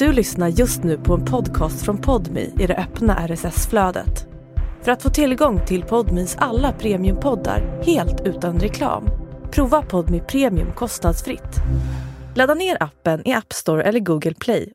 Du 0.00 0.12
lyssnar 0.12 0.48
just 0.48 0.84
nu 0.84 0.98
på 0.98 1.14
en 1.14 1.24
podcast 1.24 1.84
från 1.84 1.98
Podmi 1.98 2.52
i 2.58 2.66
det 2.66 2.76
öppna 2.76 3.26
RSS-flödet. 3.28 4.26
För 4.82 4.92
att 4.92 5.02
få 5.02 5.10
tillgång 5.10 5.66
till 5.66 5.82
Podmis 5.82 6.36
alla 6.38 6.72
premiumpoddar 6.72 7.82
helt 7.82 8.20
utan 8.26 8.60
reklam, 8.60 9.04
prova 9.50 9.82
Podmi 9.82 10.20
Premium 10.20 10.72
kostnadsfritt. 10.72 11.56
Ladda 12.36 12.54
ner 12.54 12.76
appen 12.82 13.28
i 13.28 13.32
App 13.32 13.52
Store 13.52 13.82
eller 13.82 14.00
Google 14.00 14.34
Play 14.34 14.72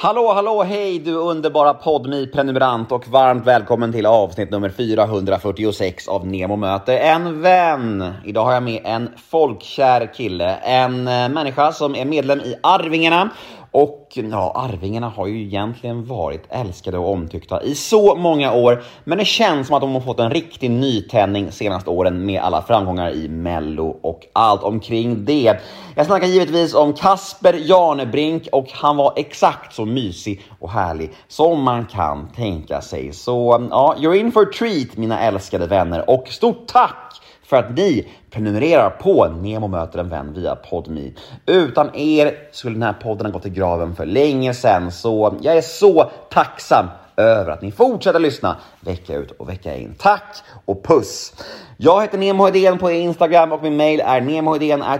Hallå, 0.00 0.32
hallå, 0.32 0.62
hej 0.62 0.98
du 0.98 1.14
underbara 1.14 1.74
podmi 1.74 2.26
prenumerant 2.26 2.92
och 2.92 3.08
varmt 3.08 3.46
välkommen 3.46 3.92
till 3.92 4.06
avsnitt 4.06 4.50
nummer 4.50 4.68
446 4.68 6.08
av 6.08 6.26
Nemo 6.26 6.56
möter 6.56 6.96
en 6.96 7.42
vän. 7.42 8.12
Idag 8.24 8.44
har 8.44 8.52
jag 8.52 8.62
med 8.62 8.80
en 8.84 9.10
folkkär 9.30 10.14
kille, 10.14 10.54
en 10.56 11.08
eh, 11.08 11.28
människa 11.28 11.72
som 11.72 11.94
är 11.94 12.04
medlem 12.04 12.40
i 12.40 12.54
Arvingarna 12.62 13.30
och 13.70 14.08
ja, 14.14 14.52
Arvingarna 14.54 15.08
har 15.08 15.26
ju 15.26 15.42
egentligen 15.42 16.04
varit 16.04 16.42
älskade 16.50 16.98
och 16.98 17.12
omtyckta 17.12 17.62
i 17.62 17.74
så 17.74 18.14
många 18.14 18.52
år, 18.52 18.82
men 19.04 19.18
det 19.18 19.24
känns 19.24 19.66
som 19.66 19.76
att 19.76 19.82
de 19.82 19.94
har 19.94 20.00
fått 20.00 20.20
en 20.20 20.30
riktig 20.30 20.70
nytändning 20.70 21.52
senaste 21.52 21.90
åren 21.90 22.26
med 22.26 22.40
alla 22.40 22.62
framgångar 22.62 23.10
i 23.10 23.28
Mello 23.28 23.98
och 24.02 24.26
allt 24.32 24.62
omkring 24.62 25.24
det. 25.24 25.56
Jag 25.94 26.06
snackar 26.06 26.26
givetvis 26.26 26.74
om 26.74 26.92
Kasper 26.92 27.52
Janebrink 27.52 28.48
och 28.52 28.70
han 28.72 28.96
var 28.96 29.12
exakt 29.16 29.74
så 29.74 29.84
mysig 29.84 30.42
och 30.58 30.70
härlig 30.70 31.10
som 31.28 31.62
man 31.62 31.86
kan 31.86 32.28
tänka 32.32 32.80
sig. 32.80 33.12
Så 33.12 33.66
ja, 33.70 33.94
you're 33.98 34.14
in 34.14 34.32
for 34.32 34.42
a 34.42 34.50
treat 34.58 34.96
mina 34.96 35.20
älskade 35.20 35.66
vänner 35.66 36.10
och 36.10 36.28
stort 36.28 36.66
tack 36.66 37.08
för 37.48 37.56
att 37.56 37.76
ni 37.76 38.08
prenumererar 38.30 38.90
på 38.90 39.28
Nemo 39.28 39.68
möter 39.68 39.98
en 39.98 40.08
vän 40.08 40.32
via 40.34 40.56
Podmi. 40.56 41.14
Utan 41.46 41.94
er 41.94 42.34
skulle 42.52 42.74
den 42.74 42.82
här 42.82 42.92
podden 42.92 43.26
ha 43.26 43.32
gått 43.32 43.46
i 43.46 43.50
graven 43.50 43.96
för 43.96 44.06
länge 44.06 44.54
sedan, 44.54 44.92
så 44.92 45.38
jag 45.40 45.56
är 45.56 45.60
så 45.60 46.10
tacksam 46.30 46.86
över 47.16 47.52
att 47.52 47.62
ni 47.62 47.72
fortsätter 47.72 48.18
lyssna 48.18 48.56
vecka 48.80 49.14
ut 49.14 49.30
och 49.30 49.48
vecka 49.48 49.76
in. 49.76 49.94
Tack 49.98 50.36
och 50.64 50.84
puss! 50.84 51.34
Jag 51.76 52.02
heter 52.02 52.18
Nemo 52.18 52.44
Hedén 52.44 52.78
på 52.78 52.90
Instagram 52.90 53.52
och 53.52 53.62
min 53.62 53.76
mail 53.76 54.00
är 54.00 54.20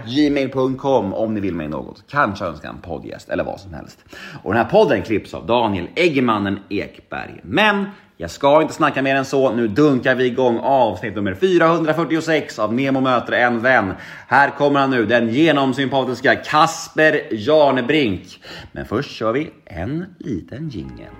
gmail.com 0.07 1.13
om 1.13 1.33
ni 1.33 1.39
vill 1.39 1.55
mig 1.55 1.67
något. 1.67 2.03
Kanske 2.09 2.45
önska 2.45 2.67
en 2.67 2.81
poddgäst 2.81 3.29
eller 3.29 3.43
vad 3.43 3.59
som 3.59 3.73
helst. 3.73 3.99
Och 4.43 4.53
den 4.53 4.65
här 4.65 4.71
podden 4.71 5.01
klipps 5.01 5.33
av 5.33 5.45
Daniel 5.45 5.87
Eggemannen 5.95 6.59
Ekberg. 6.69 7.39
Men 7.43 7.85
jag 8.21 8.31
ska 8.31 8.61
inte 8.61 8.73
snacka 8.73 9.01
mer 9.01 9.15
än 9.15 9.25
så. 9.25 9.51
Nu 9.51 9.67
dunkar 9.67 10.15
vi 10.15 10.25
igång 10.25 10.59
avsnitt 10.59 11.15
nummer 11.15 11.33
446 11.33 12.59
av 12.59 12.73
Nemo 12.73 13.01
möter 13.01 13.33
en 13.33 13.61
vän. 13.61 13.93
Här 14.27 14.49
kommer 14.49 14.79
han 14.79 14.89
nu, 14.89 15.05
den 15.05 15.29
genomsympatiska 15.29 16.35
Kasper 16.35 17.21
Janebrink. 17.31 18.41
Men 18.71 18.85
först 18.85 19.11
kör 19.11 19.33
vi 19.33 19.51
en 19.65 20.05
liten 20.19 20.69
jingel. 20.69 21.11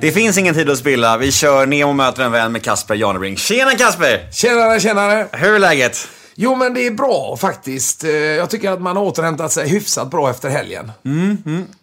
Det 0.00 0.12
finns 0.12 0.38
ingen 0.38 0.54
tid 0.54 0.70
att 0.70 0.78
spilla. 0.78 1.16
Vi 1.16 1.32
kör 1.32 1.66
Nemo 1.66 1.92
möter 1.92 2.22
en 2.22 2.32
vän 2.32 2.52
med 2.52 2.62
Kasper 2.62 2.94
Janebrink. 2.94 3.38
Tjena 3.38 3.70
Kasper! 3.70 4.32
Tjenare, 4.32 4.80
tjenare! 4.80 5.26
Hur 5.32 5.54
är 5.54 5.58
läget? 5.58 6.08
Jo, 6.34 6.54
men 6.56 6.74
det 6.74 6.86
är 6.86 6.90
bra 6.90 7.36
faktiskt. 7.40 8.04
Eh, 8.04 8.10
Jag 8.10 8.50
tycker 8.50 8.70
att 8.70 8.80
man 8.80 8.96
har 8.96 9.04
återhämtat 9.04 9.52
sig 9.52 9.68
hyfsat 9.68 10.10
bra 10.10 10.30
efter 10.30 10.48
helgen. 10.48 10.92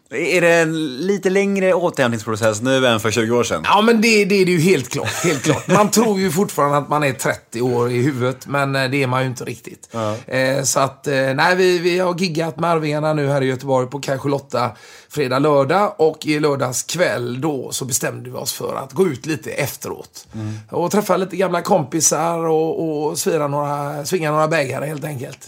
Är 0.09 0.41
det 0.41 0.53
en 0.53 0.97
lite 0.97 1.29
längre 1.29 1.73
återhämtningsprocess 1.73 2.61
nu 2.61 2.87
än 2.87 2.99
för 2.99 3.11
20 3.11 3.37
år 3.37 3.43
sedan? 3.43 3.61
Ja, 3.65 3.81
men 3.81 4.01
det, 4.01 4.25
det 4.25 4.35
är 4.35 4.45
det 4.45 4.51
ju 4.51 4.59
helt 4.59 4.89
klart. 4.89 5.23
Helt 5.23 5.43
klart. 5.43 5.67
Man 5.67 5.91
tror 5.91 6.19
ju 6.19 6.31
fortfarande 6.31 6.77
att 6.77 6.89
man 6.89 7.03
är 7.03 7.13
30 7.13 7.61
år 7.61 7.91
i 7.91 8.01
huvudet, 8.01 8.47
men 8.47 8.75
eh, 8.75 8.89
det 8.89 9.03
är 9.03 9.07
man 9.07 9.21
ju 9.21 9.27
inte 9.27 9.43
riktigt. 9.43 9.95
Eh, 10.27 10.63
så 10.63 10.79
att, 10.79 11.07
eh, 11.07 11.13
nej, 11.13 11.55
vi, 11.55 11.79
vi 11.79 11.99
har 11.99 12.19
giggat 12.19 12.59
med 12.59 12.69
Arvingarna 12.69 13.13
nu 13.13 13.27
här 13.27 13.41
i 13.41 13.45
Göteborg 13.45 13.87
på 13.87 13.99
kanske 13.99 14.29
Lotta 14.29 14.71
fredag, 15.09 15.39
lördag 15.39 15.95
och 15.97 16.25
i 16.25 16.39
lördags 16.39 16.83
kväll 16.83 17.41
då 17.41 17.71
så 17.71 17.85
bestämde 17.85 18.29
vi 18.29 18.35
oss 18.35 18.53
för 18.53 18.75
att 18.75 18.93
gå 18.93 19.07
ut 19.07 19.25
lite 19.25 19.51
efteråt. 19.51 20.27
Och 20.71 20.91
träffa 20.91 21.17
lite 21.17 21.35
gamla 21.35 21.61
kompisar 21.61 22.37
och, 22.37 23.07
och 23.07 23.17
svira 23.17 23.47
några, 23.47 24.05
svinga 24.05 24.31
några 24.31 24.47
bägare 24.47 24.85
helt 24.85 25.03
enkelt. 25.03 25.47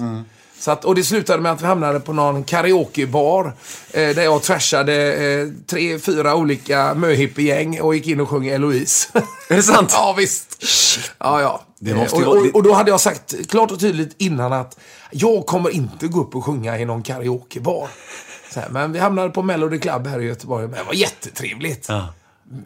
Så 0.60 0.72
att, 0.72 0.86
och 0.86 0.96
det 0.96 1.04
slutade 1.04 1.42
med 1.42 1.52
att 1.52 1.62
vi 1.62 1.66
hamnade 1.66 2.00
på 2.00 2.14
någon 2.14 2.44
karaokebar 2.44 3.46
eh, 3.92 4.16
där 4.16 4.24
jag 4.24 4.44
trashade 4.44 5.14
eh, 5.14 5.48
tre, 5.68 6.00
fyra 6.00 6.36
olika 6.36 6.94
möhippiegäng 6.94 7.82
och 7.82 7.96
gick 7.96 8.08
in 8.08 8.20
och 8.20 8.30
sjöng 8.30 8.48
Eloise. 8.48 9.10
Är 9.50 9.56
det 9.56 9.64
sant? 9.64 9.90
ja, 9.94 10.16
visst. 10.18 10.64
Ja, 11.18 11.42
ja. 11.42 11.62
Det 11.80 11.94
måste 11.94 12.16
och, 12.16 12.38
och, 12.38 12.56
och 12.56 12.64
då 12.64 12.74
hade 12.74 12.92
jag 12.92 13.02
sagt 13.02 13.50
klart 13.50 13.72
och 13.72 13.80
tydligt 13.80 14.16
innan 14.18 14.54
att 14.54 14.80
jag 15.12 15.46
kommer 15.46 15.70
inte 15.70 16.08
gå 16.08 16.22
upp 16.22 16.36
och 16.36 16.46
sjunga 16.46 16.80
i 16.80 16.86
någon 16.86 17.04
karaokebar. 17.04 17.88
Så 18.54 18.60
här, 18.60 18.70
men 18.70 18.92
vi 18.92 19.00
hamnade 19.00 19.30
på 19.30 19.42
Melody 19.42 19.80
Club 19.80 20.08
här 20.08 20.20
i 20.20 20.26
Göteborg. 20.26 20.68
Men 20.68 20.80
det 20.80 20.84
var 20.84 20.94
jättetrevligt. 20.94 21.86
Ja. 21.90 22.14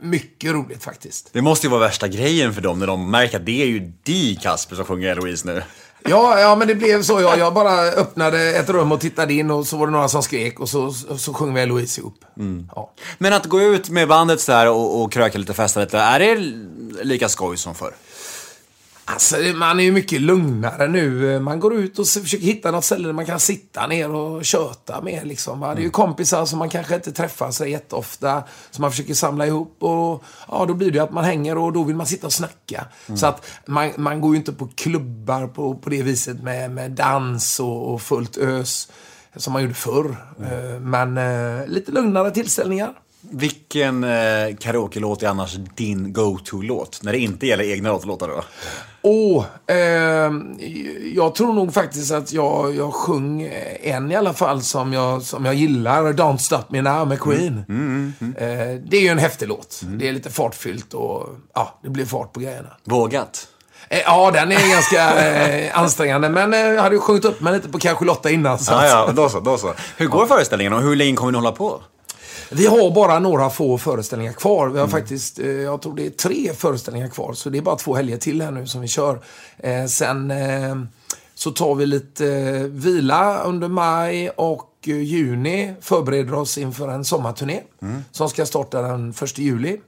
Mycket 0.01 0.51
roligt 0.51 0.83
faktiskt. 0.83 1.29
Det 1.33 1.41
måste 1.41 1.67
ju 1.67 1.71
vara 1.71 1.81
värsta 1.81 2.07
grejen 2.07 2.53
för 2.53 2.61
dem 2.61 2.79
när 2.79 2.87
de 2.87 3.11
märker 3.11 3.37
att 3.37 3.45
det 3.45 3.61
är 3.61 3.65
ju 3.65 3.91
di 4.03 4.35
Kasper 4.35 4.75
som 4.75 4.85
sjunger 4.85 5.09
Eloise 5.09 5.47
nu. 5.47 5.63
Ja, 6.03 6.39
ja, 6.39 6.55
men 6.55 6.67
det 6.67 6.75
blev 6.75 7.01
så. 7.01 7.21
Jag, 7.21 7.39
jag 7.39 7.53
bara 7.53 7.81
öppnade 7.81 8.55
ett 8.55 8.69
rum 8.69 8.91
och 8.91 8.99
tittade 8.99 9.33
in 9.33 9.51
och 9.51 9.67
så 9.67 9.77
var 9.77 9.87
det 9.87 9.91
några 9.91 10.07
som 10.07 10.23
skrek 10.23 10.59
och 10.59 10.69
så, 10.69 10.91
så, 10.91 11.17
så 11.17 11.33
sjöng 11.33 11.53
vi 11.53 11.61
Eloise 11.61 12.01
ihop. 12.01 12.25
Ja. 12.75 12.93
Men 13.17 13.33
att 13.33 13.45
gå 13.45 13.61
ut 13.61 13.89
med 13.89 14.07
bandet 14.07 14.41
så 14.41 14.71
och, 14.71 15.01
och 15.01 15.11
kröka 15.11 15.37
lite, 15.37 15.53
festa 15.53 15.79
lite, 15.79 15.97
är 15.97 16.19
det 16.19 16.35
lika 17.03 17.29
skoj 17.29 17.57
som 17.57 17.75
förr? 17.75 17.93
Alltså, 19.05 19.35
man 19.55 19.79
är 19.79 19.83
ju 19.83 19.91
mycket 19.91 20.21
lugnare 20.21 20.87
nu. 20.87 21.39
Man 21.39 21.59
går 21.59 21.75
ut 21.75 21.99
och 21.99 22.07
försöker 22.07 22.45
hitta 22.45 22.71
något 22.71 22.85
ställe 22.85 23.07
där 23.07 23.13
man 23.13 23.25
kan 23.25 23.39
sitta 23.39 23.87
ner 23.87 24.09
och 24.09 24.45
köta 24.45 25.01
med. 25.01 25.27
Liksom. 25.27 25.59
va. 25.59 25.75
Det 25.75 25.81
är 25.81 25.83
ju 25.83 25.89
kompisar 25.89 26.45
som 26.45 26.59
man 26.59 26.69
kanske 26.69 26.95
inte 26.95 27.11
träffar 27.11 27.51
så 27.51 27.65
jätteofta, 27.65 28.43
som 28.71 28.81
man 28.81 28.91
försöker 28.91 29.13
samla 29.13 29.47
ihop. 29.47 29.83
Och 29.83 30.23
ja, 30.47 30.65
Då 30.67 30.73
blir 30.73 30.91
det 30.91 30.99
att 30.99 31.13
man 31.13 31.23
hänger 31.23 31.57
och 31.57 31.73
då 31.73 31.83
vill 31.83 31.95
man 31.95 32.05
sitta 32.05 32.27
och 32.27 32.33
snacka. 32.33 32.85
Så 33.15 33.25
att 33.25 33.45
man, 33.65 33.91
man 33.97 34.21
går 34.21 34.31
ju 34.31 34.37
inte 34.37 34.53
på 34.53 34.67
klubbar 34.75 35.47
på, 35.47 35.75
på 35.75 35.89
det 35.89 36.03
viset 36.03 36.43
med, 36.43 36.71
med 36.71 36.91
dans 36.91 37.59
och, 37.59 37.93
och 37.93 38.01
fullt 38.01 38.37
ös 38.37 38.87
som 39.35 39.53
man 39.53 39.61
gjorde 39.61 39.73
förr. 39.73 40.17
Eh, 40.39 40.79
Men 40.79 41.17
eh, 41.17 41.67
lite 41.67 41.91
lugnare 41.91 42.31
tillställningar. 42.31 42.93
Vilken 43.21 44.03
eh, 44.03 44.55
karaoke-låt 44.59 45.23
är 45.23 45.27
annars 45.27 45.55
din 45.75 46.13
go-to-låt? 46.13 47.03
När 47.03 47.11
det 47.11 47.19
inte 47.19 47.47
gäller 47.47 47.63
egna 47.63 47.97
låtar 47.97 48.27
då? 48.27 48.43
Åh, 49.03 49.45
ehm, 49.67 50.57
jag 51.15 51.35
tror 51.35 51.53
nog 51.53 51.73
faktiskt 51.73 52.11
att 52.11 52.31
jag, 52.33 52.75
jag 52.75 52.93
sjöng 52.93 53.49
en 53.83 54.11
i 54.11 54.15
alla 54.15 54.33
fall 54.33 54.61
som 54.61 54.93
jag, 54.93 55.21
som 55.21 55.45
jag 55.45 55.55
gillar. 55.55 56.03
Don't 56.13 56.37
Stop 56.37 56.63
Me 56.69 56.81
Now 56.81 57.07
med 57.07 57.19
Queen. 57.19 57.57
Eh, 58.37 58.47
det 58.89 58.97
är 58.97 59.01
ju 59.01 59.07
en 59.07 59.17
häftig 59.17 59.47
låt. 59.47 59.81
Det 59.83 60.07
är 60.07 60.13
lite 60.13 60.29
fartfyllt 60.29 60.93
och 60.93 61.29
ja, 61.53 61.79
det 61.83 61.89
blir 61.89 62.05
fart 62.05 62.33
på 62.33 62.39
grejerna. 62.39 62.69
Vågat? 62.83 63.47
Eh, 63.89 63.99
ja, 63.99 64.31
den 64.31 64.51
är 64.51 64.71
ganska 64.73 65.25
eh, 65.29 65.79
ansträngande. 65.79 66.29
Men 66.29 66.53
eh, 66.53 66.59
jag 66.59 66.81
hade 66.81 66.95
ju 66.95 67.01
sjungit 67.01 67.25
upp 67.25 67.41
mig 67.41 67.53
lite 67.53 67.69
på 67.69 67.79
kanske 67.79 68.05
Lotta 68.05 68.29
innan. 68.29 68.59
Så 68.59 68.71
Ja, 68.73 68.77
att- 68.77 68.89
ja, 69.07 69.13
då 69.23 69.29
så, 69.29 69.39
då 69.39 69.57
så. 69.57 69.73
Hur 69.97 70.07
går 70.07 70.25
föreställningen 70.25 70.73
och 70.73 70.81
hur 70.81 70.95
länge 70.95 71.15
kommer 71.15 71.31
ni 71.31 71.37
hålla 71.37 71.51
på? 71.51 71.81
Vi 72.53 72.65
har 72.65 72.91
bara 72.91 73.19
några 73.19 73.49
få 73.49 73.77
föreställningar 73.77 74.33
kvar. 74.33 74.69
Vi 74.69 74.79
har 74.79 74.87
faktiskt, 74.87 75.39
eh, 75.39 75.47
jag 75.47 75.81
tror 75.81 75.95
det 75.95 76.05
är 76.05 76.09
tre 76.09 76.53
föreställningar 76.53 77.07
kvar. 77.07 77.33
Så 77.33 77.49
det 77.49 77.57
är 77.57 77.61
bara 77.61 77.75
två 77.75 77.95
helger 77.95 78.17
till 78.17 78.41
här 78.41 78.51
nu 78.51 78.67
som 78.67 78.81
vi 78.81 78.87
kör. 78.87 79.21
Eh, 79.57 79.85
sen 79.85 80.31
eh, 80.31 80.75
så 81.35 81.51
tar 81.51 81.75
vi 81.75 81.85
lite 81.85 82.27
eh, 82.27 82.61
vila 82.63 83.43
under 83.43 83.67
maj 83.67 84.29
och 84.29 84.69
eh, 84.87 85.01
juni. 85.01 85.73
Förbereder 85.81 86.33
oss 86.33 86.57
inför 86.57 86.87
en 86.87 87.05
sommarturné. 87.05 87.61
Som 88.11 88.29
ska 88.29 88.45
starta 88.45 88.81
den 88.81 89.09
1 89.09 89.37
juli. 89.37 89.81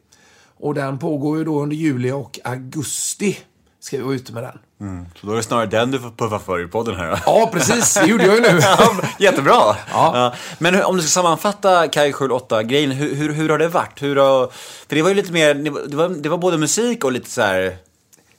Och 0.58 0.74
den 0.74 1.00
pågår 1.00 1.38
ju 1.38 1.44
då 1.44 1.62
under 1.62 1.76
juli 1.76 2.12
och 2.12 2.40
augusti. 2.44 3.38
Ska 3.84 3.98
vi 3.98 4.04
vara 4.04 4.16
ute 4.16 4.34
med 4.34 4.44
den. 4.44 5.08
Så 5.16 5.28
då 5.28 5.32
är 5.32 5.38
det 5.38 5.44
snarare 5.44 5.66
den 5.66 5.92
du 5.92 6.00
får 6.00 6.10
puffa 6.10 6.40
för 6.40 6.64
i 6.64 6.68
podden 6.68 6.96
här. 6.96 7.24
Ja, 7.26 7.50
precis. 7.54 7.94
Det 7.94 8.06
gjorde 8.06 8.26
jag 8.26 8.36
ju 8.36 8.42
nu. 8.42 8.60
Ja, 8.62 8.96
Jättebra! 9.20 9.54
Ja. 9.54 9.76
Ja. 9.94 10.34
Men 10.60 10.76
hur, 10.76 10.84
om 10.84 10.96
du 10.96 11.02
ska 11.02 11.10
sammanfatta 11.10 11.88
Kaj 11.88 12.12
8-grejen, 12.12 12.92
hur, 12.92 13.16
hur, 13.16 13.34
hur 13.34 13.50
har 13.50 13.58
det 13.58 13.68
varit? 13.68 14.02
Hur 14.02 14.16
har, 14.16 14.48
för 14.88 14.96
det 14.96 15.02
var 15.02 15.10
ju 15.10 15.16
lite 15.16 15.32
mer, 15.32 15.54
det 15.88 15.96
var, 15.96 16.10
det 16.10 16.30
var 16.30 16.38
både 16.38 16.58
musik 16.58 17.04
och 17.04 17.12
lite 17.12 17.30
så 17.30 17.42
här... 17.42 17.78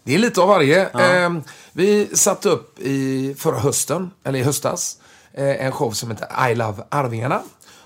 Det 0.04 0.14
är 0.14 0.18
lite 0.18 0.40
av 0.40 0.48
varje. 0.48 0.88
Eh, 0.88 1.30
vi 1.72 2.16
satte 2.16 2.48
upp 2.48 2.80
i 2.80 3.34
förra 3.38 3.58
hösten, 3.58 4.10
eller 4.24 4.38
i 4.38 4.42
höstas, 4.42 4.96
eh, 5.32 5.66
en 5.66 5.72
show 5.72 5.90
som 5.90 6.10
heter 6.10 6.50
I 6.50 6.54
Love 6.54 6.82
Arvingarna. 6.88 7.40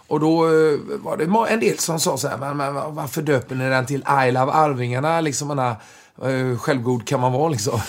Och 0.08 0.20
då 0.20 0.46
eh, 0.46 0.78
var 0.98 1.16
det 1.46 1.52
en 1.52 1.60
del 1.60 1.78
som 1.78 2.00
sa 2.00 2.18
så 2.18 2.28
här, 2.28 2.36
men, 2.36 2.56
men 2.56 2.94
varför 2.94 3.22
döper 3.22 3.54
ni 3.54 3.68
den 3.68 3.86
till 3.86 4.04
I 4.26 4.30
Love 4.30 4.52
Arvingarna? 4.52 5.20
Liksom, 5.20 5.48
man, 5.48 5.74
hur 6.22 6.56
självgod 6.56 7.06
kan 7.06 7.20
man 7.20 7.32
vara 7.32 7.48
liksom. 7.48 7.80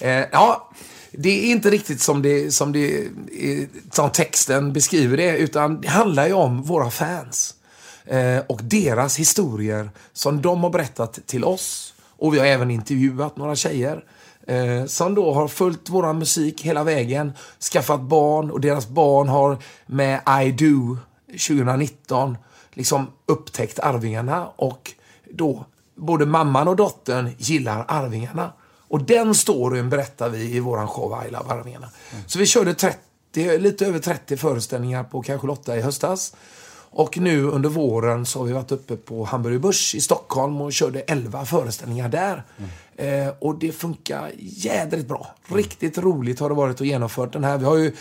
Eh, 0.00 0.24
ja, 0.32 0.70
det 1.10 1.28
är 1.28 1.50
inte 1.50 1.70
riktigt 1.70 2.00
som, 2.00 2.22
det, 2.22 2.54
som, 2.54 2.72
det, 2.72 3.06
eh, 3.32 3.68
som 3.90 4.10
texten 4.10 4.72
beskriver 4.72 5.16
det, 5.16 5.36
utan 5.36 5.80
det 5.80 5.88
handlar 5.88 6.26
ju 6.26 6.32
om 6.32 6.62
våra 6.62 6.90
fans. 6.90 7.54
Och 8.46 8.60
deras 8.62 9.16
historier 9.18 9.90
som 10.12 10.42
de 10.42 10.62
har 10.62 10.70
berättat 10.70 11.18
till 11.26 11.44
oss. 11.44 11.94
Och 12.18 12.34
vi 12.34 12.38
har 12.38 12.46
även 12.46 12.70
intervjuat 12.70 13.36
några 13.36 13.56
tjejer. 13.56 14.04
Eh, 14.46 14.84
som 14.86 15.14
då 15.14 15.32
har 15.32 15.48
följt 15.48 15.88
vår 15.88 16.12
musik 16.12 16.62
hela 16.62 16.84
vägen, 16.84 17.32
skaffat 17.72 18.00
barn 18.00 18.50
och 18.50 18.60
deras 18.60 18.88
barn 18.88 19.28
har 19.28 19.58
med 19.86 20.20
I 20.44 20.52
Do 20.52 20.98
2019 21.26 22.38
liksom 22.72 23.06
upptäckt 23.26 23.78
Arvingarna 23.78 24.46
och 24.56 24.92
då 25.30 25.64
både 25.96 26.26
mamman 26.26 26.68
och 26.68 26.76
dottern 26.76 27.30
gillar 27.38 27.84
Arvingarna. 27.88 28.52
Och 28.88 29.02
den 29.02 29.34
storyn 29.34 29.90
berättar 29.90 30.28
vi 30.28 30.56
i 30.56 30.60
våran 30.60 30.88
show 30.88 31.24
I 31.28 31.30
Love 31.30 31.54
Arvingarna. 31.54 31.90
Mm. 32.12 32.24
Så 32.26 32.38
vi 32.38 32.46
körde 32.46 32.74
30, 32.74 33.58
lite 33.58 33.86
över 33.86 33.98
30 33.98 34.36
föreställningar 34.36 35.04
på 35.04 35.22
kanske 35.22 35.46
Lotta 35.46 35.76
i 35.76 35.80
höstas. 35.80 36.34
Och 36.90 37.18
nu 37.18 37.44
under 37.44 37.68
våren 37.68 38.26
så 38.26 38.38
har 38.38 38.46
vi 38.46 38.52
varit 38.52 38.72
uppe 38.72 38.96
på 38.96 39.24
Hamburger 39.24 39.58
Börs 39.58 39.94
i 39.94 40.00
Stockholm 40.00 40.60
och 40.60 40.72
körde 40.72 41.00
11 41.00 41.44
föreställningar 41.44 42.08
där. 42.08 42.44
Mm. 42.58 43.28
Eh, 43.28 43.34
och 43.38 43.58
det 43.58 43.72
funkar 43.72 44.32
jädrigt 44.38 45.08
bra. 45.08 45.34
Riktigt 45.48 45.98
roligt 45.98 46.40
har 46.40 46.48
det 46.48 46.54
varit 46.54 46.80
att 46.80 46.86
genomföra 46.86 47.26
den 47.26 47.44
här. 47.44 47.58
Vi 47.58 47.64
har 47.64 47.76
ju 47.76 47.92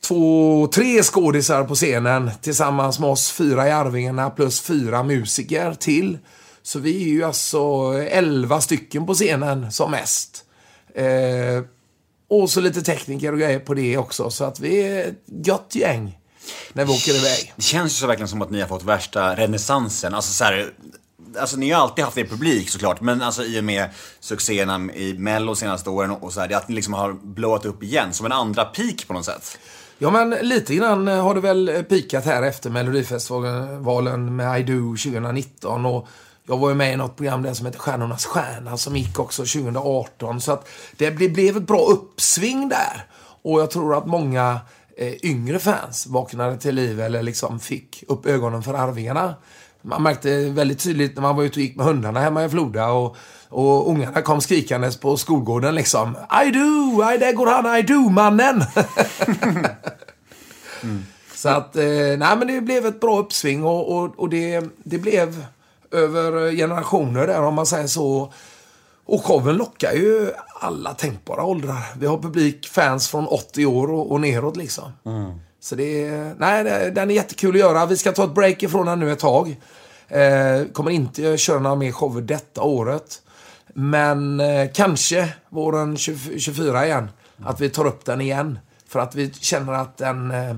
två, 0.00 0.68
tre 0.74 1.02
skådisar 1.02 1.64
på 1.64 1.74
scenen 1.74 2.30
tillsammans 2.40 2.98
med 2.98 3.10
oss 3.10 3.30
fyra 3.30 3.68
i 3.68 3.70
Arvingarna 3.70 4.30
plus 4.30 4.60
fyra 4.60 5.02
musiker 5.02 5.74
till. 5.74 6.18
Så 6.66 6.78
vi 6.78 7.02
är 7.02 7.08
ju 7.08 7.24
alltså 7.24 7.92
elva 8.10 8.60
stycken 8.60 9.06
på 9.06 9.14
scenen 9.14 9.72
som 9.72 9.90
mest. 9.90 10.44
Eh, 10.94 11.64
och 12.28 12.50
så 12.50 12.60
lite 12.60 12.82
tekniker 12.82 13.32
och 13.32 13.38
grejer 13.38 13.58
på 13.58 13.74
det 13.74 13.96
också. 13.96 14.30
Så 14.30 14.44
att 14.44 14.60
vi 14.60 14.82
är 14.82 15.08
ett 15.08 15.46
gött 15.46 15.74
gäng 15.74 16.18
när 16.72 16.84
vi 16.84 16.92
åker 16.92 17.14
iväg. 17.14 17.52
Det 17.56 17.62
känns 17.62 17.92
ju 17.92 17.96
så 17.96 18.06
verkligen 18.06 18.28
som 18.28 18.42
att 18.42 18.50
ni 18.50 18.60
har 18.60 18.68
fått 18.68 18.82
värsta 18.82 19.36
renässansen. 19.36 20.14
Alltså 20.14 20.32
så 20.32 20.44
här, 20.44 20.70
Alltså 21.38 21.56
ni 21.56 21.70
har 21.70 21.82
alltid 21.82 22.04
haft 22.04 22.18
er 22.18 22.24
publik 22.24 22.70
såklart, 22.70 23.00
men 23.00 23.22
alltså 23.22 23.44
i 23.44 23.60
och 23.60 23.64
med 23.64 23.90
succéerna 24.20 24.92
i 24.94 25.14
Mello 25.18 25.54
senaste 25.54 25.90
åren 25.90 26.10
och 26.10 26.32
så 26.32 26.40
här, 26.40 26.48
det 26.48 26.54
är 26.54 26.58
att 26.58 26.68
ni 26.68 26.74
liksom 26.74 26.94
har 26.94 27.12
blåat 27.12 27.64
upp 27.64 27.82
igen, 27.82 28.12
som 28.12 28.26
en 28.26 28.32
andra 28.32 28.64
peak 28.64 29.06
på 29.06 29.12
något 29.12 29.24
sätt. 29.24 29.58
Ja, 29.98 30.10
men 30.10 30.30
lite 30.30 30.74
innan 30.74 31.08
har 31.08 31.34
det 31.34 31.40
väl 31.40 31.84
pikat 31.88 32.24
här 32.24 32.42
efter 32.42 32.70
Melodifestivalen 32.70 34.36
med 34.36 34.60
I 34.60 34.62
Do 34.62 34.96
2019. 34.96 35.86
Och 35.86 36.08
jag 36.48 36.56
var 36.58 36.68
ju 36.68 36.74
med 36.74 36.92
i 36.92 36.96
något 36.96 37.16
program 37.16 37.42
där 37.42 37.54
som 37.54 37.66
heter 37.66 37.78
Stjärnornas 37.78 38.26
stjärna 38.26 38.76
som 38.76 38.96
gick 38.96 39.18
också 39.18 39.42
2018. 39.42 40.40
Så 40.40 40.52
att 40.52 40.68
det 40.96 41.10
blev 41.10 41.56
ett 41.56 41.66
bra 41.66 41.86
uppsving 41.86 42.68
där. 42.68 43.06
Och 43.42 43.60
jag 43.60 43.70
tror 43.70 43.98
att 43.98 44.06
många 44.06 44.60
eh, 44.96 45.14
yngre 45.22 45.58
fans 45.58 46.06
vaknade 46.06 46.58
till 46.58 46.74
liv 46.74 47.00
eller 47.00 47.22
liksom 47.22 47.60
fick 47.60 48.04
upp 48.08 48.26
ögonen 48.26 48.62
för 48.62 48.74
Arvingarna. 48.74 49.34
Man 49.82 50.02
märkte 50.02 50.50
väldigt 50.50 50.78
tydligt 50.78 51.14
när 51.14 51.22
man 51.22 51.36
var 51.36 51.44
ute 51.44 51.60
och 51.60 51.62
gick 51.62 51.76
med 51.76 51.86
hundarna 51.86 52.20
hemma 52.20 52.44
i 52.44 52.48
Floda 52.48 52.88
och, 52.88 53.16
och 53.48 53.90
ungarna 53.90 54.22
kom 54.22 54.40
skrikandes 54.40 55.00
på 55.00 55.16
skolgården 55.16 55.74
liksom. 55.74 56.16
I 56.46 56.50
do! 56.50 57.12
I, 57.14 57.18
där 57.18 57.32
går 57.32 57.46
han, 57.46 57.76
I 57.76 57.82
do-mannen! 57.82 58.62
mm. 60.82 61.04
Så 61.34 61.48
att, 61.48 61.76
eh, 61.76 61.84
nej 62.18 62.36
men 62.38 62.46
det 62.46 62.60
blev 62.60 62.86
ett 62.86 63.00
bra 63.00 63.18
uppsving 63.18 63.64
och, 63.64 63.96
och, 63.96 64.18
och 64.18 64.28
det, 64.28 64.64
det 64.84 64.98
blev 64.98 65.44
över 65.90 66.52
generationer 66.52 67.26
där 67.26 67.42
om 67.42 67.54
man 67.54 67.66
säger 67.66 67.86
så. 67.86 68.32
Och 69.06 69.24
showen 69.24 69.56
lockar 69.56 69.92
ju 69.92 70.30
alla 70.60 70.94
tänkbara 70.94 71.44
åldrar. 71.44 71.82
Vi 71.98 72.06
har 72.06 72.18
publik, 72.18 72.68
fans 72.68 73.08
från 73.08 73.26
80 73.26 73.66
år 73.66 73.90
och, 73.90 74.12
och 74.12 74.20
neråt 74.20 74.56
liksom. 74.56 74.92
Mm. 75.06 75.40
Så 75.60 75.74
det 75.74 76.04
är, 76.04 76.34
nej, 76.38 76.90
den 76.90 77.10
är 77.10 77.14
jättekul 77.14 77.54
att 77.54 77.60
göra. 77.60 77.86
Vi 77.86 77.96
ska 77.96 78.12
ta 78.12 78.24
ett 78.24 78.34
break 78.34 78.62
ifrån 78.62 78.86
den 78.86 79.00
nu 79.00 79.12
ett 79.12 79.18
tag. 79.18 79.56
Eh, 80.08 80.64
kommer 80.72 80.90
inte 80.90 81.36
köra 81.36 81.58
några 81.58 81.76
mer 81.76 81.92
shower 81.92 82.22
detta 82.22 82.62
året. 82.62 83.22
Men 83.74 84.40
eh, 84.40 84.70
kanske 84.74 85.28
våren 85.48 85.96
24 85.96 86.86
igen. 86.86 86.98
Mm. 86.98 87.50
Att 87.50 87.60
vi 87.60 87.70
tar 87.70 87.86
upp 87.86 88.04
den 88.04 88.20
igen. 88.20 88.58
För 88.88 89.00
att 89.00 89.14
vi 89.14 89.32
känner 89.32 89.72
att 89.72 89.96
den 89.96 90.30
Eh, 90.30 90.56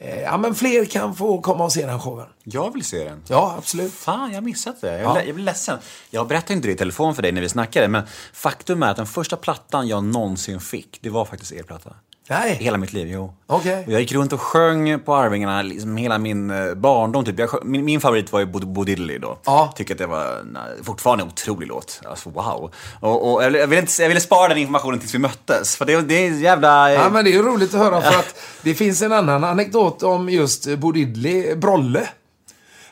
ja, 0.00 0.38
men 0.38 0.54
fler 0.54 0.84
kan 0.84 1.14
få 1.14 1.40
komma 1.40 1.64
och 1.64 1.72
se 1.72 1.86
den 1.86 2.00
showen. 2.00 2.26
Jag 2.44 2.72
vill 2.72 2.84
se 2.84 3.04
den. 3.04 3.22
Ja, 3.28 3.54
absolut. 3.58 3.92
Fan, 3.92 4.28
jag 4.30 4.36
har 4.36 4.42
missat 4.42 4.80
det. 4.80 4.92
Jag, 4.92 5.16
ja. 5.16 5.22
jag 5.22 5.34
blir 5.34 5.44
ledsen. 5.44 5.78
Jag 6.10 6.28
berättade 6.28 6.54
inte 6.54 6.68
det 6.68 6.72
i 6.72 6.76
telefon 6.76 7.14
för 7.14 7.22
dig 7.22 7.32
när 7.32 7.40
vi 7.40 7.48
snackade, 7.48 7.88
men 7.88 8.02
faktum 8.32 8.82
är 8.82 8.90
att 8.90 8.96
den 8.96 9.06
första 9.06 9.36
plattan 9.36 9.88
jag 9.88 10.04
någonsin 10.04 10.60
fick, 10.60 10.98
det 11.02 11.10
var 11.10 11.24
faktiskt 11.24 11.52
er 11.52 11.62
platta. 11.62 11.94
Nej. 12.28 12.54
Hela 12.60 12.78
mitt 12.78 12.92
liv, 12.92 13.08
jo. 13.10 13.34
Okay. 13.46 13.84
jag 13.86 14.00
gick 14.00 14.12
runt 14.12 14.32
och 14.32 14.40
sjöng 14.40 15.00
på 15.00 15.14
Arvingarna 15.14 15.62
liksom 15.62 15.96
hela 15.96 16.18
min 16.18 16.50
eh, 16.50 16.74
barndom. 16.74 17.24
Typ. 17.24 17.38
Jag, 17.38 17.50
min, 17.62 17.84
min, 17.84 18.00
favorit 18.00 18.32
var 18.32 18.40
ju 18.40 18.46
Bo 18.46 18.84
Diddley 18.84 19.18
då. 19.18 19.38
Ja. 19.44 19.72
Tycker 19.76 19.94
att 19.94 19.98
det 19.98 20.06
var 20.06 20.42
nej, 20.44 20.62
fortfarande 20.82 21.24
en 21.24 21.28
otrolig 21.28 21.68
låt. 21.68 22.00
Alltså 22.04 22.30
wow. 22.30 22.70
Och, 23.00 23.32
och 23.32 23.44
jag, 23.44 23.50
ville 23.50 23.80
inte, 23.80 24.02
jag 24.02 24.08
ville 24.08 24.20
spara 24.20 24.48
den 24.48 24.58
informationen 24.58 24.98
tills 24.98 25.14
vi 25.14 25.18
möttes. 25.18 25.76
För 25.76 25.84
det, 25.84 26.00
det 26.00 26.26
är 26.26 26.30
jävla... 26.30 26.92
Ja 26.92 27.08
men 27.08 27.24
det 27.24 27.34
är 27.34 27.42
roligt 27.42 27.74
att 27.74 27.80
höra 27.80 28.00
för 28.00 28.18
att 28.18 28.34
det 28.62 28.74
finns 28.74 29.02
en 29.02 29.12
annan 29.12 29.44
anekdot 29.44 30.02
om 30.02 30.28
just 30.28 30.76
Bo 30.76 30.92
Diddley, 30.92 31.54
Brolle. 31.54 32.08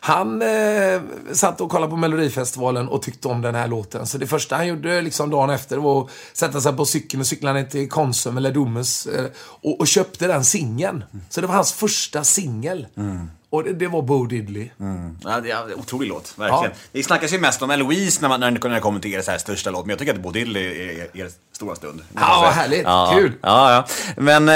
Han 0.04 0.42
eh, 0.42 1.00
satt 1.32 1.60
och 1.60 1.70
kollade 1.70 1.90
på 1.90 1.96
Melodifestivalen 1.96 2.88
och 2.88 3.02
tyckte 3.02 3.28
om 3.28 3.42
den 3.42 3.54
här 3.54 3.68
låten. 3.68 4.06
Så 4.06 4.18
det 4.18 4.26
första 4.26 4.56
han 4.56 4.66
gjorde 4.66 5.00
liksom 5.00 5.30
dagen 5.30 5.50
efter 5.50 5.76
var 5.76 6.02
att 6.02 6.10
sätta 6.32 6.60
sig 6.60 6.72
på 6.72 6.84
cykeln 6.84 7.20
och 7.20 7.26
cykla 7.26 7.52
ner 7.52 7.64
till 7.64 7.88
Konsum 7.88 8.36
eller 8.36 8.52
Domus 8.52 9.06
eh, 9.06 9.26
och, 9.36 9.80
och, 9.80 9.86
köpte 9.86 10.26
den 10.26 10.44
singeln. 10.44 11.04
Så 11.30 11.40
det 11.40 11.46
var 11.46 11.54
hans 11.54 11.72
första 11.72 12.24
singel. 12.24 12.86
Mm. 12.96 13.30
Och 13.54 13.64
det, 13.64 13.72
det, 13.72 13.88
var 13.88 14.02
Bo 14.02 14.26
Diddley. 14.26 14.70
Mm. 14.80 15.18
Ja, 15.24 15.40
det 15.40 15.50
är 15.50 15.72
en 15.72 15.74
otrolig 15.74 16.08
låt, 16.08 16.34
verkligen. 16.36 16.64
Ja. 16.64 16.70
Det 16.92 17.02
snackas 17.02 17.32
ju 17.32 17.38
mest 17.38 17.62
om 17.62 17.70
Eloise 17.70 18.20
när, 18.20 18.28
man, 18.28 18.40
när 18.40 18.70
det 18.70 18.80
kommer 18.80 19.00
till 19.00 19.14
er 19.14 19.22
så 19.22 19.30
här 19.30 19.38
största 19.38 19.70
låt, 19.70 19.86
men 19.86 19.90
jag 19.90 19.98
tycker 19.98 20.14
att 20.14 20.20
Bo 20.20 20.30
Diddley 20.30 20.90
är 21.00 21.16
er 21.16 21.30
stora 21.52 21.74
stund. 21.74 22.02
Ja, 22.14 22.40
vad 22.42 22.52
härligt. 22.52 22.82
Ja, 22.82 23.12
Kul. 23.16 23.32
Ja, 23.42 23.72
ja. 23.72 23.86
Men, 24.16 24.48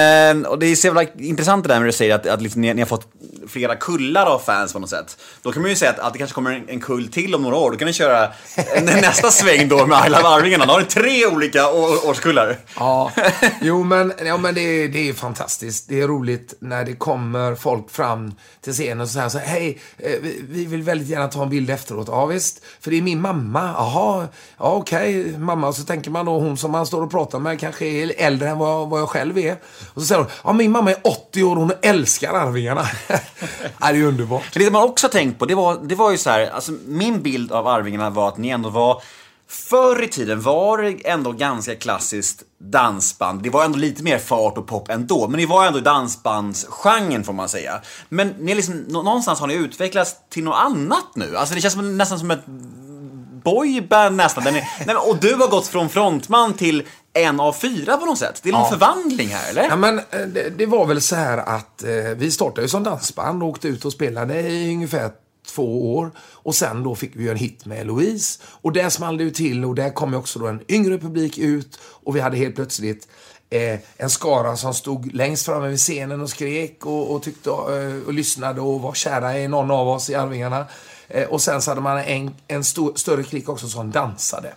eh, 0.42 0.48
och 0.48 0.58
det 0.58 0.66
är 0.66 0.76
så 0.76 0.86
jävla 0.86 1.02
intressant 1.18 1.64
det 1.64 1.74
där 1.74 1.80
att 1.80 1.86
du 1.86 1.92
säger 1.92 2.14
att, 2.14 2.26
att 2.26 2.42
liksom, 2.42 2.60
ni, 2.60 2.74
ni, 2.74 2.80
har 2.80 2.86
fått 2.86 3.06
flera 3.48 3.76
kullar 3.76 4.26
av 4.26 4.38
fans 4.38 4.72
på 4.72 4.78
något 4.78 4.90
sätt. 4.90 5.16
Då 5.42 5.52
kan 5.52 5.62
man 5.62 5.70
ju 5.70 5.76
säga 5.76 5.90
att, 5.90 5.98
att 5.98 6.12
det 6.12 6.18
kanske 6.18 6.34
kommer 6.34 6.52
en, 6.52 6.68
en 6.68 6.80
kull 6.80 7.08
till 7.08 7.34
om 7.34 7.42
några 7.42 7.56
år. 7.56 7.70
Då 7.70 7.76
kan 7.76 7.86
ni 7.86 7.92
köra 7.92 8.28
nästa 8.82 9.30
sväng 9.30 9.68
då 9.68 9.86
med 9.86 10.06
I 10.06 10.10
Love 10.10 10.28
Arvingarna. 10.28 10.66
Då 10.66 10.72
har 10.72 10.80
ni 10.80 10.86
tre 10.86 11.26
olika 11.26 11.70
årskullar. 12.04 12.56
Ja, 12.76 13.12
jo 13.60 13.84
men, 13.84 14.12
ja, 14.24 14.36
men 14.36 14.54
det, 14.54 14.60
är, 14.60 14.88
det 14.88 15.08
är 15.08 15.12
fantastiskt. 15.12 15.88
Det 15.88 16.00
är 16.00 16.08
roligt 16.08 16.54
när 16.60 16.84
det 16.84 16.94
kommer 16.94 17.54
folk 17.54 17.90
fram 17.90 18.34
till 18.60 18.72
scenen 18.72 18.87
och 19.00 19.08
säger 19.08 19.28
så 19.28 19.38
här, 19.38 19.46
hej, 19.46 19.78
eh, 19.98 20.12
vi, 20.48 20.64
vill 20.64 20.82
väldigt 20.82 21.08
gärna 21.08 21.28
ta 21.28 21.42
en 21.42 21.50
bild 21.50 21.70
efteråt. 21.70 22.08
Ja 22.08 22.26
visst, 22.26 22.64
för 22.80 22.90
det 22.90 22.98
är 22.98 23.02
min 23.02 23.20
mamma. 23.20 23.60
Jaha, 23.62 24.28
ja 24.58 24.72
okej, 24.72 25.20
okay. 25.20 25.38
mamma. 25.38 25.68
Och 25.68 25.74
så 25.74 25.82
tänker 25.82 26.10
man 26.10 26.26
då 26.26 26.38
hon 26.38 26.56
som 26.56 26.70
man 26.70 26.86
står 26.86 27.02
och 27.02 27.10
pratar 27.10 27.38
med 27.38 27.60
kanske 27.60 27.86
är 27.86 28.12
äldre 28.16 28.48
än 28.48 28.58
vad, 28.58 28.88
vad 28.88 29.00
jag 29.00 29.08
själv 29.08 29.38
är. 29.38 29.56
Och 29.94 30.02
så 30.02 30.06
säger 30.06 30.22
hon, 30.22 30.30
ja 30.44 30.52
min 30.52 30.70
mamma 30.70 30.90
är 30.90 30.96
80 31.04 31.42
år 31.42 31.56
och 31.56 31.62
hon 31.62 31.72
älskar 31.82 32.32
Arvingarna. 32.32 32.86
det 33.08 33.20
är 33.80 34.02
underbart. 34.02 34.54
Det 34.54 34.70
man 34.70 34.82
också 34.82 35.06
har 35.06 35.12
tänkt 35.12 35.38
på, 35.38 35.46
det 35.46 35.54
var, 35.54 35.78
det 35.82 35.94
var 35.94 36.10
ju 36.10 36.18
så 36.18 36.30
här, 36.30 36.50
alltså 36.50 36.72
min 36.86 37.22
bild 37.22 37.52
av 37.52 37.66
Arvingarna 37.66 38.10
var 38.10 38.28
att 38.28 38.38
ni 38.38 38.48
ändå 38.48 38.70
var 38.70 39.02
Förr 39.50 40.02
i 40.02 40.08
tiden 40.08 40.40
var 40.40 40.78
det 40.78 41.08
ändå 41.08 41.32
ganska 41.32 41.74
klassiskt 41.74 42.42
dansband. 42.58 43.42
Det 43.42 43.50
var 43.50 43.64
ändå 43.64 43.78
lite 43.78 44.02
mer 44.02 44.18
fart 44.18 44.58
och 44.58 44.66
pop 44.66 44.88
ändå, 44.88 45.28
men 45.28 45.38
ni 45.38 45.46
var 45.46 45.66
ändå 45.66 45.80
dansbandsgenren 45.80 47.24
får 47.24 47.32
man 47.32 47.48
säga. 47.48 47.80
Men 48.08 48.28
ni 48.28 48.54
liksom, 48.54 48.74
någonstans 48.74 49.40
har 49.40 49.46
ni 49.46 49.54
utvecklats 49.54 50.16
till 50.30 50.44
något 50.44 50.58
annat 50.58 51.06
nu. 51.14 51.36
Alltså 51.36 51.54
det 51.54 51.60
känns 51.60 51.74
som, 51.74 51.98
nästan 51.98 52.18
som 52.18 52.30
ett 52.30 52.46
boyband 53.44 54.16
nästan. 54.16 54.46
Är, 54.46 54.52
nej, 54.86 54.96
och 54.96 55.16
du 55.20 55.34
har 55.34 55.48
gått 55.48 55.66
från 55.66 55.88
frontman 55.88 56.54
till 56.54 56.82
en 57.12 57.40
av 57.40 57.52
fyra 57.52 57.96
på 57.96 58.06
något 58.06 58.18
sätt. 58.18 58.40
Det 58.42 58.48
är 58.48 58.52
någon 58.52 58.62
ja. 58.62 58.70
förvandling 58.70 59.28
här, 59.28 59.50
eller? 59.50 59.62
Ja, 59.62 59.76
men 59.76 59.98
eh, 59.98 60.04
det, 60.26 60.58
det, 60.58 60.66
var 60.66 60.86
väl 60.86 61.00
så 61.00 61.16
här 61.16 61.38
att 61.38 61.84
eh, 61.84 61.90
vi 62.16 62.30
startade 62.30 62.62
ju 62.62 62.68
som 62.68 62.84
dansband 62.84 63.42
och 63.42 63.48
åkte 63.48 63.68
ut 63.68 63.84
och 63.84 63.92
spelade 63.92 64.40
i 64.40 64.74
ungefär 64.74 65.10
två 65.58 65.96
år. 65.96 66.10
Och 66.18 66.54
sen 66.54 66.82
då 66.82 66.94
fick 66.94 67.16
vi 67.16 67.28
en 67.28 67.36
hit 67.36 67.66
med 67.66 67.80
Eloise. 67.80 68.40
Och 68.44 68.72
där 68.72 68.88
small 68.88 69.16
det 69.16 69.24
ju 69.24 69.30
till 69.30 69.64
och 69.64 69.74
där 69.74 69.90
kom 69.90 70.12
ju 70.12 70.18
också 70.18 70.38
då 70.38 70.46
en 70.46 70.60
yngre 70.68 70.98
publik 70.98 71.38
ut. 71.38 71.78
Och 72.04 72.16
vi 72.16 72.20
hade 72.20 72.36
helt 72.36 72.54
plötsligt 72.54 73.08
eh, 73.50 73.80
en 73.96 74.10
skara 74.10 74.56
som 74.56 74.74
stod 74.74 75.14
längst 75.14 75.46
framme 75.46 75.68
vid 75.68 75.78
scenen 75.78 76.20
och 76.20 76.30
skrek 76.30 76.86
och, 76.86 77.14
och 77.14 77.22
tyckte 77.22 77.50
eh, 77.50 78.06
och 78.06 78.12
lyssnade 78.12 78.60
och 78.60 78.80
var 78.80 78.94
kära 78.94 79.38
i 79.38 79.48
någon 79.48 79.70
av 79.70 79.88
oss 79.88 80.10
i 80.10 80.14
Arvingarna. 80.14 80.66
Eh, 81.08 81.28
och 81.28 81.42
sen 81.42 81.62
så 81.62 81.70
hade 81.70 81.80
man 81.80 81.98
en, 81.98 82.34
en 82.48 82.64
stor, 82.64 82.92
större 82.94 83.22
klick 83.22 83.48
också 83.48 83.68
som 83.68 83.90
dansade. 83.90 84.54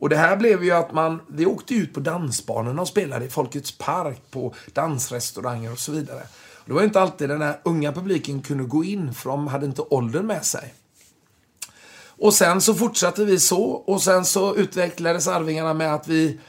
Och 0.00 0.08
det 0.08 0.16
här 0.16 0.36
blev 0.36 0.64
ju 0.64 0.70
att 0.70 0.92
man, 0.92 1.20
vi 1.28 1.46
åkte 1.46 1.74
ut 1.74 1.94
på 1.94 2.00
dansbanorna 2.00 2.82
och 2.82 2.88
spelade 2.88 3.24
i 3.24 3.28
Folkets 3.28 3.78
park, 3.78 4.20
på 4.30 4.54
dansrestauranger 4.72 5.72
och 5.72 5.78
så 5.78 5.92
vidare. 5.92 6.22
Det 6.68 6.74
var 6.74 6.82
inte 6.82 7.00
alltid 7.00 7.28
den 7.28 7.42
här 7.42 7.60
unga 7.62 7.92
publiken 7.92 8.42
kunde 8.42 8.64
gå 8.64 8.84
in, 8.84 9.14
för 9.14 9.30
de 9.30 9.46
hade 9.46 9.66
inte 9.66 9.82
åldern 9.82 10.26
med 10.26 10.44
sig. 10.44 10.74
Och 12.06 12.34
sen 12.34 12.60
så 12.60 12.74
fortsatte 12.74 13.24
vi 13.24 13.40
så 13.40 13.62
och 13.62 14.02
sen 14.02 14.24
så 14.24 14.56
utvecklades 14.56 15.28
Arvingarna 15.28 15.74
med 15.74 15.94
att 15.94 16.08
vi 16.08 16.40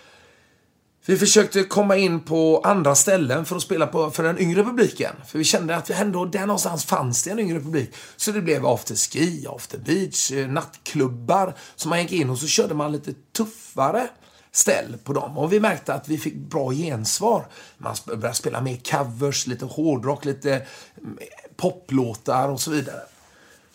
vi 1.05 1.17
försökte 1.17 1.63
komma 1.63 1.97
in 1.97 2.19
på 2.19 2.61
andra 2.63 2.95
ställen 2.95 3.45
för 3.45 3.55
att 3.55 3.61
spela 3.61 3.87
på, 3.87 4.11
för 4.11 4.23
den 4.23 4.39
yngre 4.39 4.63
publiken. 4.63 5.15
För 5.27 5.37
vi 5.37 5.43
kände 5.43 5.75
att 5.75 5.89
vi 5.89 5.93
ändå, 5.93 6.25
där 6.25 6.45
någonstans 6.45 6.85
fanns 6.85 7.23
det 7.23 7.31
en 7.31 7.39
yngre 7.39 7.59
publik. 7.59 7.95
Så 8.15 8.31
det 8.31 8.41
blev 8.41 8.65
afterski, 8.65 9.47
after 9.47 9.77
beach, 9.77 10.31
eh, 10.31 10.47
nattklubbar 10.47 11.55
Så 11.75 11.89
man 11.89 12.01
gick 12.01 12.11
in 12.11 12.29
och 12.29 12.37
så 12.37 12.47
körde 12.47 12.73
man 12.73 12.91
lite 12.91 13.13
tuffare 13.37 14.07
ställ 14.51 14.97
på 15.03 15.13
dem. 15.13 15.37
Och 15.37 15.53
vi 15.53 15.59
märkte 15.59 15.93
att 15.93 16.07
vi 16.07 16.17
fick 16.17 16.35
bra 16.35 16.71
gensvar. 16.71 17.47
Man 17.77 17.95
började 18.05 18.33
spela 18.33 18.61
mer 18.61 18.77
covers, 18.91 19.47
lite 19.47 19.65
hårdrock, 19.65 20.25
lite 20.25 20.53
mm, 20.97 21.17
poplåtar 21.55 22.49
och 22.49 22.61
så 22.61 22.71
vidare. 22.71 23.01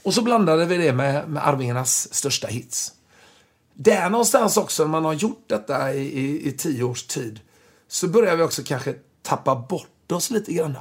Och 0.02 0.14
så 0.14 0.23
blandade 0.23 0.64
vi 0.64 0.76
det 0.76 0.93
med, 0.93 1.28
med 1.28 1.49
Arvingarnas 1.49 2.14
största 2.14 2.47
hits. 2.47 2.93
Där 3.75 4.11
någonstans 4.11 4.57
också, 4.57 4.83
när 4.83 4.90
man 4.90 5.04
har 5.04 5.12
gjort 5.12 5.45
detta 5.47 5.95
i, 5.95 6.21
i, 6.21 6.49
i 6.49 6.52
tio 6.52 6.85
års 6.85 7.02
tid, 7.02 7.40
så 7.88 8.09
börjar 8.09 8.37
vi 8.37 8.43
också 8.43 8.62
kanske 8.64 8.95
tappa 9.23 9.54
bort 9.54 10.12
oss 10.12 10.31
lite 10.31 10.52
grann 10.52 10.76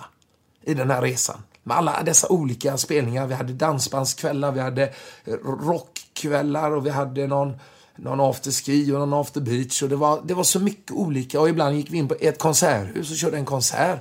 i 0.62 0.74
den 0.74 0.92
här 0.92 1.02
resan. 1.02 1.44
Med 1.64 1.78
alla 1.78 2.04
dessa 2.04 2.30
olika 2.30 2.78
spelningar. 2.78 3.28
Vi 3.28 3.34
hade 3.34 3.54
dansbandskvällar, 3.54 4.52
vi 4.52 4.60
hade 4.60 4.94
rockkvällar 5.44 6.72
och 6.72 6.86
vi 6.86 6.90
hade 6.90 7.28
någon, 7.28 7.60
någon 7.96 8.20
afterski 8.20 8.92
och 8.92 9.00
någon 9.00 9.14
after 9.14 9.42
beach. 9.42 9.84
Och 9.84 9.90
det 9.90 9.96
var, 9.96 10.22
det 10.26 10.34
var 10.34 10.44
så 10.44 10.60
mycket 10.60 10.92
olika. 10.92 11.40
Och 11.40 11.50
ibland 11.50 11.76
gick 11.76 11.92
vi 11.92 11.98
in 11.98 12.08
på 12.08 12.16
ett 12.20 12.40
konserthus 12.40 13.12
och 13.12 13.18
körde 13.18 13.38
en 13.38 13.46
konsert. 13.46 14.00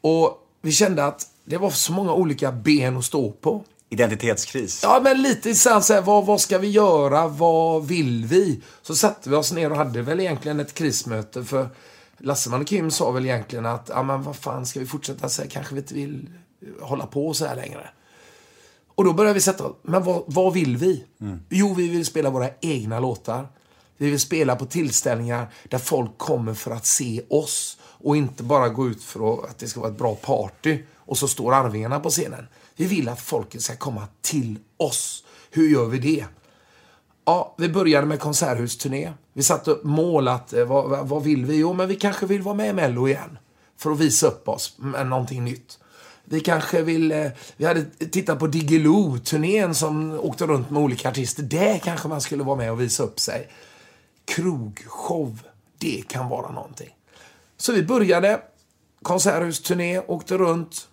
Och 0.00 0.38
vi 0.62 0.72
kände 0.72 1.04
att 1.04 1.26
det 1.44 1.56
var 1.56 1.70
så 1.70 1.92
många 1.92 2.12
olika 2.12 2.52
ben 2.52 2.96
att 2.96 3.04
stå 3.04 3.30
på. 3.30 3.64
Identitetskris? 3.88 4.80
Ja, 4.82 5.00
men 5.02 5.22
lite 5.22 5.54
så 5.54 5.70
här, 5.70 6.00
vad, 6.00 6.26
vad 6.26 6.40
ska 6.40 6.58
vi 6.58 6.70
göra? 6.70 7.28
Vad 7.28 7.86
vill 7.86 8.24
vi? 8.24 8.60
Så 8.82 8.94
satte 8.94 9.30
vi 9.30 9.36
oss 9.36 9.52
ner 9.52 9.70
och 9.70 9.76
hade 9.76 10.02
väl 10.02 10.20
egentligen 10.20 10.60
ett 10.60 10.74
krismöte. 10.74 11.44
För 11.44 11.68
Lasseman 12.18 12.60
och 12.60 12.66
Kim 12.66 12.90
sa 12.90 13.10
väl 13.10 13.24
egentligen 13.24 13.66
att, 13.66 13.90
ja 13.94 14.02
men 14.02 14.22
vad 14.22 14.36
fan, 14.36 14.66
ska 14.66 14.80
vi 14.80 14.86
fortsätta 14.86 15.28
så 15.28 15.42
här? 15.42 15.48
Kanske 15.48 15.74
vi 15.74 15.80
inte 15.80 15.94
vill 15.94 16.28
hålla 16.80 17.06
på 17.06 17.34
så 17.34 17.46
här 17.46 17.56
längre. 17.56 17.90
Och 18.94 19.04
då 19.04 19.12
började 19.12 19.34
vi 19.34 19.40
sätta 19.40 19.64
men 19.82 20.04
vad, 20.04 20.22
vad 20.26 20.52
vill 20.52 20.76
vi? 20.76 21.04
Mm. 21.20 21.40
Jo, 21.48 21.74
vi 21.74 21.88
vill 21.88 22.06
spela 22.06 22.30
våra 22.30 22.48
egna 22.60 23.00
låtar. 23.00 23.48
Vi 23.96 24.10
vill 24.10 24.20
spela 24.20 24.56
på 24.56 24.66
tillställningar 24.66 25.52
där 25.64 25.78
folk 25.78 26.18
kommer 26.18 26.54
för 26.54 26.70
att 26.70 26.86
se 26.86 27.22
oss. 27.28 27.78
Och 27.82 28.16
inte 28.16 28.42
bara 28.42 28.68
gå 28.68 28.88
ut 28.88 29.02
för 29.02 29.44
att 29.44 29.58
det 29.58 29.68
ska 29.68 29.80
vara 29.80 29.90
ett 29.90 29.98
bra 29.98 30.14
party. 30.14 30.78
Och 30.96 31.18
så 31.18 31.28
står 31.28 31.54
Arvingarna 31.54 32.00
på 32.00 32.10
scenen. 32.10 32.46
Vi 32.76 32.84
vill 32.84 33.08
att 33.08 33.20
folket 33.20 33.62
ska 33.62 33.76
komma 33.76 34.08
till 34.20 34.58
oss. 34.76 35.24
Hur 35.50 35.68
gör 35.68 35.86
vi 35.86 35.98
det? 35.98 36.24
Ja, 37.24 37.54
vi 37.58 37.68
började 37.68 38.06
med 38.06 38.20
konserthusturné. 38.20 39.12
Vi 39.32 39.42
satte 39.42 39.70
upp 39.70 39.84
mål 39.84 40.28
att, 40.28 40.52
eh, 40.52 40.64
vad, 40.64 41.08
vad 41.08 41.22
vill 41.22 41.46
vi? 41.46 41.56
Jo, 41.56 41.72
men 41.72 41.88
vi 41.88 41.96
kanske 41.96 42.26
vill 42.26 42.42
vara 42.42 42.54
med 42.54 42.68
i 42.68 42.72
Mello 42.72 43.08
igen. 43.08 43.38
För 43.76 43.90
att 43.90 43.98
visa 43.98 44.26
upp 44.26 44.48
oss 44.48 44.74
med 44.78 45.06
någonting 45.06 45.44
nytt. 45.44 45.78
Vi 46.32 46.40
kanske 46.40 46.82
vill... 46.82 47.12
Eh, 47.12 47.30
vi 47.56 47.64
hade 47.64 47.84
tittat 47.84 48.38
på 48.38 48.46
Diggiloo-turnén 48.46 49.74
som 49.74 50.20
åkte 50.20 50.46
runt 50.46 50.70
med 50.70 50.82
olika 50.82 51.08
artister. 51.08 51.42
Där 51.42 51.78
kanske 51.78 52.08
man 52.08 52.20
skulle 52.20 52.42
vara 52.42 52.56
med 52.56 52.72
och 52.72 52.80
visa 52.80 53.02
upp 53.02 53.20
sig. 53.20 53.48
Krogshow, 54.24 55.38
det 55.78 56.02
kan 56.08 56.28
vara 56.28 56.52
någonting. 56.52 56.96
Så 57.56 57.72
vi 57.72 57.82
började 57.82 58.40
konserthusturné, 59.02 59.98
åkte 59.98 60.38
runt. 60.38 60.88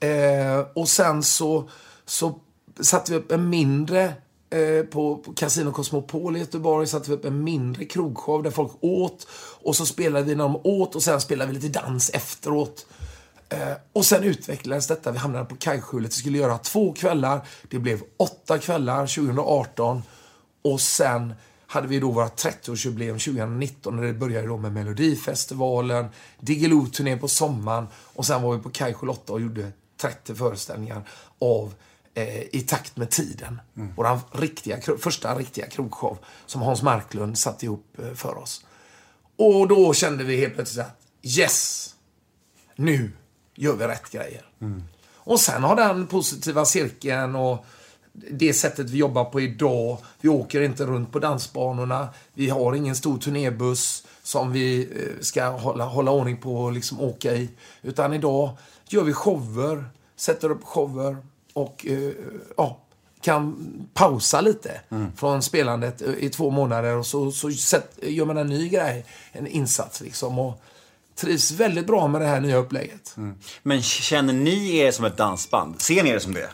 Eh, 0.00 0.66
och 0.74 0.88
sen 0.88 1.22
så, 1.22 1.70
så 2.06 2.40
satte 2.80 3.12
vi 3.12 3.18
upp 3.18 3.32
en 3.32 3.48
mindre 3.48 4.12
eh, 4.50 4.84
på, 4.90 5.16
på 5.16 5.32
Casino 5.32 5.72
Cosmopol 5.72 6.36
i 6.36 6.40
Göteborg 6.40 6.86
satte 6.86 7.10
vi 7.10 7.16
upp 7.16 7.24
en 7.24 7.44
mindre 7.44 7.84
krogshow 7.84 8.42
där 8.42 8.50
folk 8.50 8.72
åt. 8.80 9.26
Och 9.62 9.76
så 9.76 9.86
spelade 9.86 10.24
vi 10.24 10.34
när 10.34 10.44
de 10.44 10.60
åt 10.64 10.94
och 10.94 11.02
sen 11.02 11.20
spelade 11.20 11.52
vi 11.52 11.60
lite 11.60 11.80
dans 11.80 12.10
efteråt. 12.10 12.86
Eh, 13.48 13.72
och 13.92 14.04
sen 14.04 14.24
utvecklades 14.24 14.86
detta. 14.86 15.10
Vi 15.10 15.18
hamnade 15.18 15.44
på 15.44 15.56
Kajskjulet. 15.56 16.10
Vi 16.10 16.14
skulle 16.14 16.38
göra 16.38 16.58
två 16.58 16.92
kvällar. 16.92 17.40
Det 17.68 17.78
blev 17.78 18.02
åtta 18.16 18.58
kvällar 18.58 19.06
2018. 19.06 20.02
Och 20.62 20.80
sen 20.80 21.34
hade 21.66 21.88
vi 21.88 22.00
då 22.00 22.10
vårt 22.10 22.44
30-årsjubileum 22.44 23.18
2019 23.18 23.96
när 23.96 24.02
det 24.02 24.12
började 24.12 24.46
då 24.46 24.56
med 24.56 24.72
Melodifestivalen, 24.72 26.08
Diggiloo-turné 26.40 27.16
på 27.16 27.28
sommaren 27.28 27.86
och 27.94 28.26
sen 28.26 28.42
var 28.42 28.56
vi 28.56 28.62
på 28.62 28.70
Kaj 28.70 28.94
8 28.94 29.32
och 29.32 29.40
gjorde 29.40 29.72
30 30.00 30.34
föreställningar 30.34 31.08
av 31.38 31.74
eh, 32.14 32.42
I 32.56 32.64
takt 32.68 32.96
med 32.96 33.10
tiden. 33.10 33.60
Mm. 33.76 33.92
Vår 33.96 34.38
riktiga, 34.40 34.78
första 34.98 35.34
riktiga 35.34 35.66
krogshow 35.66 36.18
som 36.46 36.62
Hans 36.62 36.82
Marklund 36.82 37.38
satte 37.38 37.64
ihop 37.64 37.98
eh, 37.98 38.14
för 38.14 38.38
oss. 38.38 38.64
Och 39.36 39.68
då 39.68 39.94
kände 39.94 40.24
vi 40.24 40.36
helt 40.36 40.54
plötsligt 40.54 40.86
att 40.86 41.00
yes, 41.22 41.94
nu 42.76 43.12
gör 43.58 43.76
vi 43.76 43.84
rätt 43.84 44.10
grejer. 44.10 44.42
Mm. 44.60 44.82
Och 45.14 45.40
sen 45.40 45.62
har 45.62 45.76
den 45.76 46.06
positiva 46.06 46.64
cirkeln 46.64 47.36
och 47.36 47.64
det 48.30 48.52
sättet 48.52 48.90
vi 48.90 48.98
jobbar 48.98 49.24
på 49.24 49.40
idag. 49.40 49.98
Vi 50.20 50.28
åker 50.28 50.60
inte 50.60 50.86
runt 50.86 51.12
på 51.12 51.18
dansbanorna. 51.18 52.08
Vi 52.34 52.48
har 52.48 52.74
ingen 52.74 52.96
stor 52.96 53.18
turnébuss 53.18 54.06
som 54.22 54.52
vi 54.52 54.80
eh, 54.80 55.20
ska 55.20 55.48
hålla, 55.48 55.84
hålla 55.84 56.10
ordning 56.10 56.36
på 56.36 56.56
och 56.56 56.72
liksom 56.72 57.00
åka 57.00 57.34
i. 57.34 57.48
Utan 57.82 58.14
idag 58.14 58.50
gör 58.88 59.02
vi 59.02 59.12
shower, 59.12 59.84
sätter 60.16 60.50
upp 60.50 60.64
shower 60.64 61.16
och 61.52 61.86
uh, 61.88 62.12
ja, 62.56 62.78
kan 63.20 63.56
pausa 63.94 64.40
lite 64.40 64.80
mm. 64.88 65.12
från 65.16 65.42
spelandet 65.42 66.02
eh, 66.02 66.14
i 66.18 66.30
två 66.30 66.50
månader 66.50 66.96
och 66.96 67.06
så, 67.06 67.32
så 67.32 67.50
sätt, 67.50 67.98
gör 68.02 68.24
man 68.24 68.36
en 68.36 68.46
ny 68.46 68.68
grej, 68.68 69.06
en 69.32 69.46
insats 69.46 70.00
liksom. 70.00 70.38
Och 70.38 70.62
trivs 71.20 71.50
väldigt 71.50 71.86
bra 71.86 72.08
med 72.08 72.20
det 72.20 72.26
här 72.26 72.40
nya 72.40 72.56
upplägget. 72.56 73.14
Mm. 73.16 73.34
Men 73.62 73.82
känner 73.82 74.32
ni 74.32 74.76
er 74.76 74.90
som 74.90 75.04
ett 75.04 75.16
dansband? 75.16 75.80
Ser 75.80 76.02
ni 76.02 76.10
er 76.10 76.18
som 76.18 76.34
det? 76.34 76.48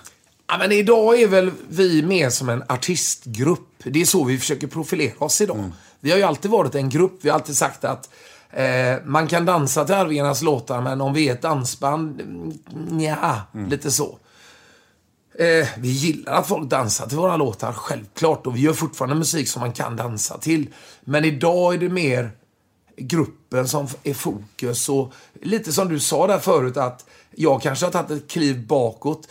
Ja, 0.46 0.58
men 0.58 0.72
idag 0.72 1.20
är 1.20 1.28
väl 1.28 1.50
vi 1.68 2.02
mer 2.02 2.30
som 2.30 2.48
en 2.48 2.62
artistgrupp. 2.68 3.68
Det 3.84 4.00
är 4.00 4.04
så 4.04 4.24
vi 4.24 4.38
försöker 4.38 4.66
profilera 4.66 5.24
oss 5.24 5.40
idag. 5.40 5.58
Mm. 5.58 5.72
Vi 6.00 6.10
har 6.10 6.18
ju 6.18 6.24
alltid 6.24 6.50
varit 6.50 6.74
en 6.74 6.88
grupp. 6.88 7.18
Vi 7.20 7.28
har 7.28 7.34
alltid 7.38 7.56
sagt 7.56 7.84
att 7.84 8.10
eh, 8.50 8.96
man 9.04 9.26
kan 9.26 9.44
dansa 9.44 9.84
till 9.84 9.94
Arvingarnas 9.94 10.42
låtar, 10.42 10.80
men 10.80 11.00
om 11.00 11.14
vi 11.14 11.28
är 11.28 11.32
ett 11.32 11.42
dansband, 11.42 12.22
ja, 13.00 13.40
mm. 13.54 13.70
lite 13.70 13.90
så. 13.90 14.18
Eh, 15.38 15.68
vi 15.78 15.88
gillar 15.88 16.32
att 16.32 16.46
folk 16.46 16.70
dansar 16.70 17.06
till 17.06 17.16
våra 17.16 17.36
låtar, 17.36 17.72
självklart. 17.72 18.46
Och 18.46 18.56
vi 18.56 18.60
gör 18.60 18.72
fortfarande 18.72 19.16
musik 19.16 19.48
som 19.48 19.60
man 19.60 19.72
kan 19.72 19.96
dansa 19.96 20.38
till. 20.38 20.68
Men 21.04 21.24
idag 21.24 21.74
är 21.74 21.78
det 21.78 21.88
mer 21.88 22.30
gruppen 22.96 23.68
som 23.68 23.86
är 24.02 24.14
fokus. 24.14 24.88
Och 24.88 25.12
lite 25.42 25.72
som 25.72 25.88
du 25.88 26.00
sa 26.00 26.26
där 26.26 26.38
förut 26.38 26.76
att 26.76 27.06
jag 27.36 27.62
kanske 27.62 27.86
har 27.86 27.90
tagit 27.90 28.10
ett 28.10 28.30
kliv 28.30 28.66
bakåt 28.66 29.28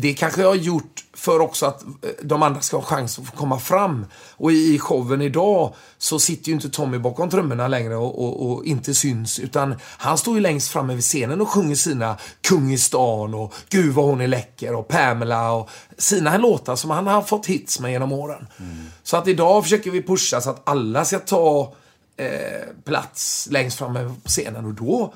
det 0.00 0.14
kanske 0.14 0.40
jag 0.40 0.48
har 0.48 0.54
gjort 0.54 1.04
för 1.14 1.40
också 1.40 1.66
att 1.66 1.82
eh, 1.82 1.88
de 2.22 2.42
andra 2.42 2.60
ska 2.60 2.76
ha 2.76 2.84
chans 2.84 3.18
att 3.18 3.26
få 3.26 3.36
komma 3.36 3.58
fram. 3.58 4.06
Och 4.30 4.52
i 4.52 4.78
showen 4.78 5.22
idag 5.22 5.74
så 5.98 6.18
sitter 6.18 6.48
ju 6.48 6.54
inte 6.54 6.68
Tommy 6.68 6.98
bakom 6.98 7.30
trummorna 7.30 7.68
längre 7.68 7.96
och, 7.96 8.24
och, 8.24 8.50
och, 8.50 8.64
inte 8.64 8.94
syns. 8.94 9.38
Utan 9.38 9.74
han 9.82 10.18
står 10.18 10.34
ju 10.34 10.40
längst 10.40 10.68
framme 10.68 10.94
vid 10.94 11.04
scenen 11.04 11.40
och 11.40 11.48
sjunger 11.48 11.74
sina 11.74 12.16
Kung 12.40 12.72
i 12.72 12.78
stan 12.78 13.34
och 13.34 13.54
Gud 13.68 13.94
vad 13.94 14.04
hon 14.04 14.20
är 14.20 14.26
läcker 14.26 14.74
och 14.74 14.88
Pamela 14.88 15.52
och 15.52 15.70
sina 15.98 16.36
låtar 16.36 16.76
som 16.76 16.90
han 16.90 17.06
har 17.06 17.22
fått 17.22 17.46
hits 17.46 17.80
med 17.80 17.92
genom 17.92 18.12
åren. 18.12 18.46
Mm. 18.58 18.76
Så 19.02 19.16
att 19.16 19.28
idag 19.28 19.62
försöker 19.62 19.90
vi 19.90 20.02
pusha 20.02 20.40
så 20.40 20.50
att 20.50 20.68
alla 20.68 21.04
ska 21.04 21.18
ta 21.18 21.74
eh, 22.16 22.68
plats 22.84 23.48
längst 23.50 23.78
framme 23.78 24.14
på 24.22 24.28
scenen 24.28 24.64
och 24.64 24.74
då 24.74 25.14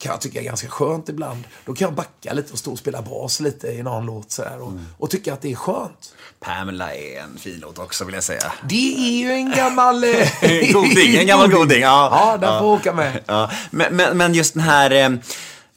kan 0.00 0.12
jag 0.12 0.20
tycka 0.20 0.40
är 0.40 0.44
ganska 0.44 0.68
skönt 0.68 1.08
ibland. 1.08 1.44
Då 1.64 1.74
kan 1.74 1.86
jag 1.86 1.94
backa 1.94 2.32
lite 2.32 2.52
och 2.52 2.58
stå 2.58 2.72
och 2.72 2.78
spela 2.78 3.02
bas 3.02 3.40
lite 3.40 3.68
i 3.68 3.82
någon 3.82 4.06
låt 4.06 4.30
sådär 4.30 4.60
och, 4.60 4.68
mm. 4.68 4.86
och 4.98 5.10
tycka 5.10 5.32
att 5.32 5.40
det 5.40 5.52
är 5.52 5.56
skönt. 5.56 6.14
Pamela 6.40 6.94
är 6.94 7.20
en 7.20 7.38
fin 7.38 7.58
låt 7.60 7.78
också 7.78 8.04
vill 8.04 8.14
jag 8.14 8.24
säga. 8.24 8.52
Det 8.68 8.94
är 8.94 9.18
ju 9.18 9.32
en 9.32 9.50
gammal... 9.50 10.04
Eh, 10.40 10.72
goding, 10.72 11.16
en 11.16 11.26
gammal 11.26 11.50
goding. 11.50 11.80
Ja, 11.80 12.08
ja 12.12 12.36
den 12.36 12.58
får 12.58 12.66
åka 12.66 12.92
med. 12.92 13.20
Ja. 13.26 13.50
Men, 13.70 13.96
men, 13.96 14.18
men, 14.18 14.34
just 14.34 14.54
den 14.54 14.62
här... 14.62 15.20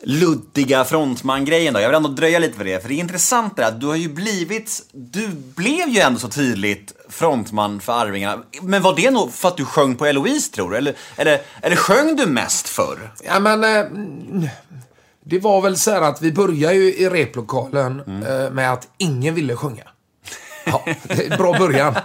Luddiga 0.05 0.85
frontman-grejen 0.85 1.73
då. 1.73 1.79
Jag 1.79 1.87
vill 1.87 1.95
ändå 1.95 2.09
dröja 2.09 2.39
lite 2.39 2.57
för 2.57 2.63
det, 2.65 2.81
för 2.81 2.89
det 2.89 2.95
är 2.95 2.99
intressant 2.99 3.55
det 3.55 3.67
att 3.67 3.79
du 3.79 3.87
har 3.87 3.95
ju 3.95 4.09
blivit, 4.09 4.81
du 4.91 5.27
blev 5.55 5.89
ju 5.89 5.99
ändå 5.99 6.19
så 6.19 6.27
tydligt 6.27 6.93
frontman 7.09 7.79
för 7.79 7.93
Arvingarna. 7.93 8.43
Men 8.61 8.81
var 8.81 8.95
det 8.95 9.11
nog 9.11 9.33
för 9.33 9.47
att 9.47 9.57
du 9.57 9.65
sjöng 9.65 9.95
på 9.95 10.05
Eloise 10.05 10.51
tror 10.51 10.71
du? 10.71 10.77
Eller, 10.77 10.95
eller, 11.15 11.41
eller 11.61 11.75
sjöng 11.75 12.15
du 12.15 12.25
mest 12.25 12.69
förr? 12.69 13.11
Ja 13.23 13.39
men, 13.39 13.63
eh, 13.63 14.49
det 15.23 15.39
var 15.39 15.61
väl 15.61 15.77
så 15.77 15.91
här 15.91 16.01
att 16.01 16.21
vi 16.21 16.31
började 16.31 16.75
ju 16.75 16.95
i 16.95 17.09
replokalen 17.09 18.01
mm. 18.07 18.23
eh, 18.23 18.51
med 18.51 18.73
att 18.73 18.87
ingen 18.97 19.35
ville 19.35 19.55
sjunga. 19.55 19.83
Ja, 20.65 20.85
bra 21.37 21.57
början. 21.57 21.95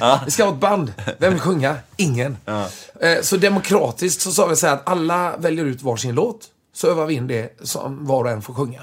Ja. 0.00 0.20
Vi 0.24 0.30
ska 0.30 0.44
ha 0.44 0.52
ett 0.52 0.60
band. 0.60 0.92
Vem 1.18 1.32
vill 1.32 1.40
sjunga? 1.40 1.76
Ingen. 1.96 2.36
Ja. 2.44 2.68
Eh, 3.00 3.22
så 3.22 3.36
demokratiskt 3.36 4.20
så 4.20 4.32
sa 4.32 4.46
vi 4.46 4.56
så 4.56 4.66
här 4.66 4.74
att 4.74 4.88
alla 4.88 5.36
väljer 5.36 5.64
ut 5.64 5.82
varsin 5.82 6.14
låt. 6.14 6.50
Så 6.76 6.86
övar 6.88 7.06
vi 7.06 7.14
in 7.14 7.26
det 7.26 7.56
som 7.62 8.06
var 8.06 8.24
och 8.24 8.30
en 8.30 8.42
får 8.42 8.54
sjunga. 8.54 8.82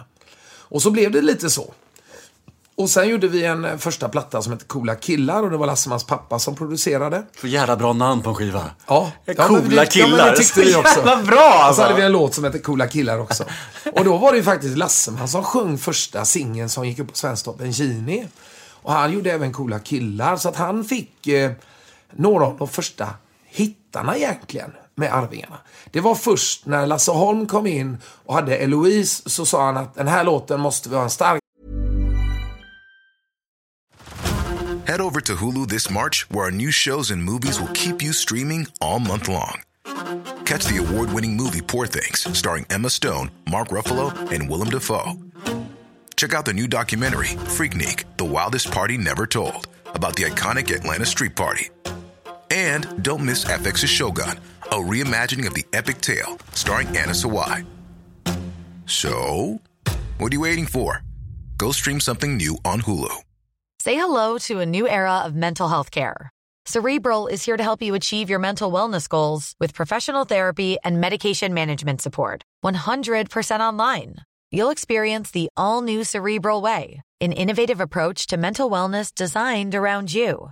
Och 0.60 0.82
så 0.82 0.92
blev 0.92 1.12
det 1.12 1.22
lite 1.22 1.50
så. 1.50 1.74
Och 2.76 2.90
sen 2.90 3.10
gjorde 3.10 3.28
vi 3.28 3.46
en 3.46 3.66
eh, 3.66 3.78
första 3.78 4.10
platta 4.10 4.42
som 4.42 4.54
hette 4.54 4.66
Coola 4.66 4.96
killar 4.96 5.44
och 5.44 5.52
det 5.52 5.58
var 5.58 5.68
Lassemans 5.68 6.04
pappa 6.04 6.40
som 6.40 6.56
producerade. 6.56 7.24
Så 7.42 7.48
jävla 7.48 7.76
bra 7.76 7.94
namn 7.94 8.22
på 8.22 8.30
en 8.30 8.36
skiva. 8.36 8.64
Ja, 8.88 9.12
Coola 9.26 9.50
men 9.62 9.70
det- 9.70 9.76
Ja, 9.76 9.86
killar. 9.86 10.18
men 10.18 10.18
det 10.32 10.38
tyckte 10.38 10.62
vi 10.62 10.76
också. 10.76 10.94
Så 10.94 11.00
jävla 11.08 11.24
bra 11.24 11.36
Och 11.48 11.52
så 11.52 11.62
alltså. 11.62 11.82
hade 11.82 11.96
vi 11.96 12.02
en 12.02 12.12
låt 12.12 12.34
som 12.34 12.44
hette 12.44 12.60
Coola 12.60 12.88
killar 12.88 13.20
också. 13.20 13.44
Och 13.94 14.06
då 14.06 14.18
var 14.18 14.32
det 14.32 14.38
ju 14.38 14.44
faktiskt 14.44 14.78
Lasseman 14.78 15.28
som 15.28 15.44
sjöng 15.44 15.78
första 15.78 16.26
singeln 16.26 16.70
som 16.70 16.88
gick 16.88 17.00
upp 17.00 17.08
på 17.12 17.16
Svensktoppen, 17.18 17.72
Gini. 17.72 18.28
Och 18.70 18.92
han 18.94 19.12
gjorde 19.14 19.32
även 19.32 19.54
Coola 19.54 19.80
killar, 19.80 20.38
så 20.38 20.50
att 20.50 20.56
han 20.56 20.84
fick 20.86 21.28
eh, 21.28 21.52
några 22.12 22.46
av 22.46 22.58
de 22.58 22.68
första 22.68 23.10
hittarna 23.46 24.18
egentligen 24.18 24.72
med 24.96 25.14
Arvingarna. 25.14 25.58
Det 25.92 26.02
var 26.02 26.16
först 26.16 26.66
när 26.66 26.86
Lasse 26.86 27.12
Holm 27.12 27.48
kom 27.48 27.68
in 27.68 27.98
och 28.26 28.34
hade 28.36 28.58
Eloise 28.58 29.30
så 29.30 29.46
sa 29.46 29.66
han 29.66 29.78
att 29.78 29.96
den 29.96 30.08
här 30.08 30.24
låten 30.24 30.60
måste 30.60 30.98
en 30.98 31.10
stark 31.10 31.44
Head 34.86 35.00
over 35.00 35.22
to 35.22 35.36
Hulu 35.36 35.66
this 35.66 35.90
March, 35.90 36.30
where 36.30 36.46
our 36.46 36.52
new 36.52 36.70
shows 36.70 37.10
and 37.10 37.24
movies 37.24 37.58
will 37.60 37.72
keep 37.74 38.04
you 38.04 38.12
streaming 38.12 38.68
all 38.82 39.00
month 39.00 39.30
long. 39.30 39.62
Catch 40.46 40.66
the 40.66 40.78
award 40.78 41.14
winning 41.14 41.38
movie 41.38 41.62
Poor 41.62 41.88
Things, 41.88 42.28
starring 42.38 42.66
Emma 42.70 42.90
Stone, 42.90 43.32
Mark 43.50 43.70
Ruffalo, 43.70 44.12
and 44.32 44.50
Willem 44.50 44.70
Dafoe. 44.70 45.14
Check 46.18 46.34
out 46.34 46.46
the 46.46 46.54
new 46.54 46.68
documentary, 46.68 47.30
Freaknik 47.56 48.04
The 48.18 48.26
Wildest 48.26 48.72
Party 48.72 48.98
Never 48.98 49.26
Told, 49.26 49.68
about 49.96 50.16
the 50.16 50.24
iconic 50.24 50.70
Atlanta 50.76 51.06
Street 51.06 51.36
Party. 51.36 51.70
And 52.52 53.02
don't 53.02 53.26
miss 53.26 53.46
FX's 53.46 53.90
Shogun, 53.90 54.38
a 54.72 54.76
reimagining 54.76 55.48
of 55.48 55.54
the 55.54 55.66
epic 55.74 56.02
tale, 56.02 56.38
starring 56.54 56.88
Anna 56.88 57.14
Sawai. 57.14 57.66
So, 58.86 59.62
what 60.18 60.32
are 60.32 60.36
you 60.36 60.42
waiting 60.42 60.66
for? 60.66 61.04
Go 61.58 61.72
stream 61.72 62.00
something 62.00 62.38
new 62.38 62.58
on 62.66 62.82
Hulu. 62.82 63.16
Say 63.80 63.96
hello 63.96 64.38
to 64.48 64.60
a 64.60 64.66
new 64.66 64.88
era 64.88 65.20
of 65.26 65.36
mental 65.36 65.68
health 65.68 65.92
care. 65.92 66.30
Cerebral 66.66 67.28
is 67.28 67.44
here 67.44 67.58
to 67.58 67.64
help 67.64 67.82
you 67.82 67.96
achieve 67.96 68.30
your 68.30 68.40
mental 68.40 68.72
wellness 68.72 69.10
goals 69.10 69.54
with 69.60 69.74
professional 69.74 70.24
therapy 70.24 70.78
and 70.84 71.02
medication 71.02 71.54
management 71.54 72.02
support. 72.02 72.44
100% 72.64 73.60
online. 73.60 74.16
You'll 74.52 74.70
experience 74.70 75.32
the 75.32 75.50
all 75.58 75.82
new 75.82 76.06
Cerebral 76.06 76.62
Way, 76.62 77.02
an 77.20 77.34
innovative 77.34 77.82
approach 77.82 78.28
to 78.28 78.38
mental 78.38 78.70
wellness 78.70 79.14
designed 79.14 79.76
around 79.76 80.14
you. 80.14 80.52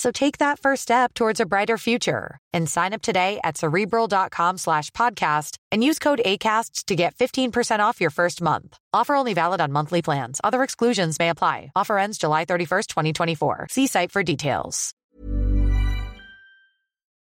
So 0.00 0.10
take 0.10 0.38
that 0.38 0.58
first 0.58 0.82
step 0.82 1.12
towards 1.12 1.40
a 1.40 1.46
brighter 1.46 1.76
future 1.76 2.38
and 2.54 2.66
sign 2.66 2.94
up 2.94 3.02
today 3.02 3.38
at 3.44 3.58
cerebral.com 3.58 4.56
slash 4.56 4.90
podcast 4.92 5.58
and 5.70 5.84
use 5.84 5.98
code 5.98 6.22
ACAST 6.24 6.86
to 6.86 6.94
get 6.94 7.14
15% 7.16 7.80
off 7.80 8.00
your 8.00 8.08
first 8.10 8.40
month. 8.40 8.78
Offer 8.94 9.14
only 9.14 9.34
valid 9.34 9.60
on 9.60 9.72
monthly 9.72 10.00
plans. 10.00 10.40
Other 10.42 10.62
exclusions 10.62 11.18
may 11.18 11.28
apply. 11.28 11.70
Offer 11.76 11.98
ends 11.98 12.16
July 12.16 12.46
31st, 12.46 12.86
2024. 12.86 13.66
See 13.70 13.86
site 13.86 14.10
for 14.10 14.22
details. 14.22 14.94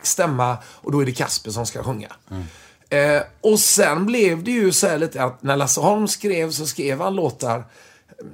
stämma 0.03 0.59
och 0.65 0.93
då 0.93 1.01
är 1.01 1.07
det 1.07 1.13
Kasper 1.13 1.51
som 1.51 1.67
ska 1.67 1.83
sjunga. 1.83 2.09
Eh, 2.91 3.23
och 3.41 3.61
sen 3.61 4.07
blev 4.07 4.45
det 4.45 4.51
ju 4.51 4.73
så 4.73 4.87
här 4.87 4.99
lite 4.99 5.23
att 5.23 5.43
när 5.43 5.57
Lasse 5.57 5.81
Holm 5.81 6.09
skrev 6.09 6.51
så 6.51 6.67
skrev 6.67 7.01
han 7.01 7.15
låtar 7.15 7.65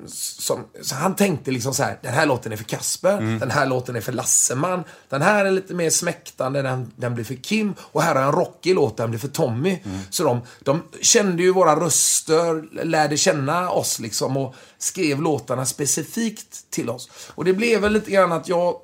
som, 0.07 0.65
så 0.83 0.95
han 0.95 1.17
tänkte 1.17 1.51
liksom 1.51 1.75
så 1.75 1.83
här, 1.83 1.99
den 2.03 2.15
här 2.15 2.27
låten 2.27 2.53
är 2.53 2.57
för 2.57 2.65
Kasper, 2.65 3.39
den 3.41 3.51
här 3.51 3.67
låten 3.67 3.97
är 3.97 4.01
för 4.01 4.13
Lasseman, 4.13 4.85
den 5.09 5.23
här 5.23 5.45
är 5.45 5.51
lite 5.51 5.75
mer 5.75 5.91
smäktande, 5.91 6.63
den, 6.63 6.93
den 6.97 7.15
blir 7.15 7.25
för 7.25 7.35
Kim 7.35 7.75
och 7.81 8.03
här 8.03 8.15
har 8.15 8.23
jag 8.23 8.29
en 8.29 8.39
rockig 8.39 8.75
låt, 8.75 8.97
den 8.97 9.11
blir 9.11 9.21
för 9.21 9.29
Tommy. 9.29 9.79
Så 10.11 10.25
de, 10.25 10.41
de 10.61 10.83
kände 11.01 11.43
ju 11.43 11.53
våra 11.53 11.81
röster, 11.81 12.85
lärde 12.85 13.17
känna 13.17 13.71
oss 13.71 13.99
liksom 13.99 14.37
och 14.37 14.55
skrev 14.79 15.23
låtarna 15.23 15.67
specifikt 15.67 16.71
till 16.71 16.91
oss. 16.91 17.11
Och 17.29 17.45
det 17.45 17.53
blev 17.53 17.81
väl 17.81 17.93
lite 17.93 18.11
grann 18.11 18.33
att 18.33 18.49
jag 18.49 18.77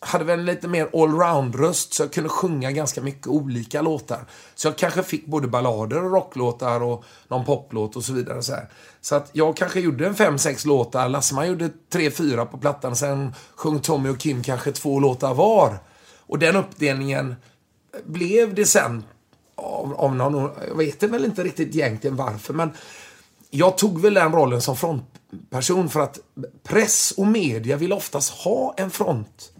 hade 0.00 0.24
väl 0.24 0.38
en 0.38 0.44
lite 0.44 0.68
mer 0.68 0.90
allround-röst 0.92 1.94
så 1.94 2.02
jag 2.02 2.12
kunde 2.12 2.28
sjunga 2.28 2.72
ganska 2.72 3.00
mycket 3.00 3.26
olika 3.26 3.82
låtar. 3.82 4.26
Så 4.54 4.68
jag 4.68 4.78
kanske 4.78 5.02
fick 5.02 5.26
både 5.26 5.48
ballader 5.48 6.04
och 6.04 6.10
rocklåtar 6.10 6.82
och 6.82 7.04
någon 7.28 7.44
poplåt 7.44 7.96
och 7.96 8.04
så 8.04 8.12
vidare. 8.12 8.42
Så, 8.42 8.52
här 8.52 8.68
så 9.06 9.14
att 9.14 9.30
jag 9.32 9.56
kanske 9.56 9.80
gjorde 9.80 10.06
en 10.06 10.14
fem, 10.14 10.38
sex 10.38 10.64
låtar. 10.64 11.08
Lasseman 11.08 11.48
gjorde 11.48 11.70
tre, 11.88 12.10
fyra 12.10 12.46
på 12.46 12.58
plattan. 12.58 12.96
Sen 12.96 13.34
sjöng 13.54 13.80
Tommy 13.80 14.08
och 14.08 14.18
Kim 14.18 14.42
kanske 14.42 14.72
två 14.72 15.00
låtar 15.00 15.34
var. 15.34 15.78
Och 16.26 16.38
den 16.38 16.56
uppdelningen 16.56 17.36
blev 18.04 18.54
det 18.54 18.66
sen 18.66 19.04
av, 19.54 19.94
av 19.94 20.16
någon, 20.16 20.50
jag 20.68 20.76
vet 20.76 21.02
väl 21.02 21.24
inte 21.24 21.44
riktigt 21.44 21.74
egentligen 21.74 22.16
varför, 22.16 22.54
men 22.54 22.70
jag 23.50 23.78
tog 23.78 24.00
väl 24.00 24.14
den 24.14 24.32
rollen 24.32 24.62
som 24.62 24.76
frontperson 24.76 25.88
för 25.88 26.00
att 26.00 26.18
press 26.62 27.14
och 27.16 27.26
media 27.26 27.76
vill 27.76 27.92
oftast 27.92 28.30
ha 28.30 28.74
en 28.76 28.90
front 28.90 29.52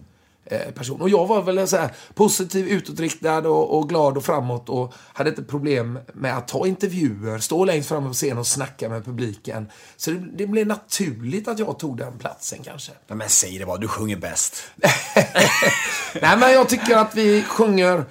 person. 0.75 1.01
Och 1.01 1.09
jag 1.09 1.27
var 1.27 1.41
väl 1.41 1.67
så 1.67 1.77
här 1.77 1.91
positiv, 2.13 2.67
utåtriktad 2.67 3.37
och, 3.37 3.77
och 3.77 3.89
glad 3.89 4.17
och 4.17 4.25
framåt 4.25 4.69
och 4.69 4.93
hade 5.13 5.29
inte 5.29 5.43
problem 5.43 5.99
med 6.13 6.37
att 6.37 6.47
ta 6.47 6.67
intervjuer, 6.67 7.39
stå 7.39 7.65
längst 7.65 7.89
fram 7.89 8.07
på 8.07 8.13
scenen 8.13 8.37
och 8.37 8.47
snacka 8.47 8.89
med 8.89 9.05
publiken. 9.05 9.69
Så 9.97 10.11
det, 10.11 10.23
det 10.33 10.47
blev 10.47 10.67
naturligt 10.67 11.47
att 11.47 11.59
jag 11.59 11.79
tog 11.79 11.97
den 11.97 12.17
platsen 12.17 12.59
kanske. 12.63 12.91
Men 13.07 13.29
säg 13.29 13.57
det 13.57 13.65
bara, 13.65 13.77
du 13.77 13.87
sjunger 13.87 14.17
bäst. 14.17 14.63
Nej, 16.21 16.37
men 16.37 16.51
jag 16.51 16.69
tycker 16.69 16.97
att 16.97 17.15
vi 17.15 17.43
sjunger 17.43 17.97
eh, 17.97 18.03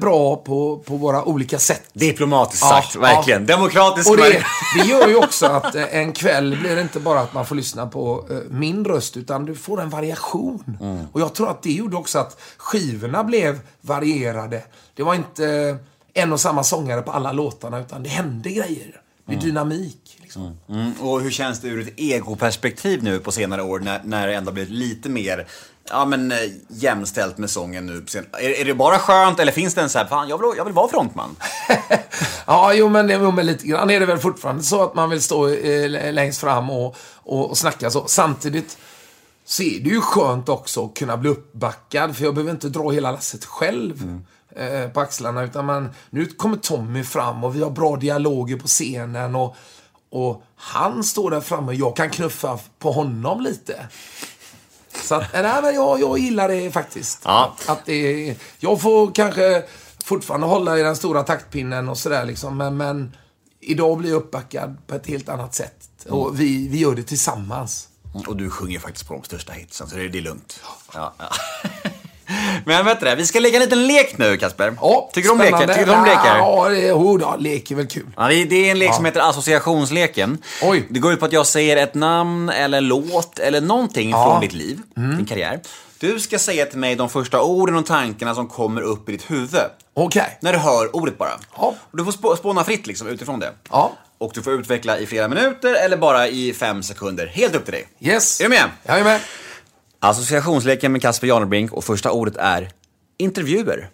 bra 0.00 0.36
på, 0.36 0.78
på 0.78 0.96
våra 0.96 1.24
olika 1.24 1.58
sätt. 1.58 1.82
Diplomatiskt 1.92 2.62
Ja, 2.62 2.68
sagt, 2.68 2.96
verkligen. 2.96 3.46
ja. 3.46 3.56
Demokratiskt. 3.56 4.10
Och 4.10 4.16
det, 4.16 4.44
det 4.76 4.84
gör 4.88 5.08
ju 5.08 5.16
också 5.16 5.46
att 5.62 5.74
eh, 5.74 5.96
en 5.96 6.12
kväll 6.12 6.56
blir 6.60 6.76
det 6.76 6.82
inte 6.82 7.00
bara 7.00 7.20
att 7.20 7.34
man 7.34 7.46
får 7.46 7.54
lyssna 7.54 7.86
på 7.86 8.26
eh, 8.30 8.36
min 8.50 8.84
röst, 8.84 9.16
utan 9.16 9.44
du 9.44 9.54
får 9.54 9.80
en 9.80 9.90
variation. 9.90 10.76
Mm. 10.80 11.06
Och 11.12 11.20
jag 11.20 11.34
tror 11.34 11.50
att 11.50 11.62
det 11.62 11.72
gjorde 11.72 11.96
också 11.96 12.18
att 12.18 12.40
skivorna 12.56 13.24
blev 13.24 13.60
varierade. 13.80 14.62
Det 14.94 15.02
var 15.02 15.14
inte 15.14 15.46
eh, 16.14 16.22
en 16.22 16.32
och 16.32 16.40
samma 16.40 16.64
sångare 16.64 17.02
på 17.02 17.10
alla 17.10 17.32
låtarna, 17.32 17.78
utan 17.78 18.02
det 18.02 18.08
hände 18.08 18.50
grejer. 18.50 19.00
Det 19.28 19.34
är 19.34 19.40
dynamik. 19.40 20.18
Liksom. 20.20 20.58
Mm, 20.68 20.92
och 21.00 21.20
hur 21.20 21.30
känns 21.30 21.60
det 21.60 21.68
ur 21.68 21.88
ett 21.88 21.94
egoperspektiv 21.96 23.02
nu 23.02 23.18
på 23.18 23.32
senare 23.32 23.62
år 23.62 23.80
när, 23.80 24.00
när 24.04 24.26
det 24.26 24.34
ändå 24.34 24.52
blivit 24.52 24.72
lite 24.72 25.08
mer 25.08 25.46
ja, 25.90 26.04
men, 26.04 26.32
eh, 26.32 26.38
jämställt 26.68 27.38
med 27.38 27.50
sången 27.50 27.86
nu? 27.86 28.04
Är, 28.32 28.60
är 28.60 28.64
det 28.64 28.74
bara 28.74 28.98
skönt 28.98 29.40
eller 29.40 29.52
finns 29.52 29.74
det 29.74 29.80
en 29.80 29.90
så 29.90 29.98
här, 29.98 30.06
fan 30.06 30.28
jag 30.28 30.38
vill, 30.38 30.56
jag 30.56 30.64
vill 30.64 30.74
vara 30.74 30.88
frontman? 30.88 31.36
Ja, 32.46 32.72
jo 32.74 32.88
men, 32.88 33.10
jo, 33.10 33.30
men 33.30 33.46
lite 33.46 33.66
grann 33.66 33.90
är 33.90 34.00
det 34.00 34.06
väl 34.06 34.18
fortfarande 34.18 34.62
så 34.62 34.82
att 34.82 34.94
man 34.94 35.10
vill 35.10 35.22
stå 35.22 35.48
eh, 35.48 36.12
längst 36.12 36.40
fram 36.40 36.70
och, 36.70 36.96
och, 37.14 37.50
och 37.50 37.58
snacka 37.58 37.90
så. 37.90 38.04
Samtidigt 38.06 38.78
så 39.44 39.62
är 39.62 39.80
det 39.80 39.90
ju 39.90 40.00
skönt 40.00 40.48
också 40.48 40.84
att 40.84 40.94
kunna 40.94 41.16
bli 41.16 41.30
uppbackad, 41.30 42.16
för 42.16 42.24
jag 42.24 42.34
behöver 42.34 42.50
inte 42.50 42.68
dra 42.68 42.90
hela 42.90 43.12
lasset 43.12 43.44
själv. 43.44 44.20
Eh, 44.56 44.88
På 44.88 45.00
axlarna, 45.00 45.42
utan 45.42 45.64
man, 45.64 45.90
nu 46.10 46.26
kommer 46.26 46.56
Tommy 46.56 47.04
fram 47.04 47.44
och 47.44 47.56
vi 47.56 47.62
har 47.62 47.70
bra 47.70 47.96
dialoger 47.96 48.56
på 48.56 48.66
scenen 48.66 49.34
och, 49.34 49.56
och 50.10 50.42
han 50.56 51.04
står 51.04 51.30
där 51.30 51.40
framme 51.40 51.66
och 51.66 51.74
jag 51.74 51.96
kan 51.96 52.10
knuffa 52.10 52.58
på 52.78 52.92
honom 52.92 53.40
lite. 53.40 53.88
Så 55.02 55.14
att, 55.14 55.32
nej, 55.32 55.62
men 55.62 55.74
jag, 55.74 56.00
jag 56.00 56.18
gillar 56.18 56.48
det 56.48 56.70
faktiskt. 56.70 57.22
Ja. 57.24 57.56
Att 57.66 57.86
det, 57.86 58.36
jag 58.58 58.80
får 58.80 59.14
kanske 59.14 59.64
fortfarande 60.04 60.46
hålla 60.46 60.78
i 60.78 60.82
den 60.82 60.96
stora 60.96 61.22
taktpinnen 61.22 61.88
och 61.88 61.98
sådär 61.98 62.24
liksom. 62.24 62.56
Men, 62.56 62.76
men 62.76 63.16
idag 63.60 63.98
blir 63.98 64.10
jag 64.10 64.16
uppbackad 64.16 64.76
på 64.86 64.94
ett 64.94 65.06
helt 65.06 65.28
annat 65.28 65.54
sätt. 65.54 66.06
Och 66.08 66.40
vi, 66.40 66.68
vi 66.68 66.78
gör 66.78 66.94
det 66.94 67.02
tillsammans. 67.02 67.88
Och 68.26 68.36
du 68.36 68.50
sjunger 68.50 68.78
faktiskt 68.78 69.08
på 69.08 69.14
de 69.14 69.22
största 69.22 69.52
hitsen, 69.52 69.88
så 69.88 69.96
det, 69.96 70.08
det 70.08 70.18
är 70.18 70.22
lugnt. 70.22 70.60
Ja, 70.94 71.14
ja. 71.18 71.30
Men 72.64 72.84
vet 72.84 73.00
du 73.00 73.14
vi 73.14 73.26
ska 73.26 73.40
leka 73.40 73.56
en 73.56 73.62
liten 73.62 73.86
lek 73.86 74.18
nu 74.18 74.36
Kasper. 74.36 74.76
Ja, 74.80 75.10
Tycker 75.12 75.28
du 75.28 75.32
om 75.32 75.38
spännande. 75.38 75.74
Tycker 75.74 75.86
du 75.86 75.92
om 75.92 76.04
lekar? 76.04 76.38
Ja, 76.38 76.68
det, 76.68 76.92
oh, 76.92 77.20
ja, 77.20 77.36
lek 77.38 77.70
är 77.70 77.74
väl 77.74 77.86
kul. 77.86 78.06
Ja, 78.16 78.28
det, 78.28 78.44
det 78.44 78.66
är 78.66 78.70
en 78.70 78.78
lek 78.78 78.94
som 78.94 79.04
heter 79.04 79.20
associationsleken. 79.20 80.38
Oj. 80.62 80.86
Det 80.90 81.00
går 81.00 81.12
ut 81.12 81.20
på 81.20 81.26
att 81.26 81.32
jag 81.32 81.46
säger 81.46 81.76
ett 81.76 81.94
namn 81.94 82.48
eller 82.48 82.80
låt 82.80 83.38
eller 83.38 83.60
någonting 83.60 84.10
Ja. 84.10 84.16
Mm. 84.22 84.30
från 84.32 84.40
ditt 84.40 84.52
liv, 84.52 84.80
din 84.94 85.26
karriär. 85.26 85.60
Du 86.00 86.20
ska 86.20 86.38
säga 86.38 86.66
till 86.66 86.78
mig 86.78 86.96
de 86.96 87.08
första 87.08 87.42
orden 87.42 87.76
och 87.76 87.86
tankarna 87.86 88.34
som 88.34 88.48
kommer 88.48 88.80
upp 88.82 89.08
i 89.08 89.12
ditt 89.12 89.30
huvud. 89.30 89.60
Okej. 89.94 90.38
När 90.40 90.52
du 90.52 90.58
hör 90.58 90.96
ordet 90.96 91.18
bara. 91.18 91.30
Ja. 91.56 91.74
Och 91.90 91.96
Du 91.98 92.04
får 92.04 92.12
spå- 92.12 92.36
spåna 92.36 92.64
fritt 92.64 92.86
liksom 92.86 93.08
utifrån 93.08 93.40
det. 93.40 93.52
Ja. 93.70 93.92
Och 94.18 94.30
du 94.34 94.42
får 94.42 94.52
utveckla 94.52 94.98
i 94.98 95.06
flera 95.06 95.28
minuter 95.28 95.74
eller 95.84 95.96
bara 95.96 96.28
i 96.28 96.52
fem 96.52 96.82
sekunder. 96.82 97.26
Helt 97.26 97.54
upp 97.54 97.64
till 97.64 97.72
dig. 97.74 97.88
Yes. 98.00 98.40
Är 98.40 98.44
du 98.44 98.50
med? 98.50 98.64
Jag 98.82 98.98
är 99.00 99.04
med. 99.04 99.20
Associationsleken 100.00 100.92
med 100.92 101.02
Kasper 101.02 101.26
Janebrink 101.26 101.72
och 101.72 101.84
första 101.84 102.10
ordet 102.10 102.36
är 102.36 102.70
intervjuer. 103.18 103.90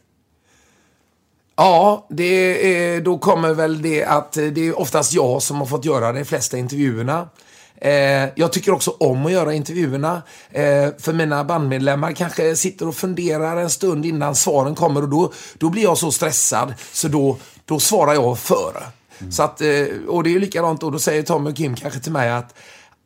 Ja, 1.57 2.07
det 2.11 2.25
är, 2.77 3.01
då 3.01 3.19
kommer 3.19 3.55
väl 3.55 3.83
det 3.83 4.05
att 4.05 4.33
det 4.33 4.69
är 4.69 4.79
oftast 4.79 5.12
jag 5.12 5.43
som 5.43 5.57
har 5.57 5.67
fått 5.67 5.85
göra 5.85 6.12
de 6.12 6.25
flesta 6.25 6.59
intervjuerna. 6.59 7.29
Eh, 7.77 8.29
jag 8.35 8.53
tycker 8.53 8.73
också 8.73 8.90
om 8.90 9.27
att 9.27 9.33
göra 9.33 9.55
intervjuerna. 9.55 10.23
Eh, 10.51 10.88
för 10.99 11.12
mina 11.12 11.45
bandmedlemmar 11.45 12.12
kanske 12.12 12.57
sitter 12.57 12.88
och 12.88 12.97
funderar 12.97 13.57
en 13.57 13.71
stund 13.71 14.07
innan 14.07 14.35
svaren 14.35 14.75
kommer 14.75 15.03
och 15.03 15.09
då, 15.09 15.33
då 15.59 15.69
blir 15.69 15.83
jag 15.83 15.99
så 15.99 16.12
stressad 16.12 16.75
så 16.93 17.09
då, 17.09 17.37
då 17.64 17.81
svarar 17.81 18.14
jag 18.14 18.38
före. 18.38 18.83
Mm. 19.19 19.33
Så 19.33 19.43
att, 19.43 19.61
eh, 19.61 19.87
och 20.09 20.23
det 20.23 20.35
är 20.35 20.40
likadant 20.40 20.81
då, 20.81 20.90
då 20.90 20.99
säger 20.99 21.23
Tommy 21.23 21.51
och 21.51 21.57
Kim 21.57 21.75
kanske 21.75 22.01
till 22.01 22.12
mig 22.12 22.31
att 22.31 22.55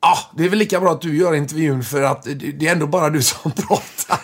ah, 0.00 0.18
det 0.36 0.44
är 0.44 0.48
väl 0.48 0.58
lika 0.58 0.80
bra 0.80 0.92
att 0.92 1.00
du 1.00 1.16
gör 1.16 1.34
intervjun 1.34 1.84
för 1.84 2.02
att 2.02 2.22
det 2.24 2.66
är 2.66 2.72
ändå 2.72 2.86
bara 2.86 3.10
du 3.10 3.22
som 3.22 3.50
pratar. 3.68 4.20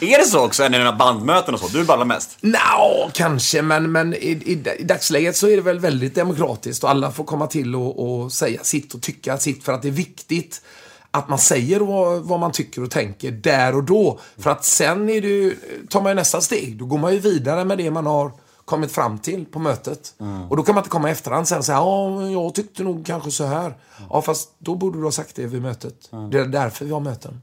Är 0.00 0.18
det 0.18 0.24
så 0.24 0.44
också, 0.44 0.64
i 0.64 0.68
dina 0.68 0.92
bandmöten 0.92 1.54
och 1.54 1.60
så? 1.60 1.68
Du 1.68 1.84
ballar 1.84 2.04
mest? 2.04 2.38
Nja, 2.40 3.10
kanske, 3.12 3.62
men, 3.62 3.92
men 3.92 4.14
i, 4.14 4.16
i, 4.16 4.52
i, 4.78 4.84
dagsläget 4.84 5.36
så 5.36 5.48
är 5.48 5.56
det 5.56 5.62
väl 5.62 5.78
väldigt 5.78 6.14
demokratiskt 6.14 6.84
och 6.84 6.90
alla 6.90 7.12
får 7.12 7.24
komma 7.24 7.46
till 7.46 7.74
och, 7.76 8.22
och 8.22 8.32
säga 8.32 8.64
sitt 8.64 8.94
och 8.94 9.02
tycka 9.02 9.38
sitt 9.38 9.64
för 9.64 9.72
att 9.72 9.82
det 9.82 9.88
är 9.88 9.92
viktigt 9.92 10.62
att 11.10 11.28
man 11.28 11.38
säger 11.38 11.80
vad, 11.80 12.22
vad, 12.22 12.40
man 12.40 12.52
tycker 12.52 12.82
och 12.82 12.90
tänker 12.90 13.30
där 13.30 13.74
och 13.74 13.84
då. 13.84 14.20
För 14.38 14.50
att 14.50 14.64
sen 14.64 15.10
är 15.10 15.20
det, 15.20 15.54
tar 15.88 16.02
man 16.02 16.10
ju 16.10 16.14
nästa 16.14 16.40
steg. 16.40 16.78
Då 16.78 16.84
går 16.84 16.98
man 16.98 17.12
ju 17.12 17.18
vidare 17.18 17.64
med 17.64 17.78
det 17.78 17.90
man 17.90 18.06
har 18.06 18.32
kommit 18.70 18.92
fram 18.92 19.18
till 19.18 19.46
på 19.46 19.58
mötet. 19.58 20.14
Mm. 20.20 20.50
Och 20.50 20.56
då 20.56 20.62
kan 20.62 20.74
man 20.74 20.82
inte 20.82 20.90
komma 20.90 21.08
i 21.08 21.12
efterhand 21.12 21.48
sen 21.48 21.58
och 21.58 21.64
säga 21.64 21.78
ja, 21.78 22.28
jag 22.28 22.54
tyckte 22.54 22.82
nog 22.82 23.06
kanske 23.06 23.30
så 23.30 23.44
här. 23.44 23.74
Ja, 24.10 24.22
fast 24.22 24.50
då 24.58 24.74
borde 24.74 24.98
du 24.98 25.04
ha 25.04 25.12
sagt 25.12 25.36
det 25.36 25.46
vid 25.46 25.62
mötet. 25.62 26.12
Mm. 26.12 26.30
Det 26.30 26.38
är 26.38 26.44
därför 26.44 26.84
vi 26.84 26.90
har 26.90 27.00
möten. 27.00 27.42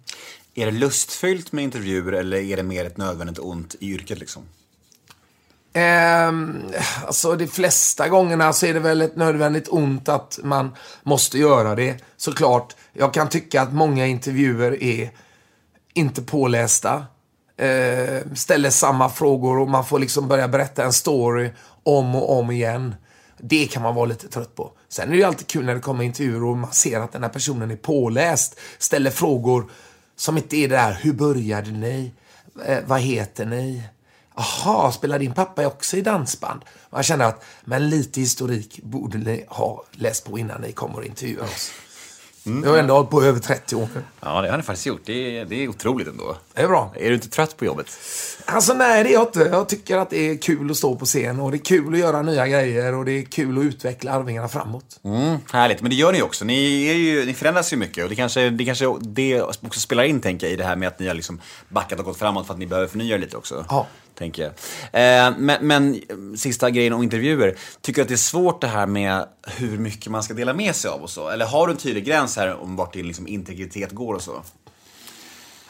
Är 0.55 0.65
det 0.65 0.71
lustfyllt 0.71 1.51
med 1.51 1.63
intervjuer 1.63 2.11
eller 2.11 2.37
är 2.37 2.57
det 2.57 2.63
mer 2.63 2.85
ett 2.85 2.97
nödvändigt 2.97 3.39
ont 3.39 3.75
i 3.79 3.93
yrket 3.93 4.19
liksom? 4.19 4.43
Eh, 5.73 6.31
alltså 7.05 7.35
de 7.35 7.47
flesta 7.47 8.07
gångerna 8.07 8.53
så 8.53 8.65
är 8.65 8.73
det 8.73 8.79
väl 8.79 9.01
ett 9.01 9.15
nödvändigt 9.15 9.67
ont 9.69 10.09
att 10.09 10.39
man 10.43 10.75
måste 11.03 11.37
göra 11.37 11.75
det. 11.75 12.03
Såklart. 12.17 12.75
Jag 12.93 13.13
kan 13.13 13.29
tycka 13.29 13.61
att 13.61 13.73
många 13.73 14.07
intervjuer 14.07 14.83
är 14.83 15.11
inte 15.93 16.21
pålästa. 16.21 17.05
Eh, 17.57 18.21
ställer 18.35 18.69
samma 18.69 19.09
frågor 19.09 19.59
och 19.59 19.69
man 19.69 19.85
får 19.85 19.99
liksom 19.99 20.27
börja 20.27 20.47
berätta 20.47 20.83
en 20.83 20.93
story 20.93 21.51
om 21.83 22.15
och 22.15 22.39
om 22.39 22.51
igen. 22.51 22.95
Det 23.37 23.65
kan 23.65 23.83
man 23.83 23.95
vara 23.95 24.05
lite 24.05 24.27
trött 24.27 24.55
på. 24.55 24.71
Sen 24.89 25.07
är 25.07 25.11
det 25.11 25.17
ju 25.17 25.23
alltid 25.23 25.47
kul 25.47 25.65
när 25.65 25.75
det 25.75 25.81
kommer 25.81 26.03
intervjuer 26.03 26.43
och 26.43 26.57
man 26.57 26.73
ser 26.73 26.99
att 26.99 27.11
den 27.11 27.23
här 27.23 27.29
personen 27.29 27.71
är 27.71 27.75
påläst. 27.75 28.59
Ställer 28.77 29.11
frågor 29.11 29.71
som 30.15 30.37
inte 30.37 30.57
är 30.57 30.67
det 30.67 30.75
där, 30.75 30.99
hur 31.01 31.13
började 31.13 31.71
ni? 31.71 32.11
Eh, 32.65 32.79
vad 32.85 32.99
heter 33.01 33.45
ni? 33.45 33.83
Jaha, 34.35 34.91
spelar 34.91 35.19
din 35.19 35.33
pappa 35.33 35.67
också 35.67 35.97
i 35.97 36.01
dansband? 36.01 36.61
Man 36.89 37.03
känner 37.03 37.25
att, 37.25 37.45
men 37.63 37.89
lite 37.89 38.19
historik 38.19 38.79
borde 38.83 39.17
ni 39.17 39.45
ha 39.47 39.83
läst 39.91 40.25
på 40.25 40.39
innan 40.39 40.61
ni 40.61 40.71
kommer 40.71 40.97
och 40.97 41.05
intervjuar 41.05 41.43
oss. 41.43 41.71
Mm. 42.47 42.63
Jag 42.63 42.71
har 42.71 42.77
ändå 42.77 42.93
hållit 42.93 43.09
på 43.09 43.23
över 43.23 43.39
30 43.39 43.75
år 43.75 43.87
Ja, 44.19 44.41
det 44.41 44.49
har 44.49 44.57
ni 44.57 44.63
faktiskt 44.63 44.85
gjort. 44.85 45.01
Det 45.05 45.39
är, 45.39 45.45
det 45.45 45.63
är 45.63 45.67
otroligt 45.67 46.07
ändå. 46.07 46.37
Det 46.53 46.61
är 46.61 46.67
bra. 46.67 46.93
Är 46.95 47.09
du 47.09 47.15
inte 47.15 47.29
trött 47.29 47.57
på 47.57 47.65
jobbet? 47.65 47.87
Alltså 48.45 48.73
nej, 48.73 49.03
det 49.03 49.09
är 49.09 49.13
jag 49.13 49.27
inte. 49.27 49.39
Jag 49.39 49.69
tycker 49.69 49.97
att 49.97 50.09
det 50.09 50.29
är 50.29 50.37
kul 50.37 50.71
att 50.71 50.77
stå 50.77 50.95
på 50.95 51.05
scen 51.05 51.39
och 51.39 51.51
det 51.51 51.57
är 51.57 51.65
kul 51.65 51.93
att 51.93 51.99
göra 51.99 52.21
nya 52.21 52.47
grejer 52.47 52.93
och 52.95 53.05
det 53.05 53.11
är 53.11 53.23
kul 53.23 53.57
att 53.57 53.63
utveckla 53.63 54.11
Arvingarna 54.11 54.47
framåt. 54.47 54.99
Mm, 55.03 55.37
härligt, 55.51 55.81
men 55.81 55.89
det 55.89 55.95
gör 55.95 56.11
ni 56.11 56.21
också. 56.21 56.45
Ni, 56.45 56.87
är 56.87 56.93
ju, 56.93 57.25
ni 57.25 57.33
förändras 57.33 57.73
ju 57.73 57.77
mycket 57.77 58.03
och 58.03 58.09
det 58.09 58.15
kanske, 58.15 58.49
det 58.49 58.65
kanske 58.65 58.85
det 59.01 59.41
också 59.41 59.79
spelar 59.79 60.03
in, 60.03 60.21
tänker 60.21 60.47
jag, 60.47 60.53
i 60.53 60.55
det 60.55 60.63
här 60.63 60.75
med 60.75 60.87
att 60.87 60.99
ni 60.99 61.07
har 61.07 61.15
liksom 61.15 61.41
backat 61.69 61.99
och 61.99 62.05
gått 62.05 62.17
framåt 62.17 62.47
för 62.47 62.53
att 62.53 62.59
ni 62.59 62.67
behöver 62.67 62.87
förnya 62.87 63.15
er 63.15 63.19
lite 63.19 63.37
också. 63.37 63.65
Ja 63.69 63.87
tänker 64.17 64.43
jag. 64.43 64.51
Eh, 65.01 65.33
men, 65.37 65.67
men, 65.67 66.01
sista 66.37 66.69
grejen 66.69 66.93
om 66.93 67.03
intervjuer. 67.03 67.57
Tycker 67.81 68.01
du 68.01 68.01
att 68.01 68.07
det 68.07 68.13
är 68.13 68.17
svårt 68.17 68.61
det 68.61 68.67
här 68.67 68.87
med 68.87 69.25
hur 69.57 69.77
mycket 69.77 70.11
man 70.11 70.23
ska 70.23 70.33
dela 70.33 70.53
med 70.53 70.75
sig 70.75 70.91
av 70.91 71.01
och 71.01 71.09
så? 71.09 71.29
Eller 71.29 71.45
har 71.45 71.67
du 71.67 71.73
en 71.73 71.79
tydlig 71.79 72.05
gräns 72.05 72.37
här 72.37 72.61
om 72.61 72.75
vart 72.75 72.93
din 72.93 73.07
liksom, 73.07 73.27
integritet 73.27 73.91
går 73.91 74.13
och 74.13 74.21
så? 74.21 74.41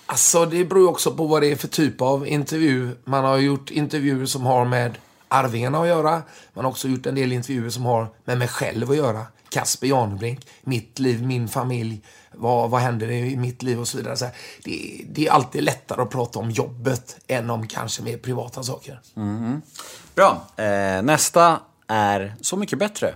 Alltså, 0.05 0.45
det 0.45 0.65
beror 0.65 0.89
också 0.89 1.13
på 1.13 1.27
vad 1.27 1.41
det 1.41 1.51
är 1.51 1.55
för 1.55 1.67
typ 1.67 2.01
av 2.01 2.27
intervju. 2.27 2.89
Man 3.03 3.23
har 3.23 3.37
gjort 3.37 3.71
intervjuer 3.71 4.25
som 4.25 4.45
har 4.45 4.65
med 4.65 4.97
Arvingarna 5.27 5.81
att 5.81 5.87
göra. 5.87 6.21
Man 6.53 6.65
har 6.65 6.71
också 6.71 6.87
gjort 6.87 7.05
en 7.05 7.15
del 7.15 7.31
intervjuer 7.31 7.69
som 7.69 7.85
har 7.85 8.07
med 8.25 8.37
mig 8.37 8.47
själv 8.47 8.91
att 8.91 8.97
göra. 8.97 9.25
Kasper 9.49 9.87
Janebrink, 9.87 10.47
mitt 10.61 10.99
liv, 10.99 11.25
min 11.25 11.47
familj, 11.47 12.01
vad, 12.31 12.69
vad 12.69 12.81
händer 12.81 13.11
i 13.11 13.37
mitt 13.37 13.63
liv 13.63 13.79
och 13.79 13.87
så 13.87 13.97
vidare. 13.97 14.17
Så 14.17 14.25
här, 14.25 14.33
det, 14.63 15.01
det, 15.09 15.27
är 15.27 15.31
alltid 15.31 15.63
lättare 15.63 16.01
att 16.01 16.09
prata 16.09 16.39
om 16.39 16.51
jobbet 16.51 17.17
än 17.27 17.49
om 17.49 17.67
kanske 17.67 18.03
mer 18.03 18.17
privata 18.17 18.63
saker. 18.63 19.01
Mm. 19.15 19.61
Bra. 20.15 20.47
Eh, 20.55 21.01
nästa 21.01 21.59
är 21.87 22.35
Så 22.41 22.57
mycket 22.57 22.79
bättre. 22.79 23.15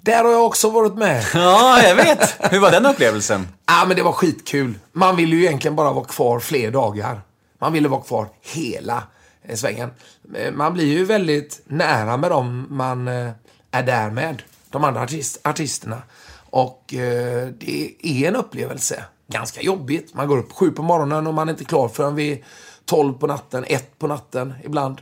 Där 0.00 0.24
har 0.24 0.32
jag 0.32 0.46
också 0.46 0.70
varit 0.70 0.94
med. 0.94 1.24
Ja, 1.34 1.82
jag 1.82 1.94
vet. 1.94 2.52
Hur 2.52 2.58
var 2.58 2.70
den 2.70 2.86
upplevelsen? 2.86 3.48
Ja, 3.66 3.84
men 3.86 3.96
det 3.96 4.02
var 4.02 4.12
skitkul. 4.12 4.78
Man 4.92 5.16
ville 5.16 5.36
ju 5.36 5.44
egentligen 5.44 5.76
bara 5.76 5.92
vara 5.92 6.04
kvar 6.04 6.40
fler 6.40 6.70
dagar. 6.70 7.20
Man 7.58 7.72
ville 7.72 7.88
vara 7.88 8.02
kvar 8.02 8.28
hela 8.40 9.02
eh, 9.42 9.56
svängen. 9.56 9.90
Eh, 10.34 10.52
man 10.52 10.72
blir 10.72 10.86
ju 10.86 11.04
väldigt 11.04 11.60
nära 11.64 12.16
med 12.16 12.30
dem 12.30 12.66
man 12.70 13.08
eh, 13.08 13.30
är 13.70 13.82
där 13.82 14.10
med. 14.10 14.42
De 14.72 14.84
andra 14.84 15.02
artist 15.02 15.40
artisterna. 15.44 16.02
Och 16.50 16.94
eh, 16.94 17.48
det 17.58 17.96
är 18.02 18.28
en 18.28 18.36
upplevelse. 18.36 19.04
Ganska 19.26 19.62
jobbigt. 19.62 20.14
Man 20.14 20.28
går 20.28 20.38
upp 20.38 20.52
sju 20.52 20.70
på 20.70 20.82
morgonen 20.82 21.26
och 21.26 21.34
man 21.34 21.48
är 21.48 21.52
inte 21.52 21.64
klar 21.64 21.88
förrän 21.88 22.14
vid 22.14 22.44
tolv 22.84 23.14
på 23.14 23.26
natten, 23.26 23.64
ett 23.68 23.98
på 23.98 24.06
natten 24.06 24.54
ibland. 24.64 25.00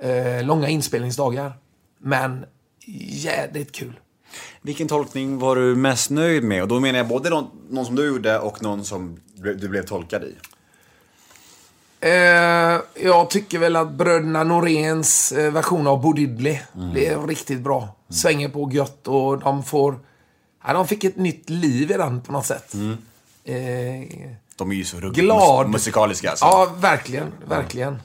Eh, 0.00 0.44
långa 0.44 0.68
inspelningsdagar. 0.68 1.52
Men 1.98 2.44
jädrigt 2.86 3.72
kul. 3.72 4.00
Vilken 4.62 4.88
tolkning 4.88 5.38
var 5.38 5.56
du 5.56 5.76
mest 5.76 6.10
nöjd 6.10 6.44
med? 6.44 6.62
Och 6.62 6.68
då 6.68 6.80
menar 6.80 6.98
jag 6.98 7.08
både 7.08 7.30
någon, 7.30 7.46
någon 7.70 7.86
som 7.86 7.94
du 7.94 8.06
gjorde 8.06 8.38
och 8.38 8.62
någon 8.62 8.84
som 8.84 9.20
du 9.34 9.68
blev 9.68 9.86
tolkad 9.86 10.24
i. 10.24 10.34
Eh, 12.06 12.80
jag 12.94 13.30
tycker 13.30 13.58
väl 13.58 13.76
att 13.76 13.90
bröderna 13.90 14.44
Noréns 14.44 15.32
eh, 15.32 15.52
version 15.52 15.86
av 15.86 16.00
Bo 16.00 16.12
Diddley 16.12 16.60
mm. 16.74 16.92
blev 16.92 17.26
riktigt 17.26 17.60
bra. 17.60 17.82
Mm. 17.82 17.94
Svänger 18.08 18.48
på 18.48 18.70
gött 18.72 19.08
och 19.08 19.38
de 19.38 19.62
får 19.62 19.98
Ja, 20.66 20.72
de 20.72 20.86
fick 20.88 21.04
ett 21.04 21.16
nytt 21.16 21.50
liv 21.50 21.90
i 21.90 21.94
den 21.94 22.20
på 22.20 22.32
något 22.32 22.46
sätt. 22.46 22.74
Mm. 22.74 22.96
Eh, 23.44 24.30
de 24.56 24.70
är 24.70 24.74
ju 24.74 24.84
så 24.84 24.96
ruggigt 24.96 25.18
glad. 25.18 25.68
musikaliska. 25.68 26.30
Alltså. 26.30 26.44
Ja, 26.44 26.72
verkligen. 26.78 27.32
Verkligen. 27.48 27.98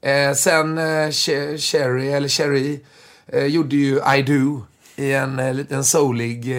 Eh, 0.00 0.32
sen 0.34 0.78
eh, 0.78 1.10
Cherry, 1.58 2.08
eller 2.08 2.28
Cherry, 2.28 2.80
eh, 3.26 3.44
gjorde 3.44 3.76
ju 3.76 4.00
I 4.16 4.22
Do 4.22 4.62
i 4.96 5.12
en 5.12 5.38
eh, 5.38 5.54
liten 5.54 5.84
soulig 5.84 6.54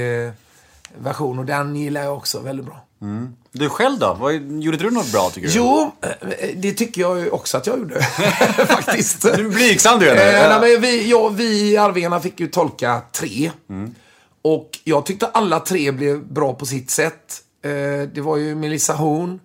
version. 0.97 1.39
Och 1.39 1.45
den 1.45 1.75
gillar 1.75 2.03
jag 2.03 2.17
också 2.17 2.39
väldigt 2.39 2.65
bra. 2.65 2.85
Mm. 3.01 3.35
Du 3.51 3.69
själv 3.69 3.99
då? 3.99 4.13
Vad, 4.13 4.33
gjorde 4.61 4.77
du 4.77 4.91
något 4.91 5.11
bra 5.11 5.29
tycker 5.29 5.47
du? 5.47 5.53
Jo, 5.55 5.91
eh, 6.01 6.49
det 6.55 6.73
tycker 6.73 7.01
jag 7.01 7.33
också 7.33 7.57
att 7.57 7.67
jag 7.67 7.79
gjorde. 7.79 8.01
Faktiskt. 8.67 9.21
Du 9.21 9.29
är 9.45 9.49
blygsam 9.49 9.99
du 9.99 10.09
är 10.09 10.15
nu. 10.15 10.21
Eh, 10.21 10.59
nej, 10.61 10.79
vi, 10.79 11.09
ja, 11.09 11.29
vi 11.29 11.77
Arvingarna 11.77 12.19
fick 12.19 12.39
ju 12.39 12.47
tolka 12.47 13.01
tre. 13.11 13.51
Mm. 13.69 13.95
Och 14.41 14.79
jag 14.83 15.05
tyckte 15.05 15.27
alla 15.27 15.59
tre 15.59 15.91
blev 15.91 16.27
bra 16.27 16.53
på 16.53 16.65
sitt 16.65 16.91
sätt. 16.91 17.43
Eh, 17.61 17.71
det 18.13 18.21
var 18.21 18.37
ju 18.37 18.55
Melissa 18.55 18.93
Horns 18.93 19.41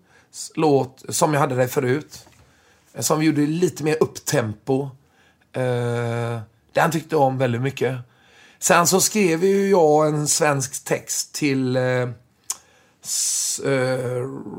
låt, 0.54 1.04
som 1.08 1.34
jag 1.34 1.40
hade 1.40 1.54
där 1.54 1.66
förut. 1.66 2.26
Eh, 2.94 3.00
som 3.00 3.22
gjorde 3.22 3.40
lite 3.40 3.84
mer 3.84 3.96
upptempo. 4.00 4.88
Eh, 5.52 6.40
den 6.72 6.90
tyckte 6.92 7.14
jag 7.14 7.22
om 7.22 7.38
väldigt 7.38 7.62
mycket. 7.62 7.96
Sen 8.58 8.86
så 8.86 9.00
skrev 9.00 9.44
ju 9.44 9.70
jag 9.70 10.06
en 10.06 10.28
svensk 10.28 10.84
text 10.84 11.34
till 11.34 11.78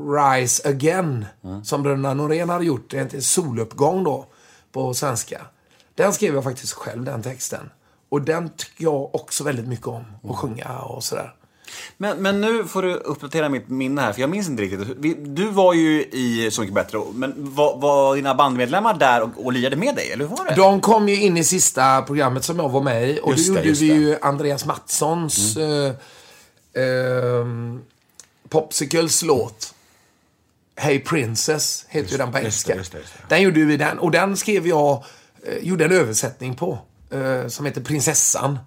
Rise 0.08 0.68
Again. 0.68 1.26
Mm. 1.44 1.64
Som 1.64 1.82
Bröderna 1.82 2.14
Norén 2.14 2.48
hade 2.48 2.64
gjort. 2.64 2.90
Det 2.90 2.98
heter 2.98 3.20
Soluppgång 3.20 4.04
då, 4.04 4.26
på 4.72 4.94
svenska. 4.94 5.46
Den 5.94 6.12
skrev 6.12 6.34
jag 6.34 6.44
faktiskt 6.44 6.72
själv, 6.72 7.04
den 7.04 7.22
texten. 7.22 7.70
Och 8.08 8.22
den 8.22 8.48
tycker 8.48 8.84
jag 8.84 9.14
också 9.14 9.44
väldigt 9.44 9.68
mycket 9.68 9.86
om. 9.86 10.04
Att 10.16 10.24
mm. 10.24 10.36
sjunga 10.36 10.78
och 10.78 11.04
sådär. 11.04 11.34
Men, 11.96 12.22
men 12.22 12.40
nu 12.40 12.64
får 12.64 12.82
du 12.82 12.94
uppdatera 12.94 13.48
mitt 13.48 13.68
minne 13.68 14.00
här, 14.00 14.12
för 14.12 14.20
jag 14.20 14.30
minns 14.30 14.48
inte 14.48 14.62
riktigt. 14.62 15.02
Du 15.36 15.48
var 15.48 15.74
ju 15.74 16.02
i 16.02 16.48
Så 16.52 16.60
mycket 16.60 16.74
bättre, 16.74 16.98
men 17.14 17.32
var, 17.36 17.76
var 17.76 18.16
dina 18.16 18.34
bandmedlemmar 18.34 18.94
där 18.94 19.22
och, 19.22 19.30
och 19.44 19.52
lirade 19.52 19.76
med 19.76 19.94
dig, 19.94 20.12
eller 20.12 20.28
hur 20.28 20.36
var 20.36 20.44
det? 20.44 20.54
De 20.54 20.80
kom 20.80 21.08
ju 21.08 21.22
in 21.22 21.36
i 21.36 21.44
sista 21.44 22.02
programmet 22.02 22.44
som 22.44 22.58
jag 22.58 22.68
var 22.68 22.80
med 22.80 23.10
i. 23.10 23.20
Och 23.22 23.30
just 23.30 23.48
då 23.48 23.54
det, 23.54 23.62
gjorde 23.62 23.78
vi 23.78 23.86
ju 23.86 24.16
Andreas 24.22 24.66
Mattssons 24.66 25.56
mm. 25.56 25.94
eh, 26.74 26.82
eh, 26.82 27.46
Popsicles 28.48 29.22
låt. 29.22 29.74
Hey 30.76 30.98
Princess 31.00 31.84
heter 31.88 32.00
just, 32.00 32.14
ju 32.14 32.18
den 32.18 32.32
på 32.32 32.38
engelska. 32.38 32.74
Den 33.28 33.42
gjorde 33.42 33.64
vi 33.64 33.76
den, 33.76 33.98
och 33.98 34.10
den 34.10 34.36
skrev 34.36 34.66
jag, 34.66 35.04
eh, 35.46 35.58
gjorde 35.58 35.84
en 35.84 35.92
översättning 35.92 36.54
på 36.54 36.78
eh, 37.10 37.46
som 37.48 37.66
heter 37.66 37.80
Prinsessan. 37.80 38.58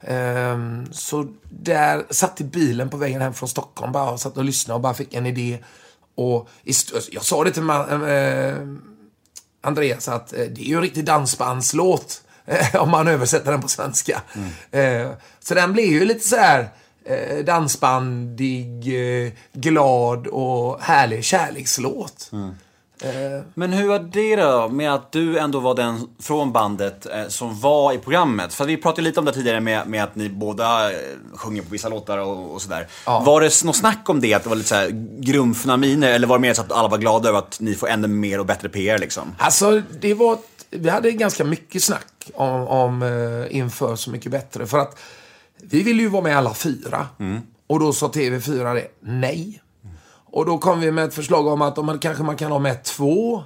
Ehm, 0.00 0.86
så 0.92 1.26
där 1.50 2.04
satt 2.10 2.40
i 2.40 2.44
bilen 2.44 2.88
på 2.90 2.96
vägen 2.96 3.20
hem 3.22 3.34
från 3.34 3.48
Stockholm 3.48 3.92
bara 3.92 4.10
och 4.10 4.20
satt 4.20 4.36
och 4.36 4.44
lyssnade 4.44 4.74
och 4.74 4.80
bara 4.80 4.94
fick 4.94 5.14
en 5.14 5.26
idé. 5.26 5.58
Och 6.14 6.48
st- 6.66 6.98
jag 7.12 7.24
sa 7.24 7.44
det 7.44 7.52
till 7.52 7.62
ma- 7.62 8.08
eh, 8.08 8.66
Andreas 9.62 10.08
att 10.08 10.32
eh, 10.32 10.38
det 10.38 10.60
är 10.62 10.64
ju 10.68 10.74
en 10.76 10.82
riktig 10.82 11.04
dansbandslåt 11.04 12.22
eh, 12.46 12.74
om 12.82 12.90
man 12.90 13.08
översätter 13.08 13.50
den 13.52 13.62
på 13.62 13.68
svenska. 13.68 14.22
Eh, 14.70 15.10
så 15.40 15.54
den 15.54 15.72
blev 15.72 15.86
ju 15.86 16.04
lite 16.04 16.28
så 16.28 16.36
här 16.36 16.68
eh, 17.04 17.44
dansbandig, 17.44 18.66
eh, 19.26 19.32
glad 19.52 20.26
och 20.26 20.80
härlig 20.80 21.24
kärlekslåt. 21.24 22.30
Men 23.54 23.72
hur 23.72 23.88
var 23.88 23.98
det 23.98 24.36
då 24.36 24.68
med 24.68 24.94
att 24.94 25.12
du 25.12 25.38
ändå 25.38 25.60
var 25.60 25.74
den 25.74 26.08
från 26.18 26.52
bandet 26.52 27.06
eh, 27.06 27.28
som 27.28 27.60
var 27.60 27.92
i 27.92 27.98
programmet? 27.98 28.54
För 28.54 28.64
vi 28.64 28.76
pratade 28.76 29.02
lite 29.02 29.20
om 29.20 29.26
det 29.26 29.32
tidigare 29.32 29.60
med, 29.60 29.86
med 29.86 30.04
att 30.04 30.14
ni 30.16 30.28
båda 30.28 30.92
eh, 30.92 30.98
sjunger 31.34 31.62
på 31.62 31.68
vissa 31.70 31.88
låtar 31.88 32.18
och, 32.18 32.54
och 32.54 32.62
sådär. 32.62 32.86
Ja. 33.06 33.20
Var 33.20 33.40
det 33.40 33.64
något 33.64 33.76
snack 33.76 34.08
om 34.08 34.20
det, 34.20 34.34
att 34.34 34.42
det 34.42 34.48
var 34.48 34.56
lite 34.56 34.68
såhär 34.68 34.88
grumfna 35.20 35.76
miner? 35.76 36.12
Eller 36.12 36.26
var 36.26 36.38
det 36.38 36.42
mer 36.42 36.54
så 36.54 36.62
att 36.62 36.72
alla 36.72 36.88
var 36.88 36.98
glada 36.98 37.28
över 37.28 37.38
att 37.38 37.60
ni 37.60 37.74
får 37.74 37.88
ännu 37.88 38.08
mer 38.08 38.40
och 38.40 38.46
bättre 38.46 38.68
PR 38.68 38.98
liksom? 38.98 39.34
Alltså, 39.38 39.82
det 40.00 40.14
var... 40.14 40.38
Vi 40.70 40.88
hade 40.88 41.12
ganska 41.12 41.44
mycket 41.44 41.82
snack 41.82 42.30
om, 42.34 42.68
om 42.68 43.02
eh, 43.02 43.56
inför 43.56 43.96
Så 43.96 44.10
Mycket 44.10 44.32
Bättre. 44.32 44.66
För 44.66 44.78
att 44.78 44.98
vi 45.62 45.82
ville 45.82 46.02
ju 46.02 46.08
vara 46.08 46.22
med 46.22 46.36
alla 46.36 46.54
fyra. 46.54 47.06
Mm. 47.18 47.40
Och 47.66 47.80
då 47.80 47.92
sa 47.92 48.08
TV4 48.08 48.74
det, 48.74 48.88
nej. 49.00 49.62
Och 50.32 50.46
då 50.46 50.58
kom 50.58 50.80
vi 50.80 50.92
med 50.92 51.04
ett 51.04 51.14
förslag 51.14 51.46
om 51.46 51.62
att 51.62 51.76
man, 51.76 51.98
kanske 51.98 52.22
man 52.22 52.36
kan 52.36 52.52
ha 52.52 52.58
med 52.58 52.84
två. 52.84 53.42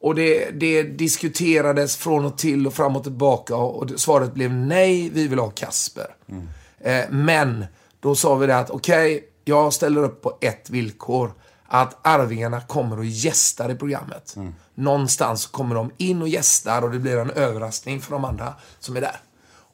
Och 0.00 0.14
det, 0.14 0.50
det 0.50 0.82
diskuterades 0.82 1.96
från 1.96 2.24
och 2.24 2.38
till 2.38 2.66
och 2.66 2.74
fram 2.74 2.96
och 2.96 3.02
tillbaka. 3.02 3.56
Och 3.56 3.90
svaret 3.96 4.34
blev 4.34 4.52
nej, 4.52 5.10
vi 5.10 5.28
vill 5.28 5.38
ha 5.38 5.50
Kasper. 5.50 6.06
Mm. 6.28 6.48
Eh, 6.80 7.04
men 7.10 7.66
då 8.00 8.14
sa 8.14 8.34
vi 8.34 8.46
det 8.46 8.58
att 8.58 8.70
okej, 8.70 9.16
okay, 9.16 9.28
jag 9.44 9.72
ställer 9.72 10.02
upp 10.02 10.22
på 10.22 10.38
ett 10.40 10.70
villkor. 10.70 11.32
Att 11.66 12.06
Arvingarna 12.06 12.60
kommer 12.60 12.98
och 12.98 13.04
gästar 13.04 13.70
i 13.70 13.74
programmet. 13.74 14.36
Mm. 14.36 14.54
Någonstans 14.74 15.46
kommer 15.46 15.74
de 15.74 15.90
in 15.96 16.22
och 16.22 16.28
gästar 16.28 16.82
och 16.82 16.90
det 16.90 16.98
blir 16.98 17.16
en 17.16 17.30
överraskning 17.30 18.00
för 18.00 18.12
de 18.12 18.24
andra 18.24 18.54
som 18.78 18.96
är 18.96 19.00
där. 19.00 19.20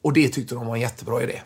Och 0.01 0.13
det 0.13 0.29
tyckte 0.29 0.55
de 0.55 0.67
var 0.67 0.75
en 0.75 0.81
jättebra 0.81 1.23
idé. 1.23 1.41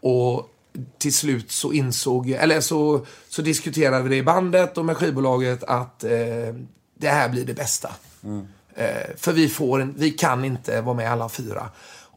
Och 0.00 0.50
till 0.98 1.14
slut 1.14 1.50
så 1.50 1.72
insåg, 1.72 2.30
eller 2.30 2.60
så, 2.60 3.06
så 3.28 3.42
diskuterade 3.42 4.02
vi 4.02 4.08
det 4.08 4.16
i 4.16 4.22
bandet 4.22 4.78
och 4.78 4.84
med 4.84 4.96
skivbolaget 4.96 5.64
att 5.64 6.04
eh, 6.04 6.10
det 6.98 7.08
här 7.08 7.28
blir 7.28 7.44
det 7.44 7.54
bästa. 7.54 7.90
Eh, 8.74 9.16
för 9.16 9.32
vi, 9.32 9.48
får 9.48 9.80
en, 9.80 9.94
vi 9.96 10.10
kan 10.10 10.44
inte 10.44 10.80
vara 10.80 10.96
med 10.96 11.12
alla 11.12 11.28
fyra. 11.28 11.70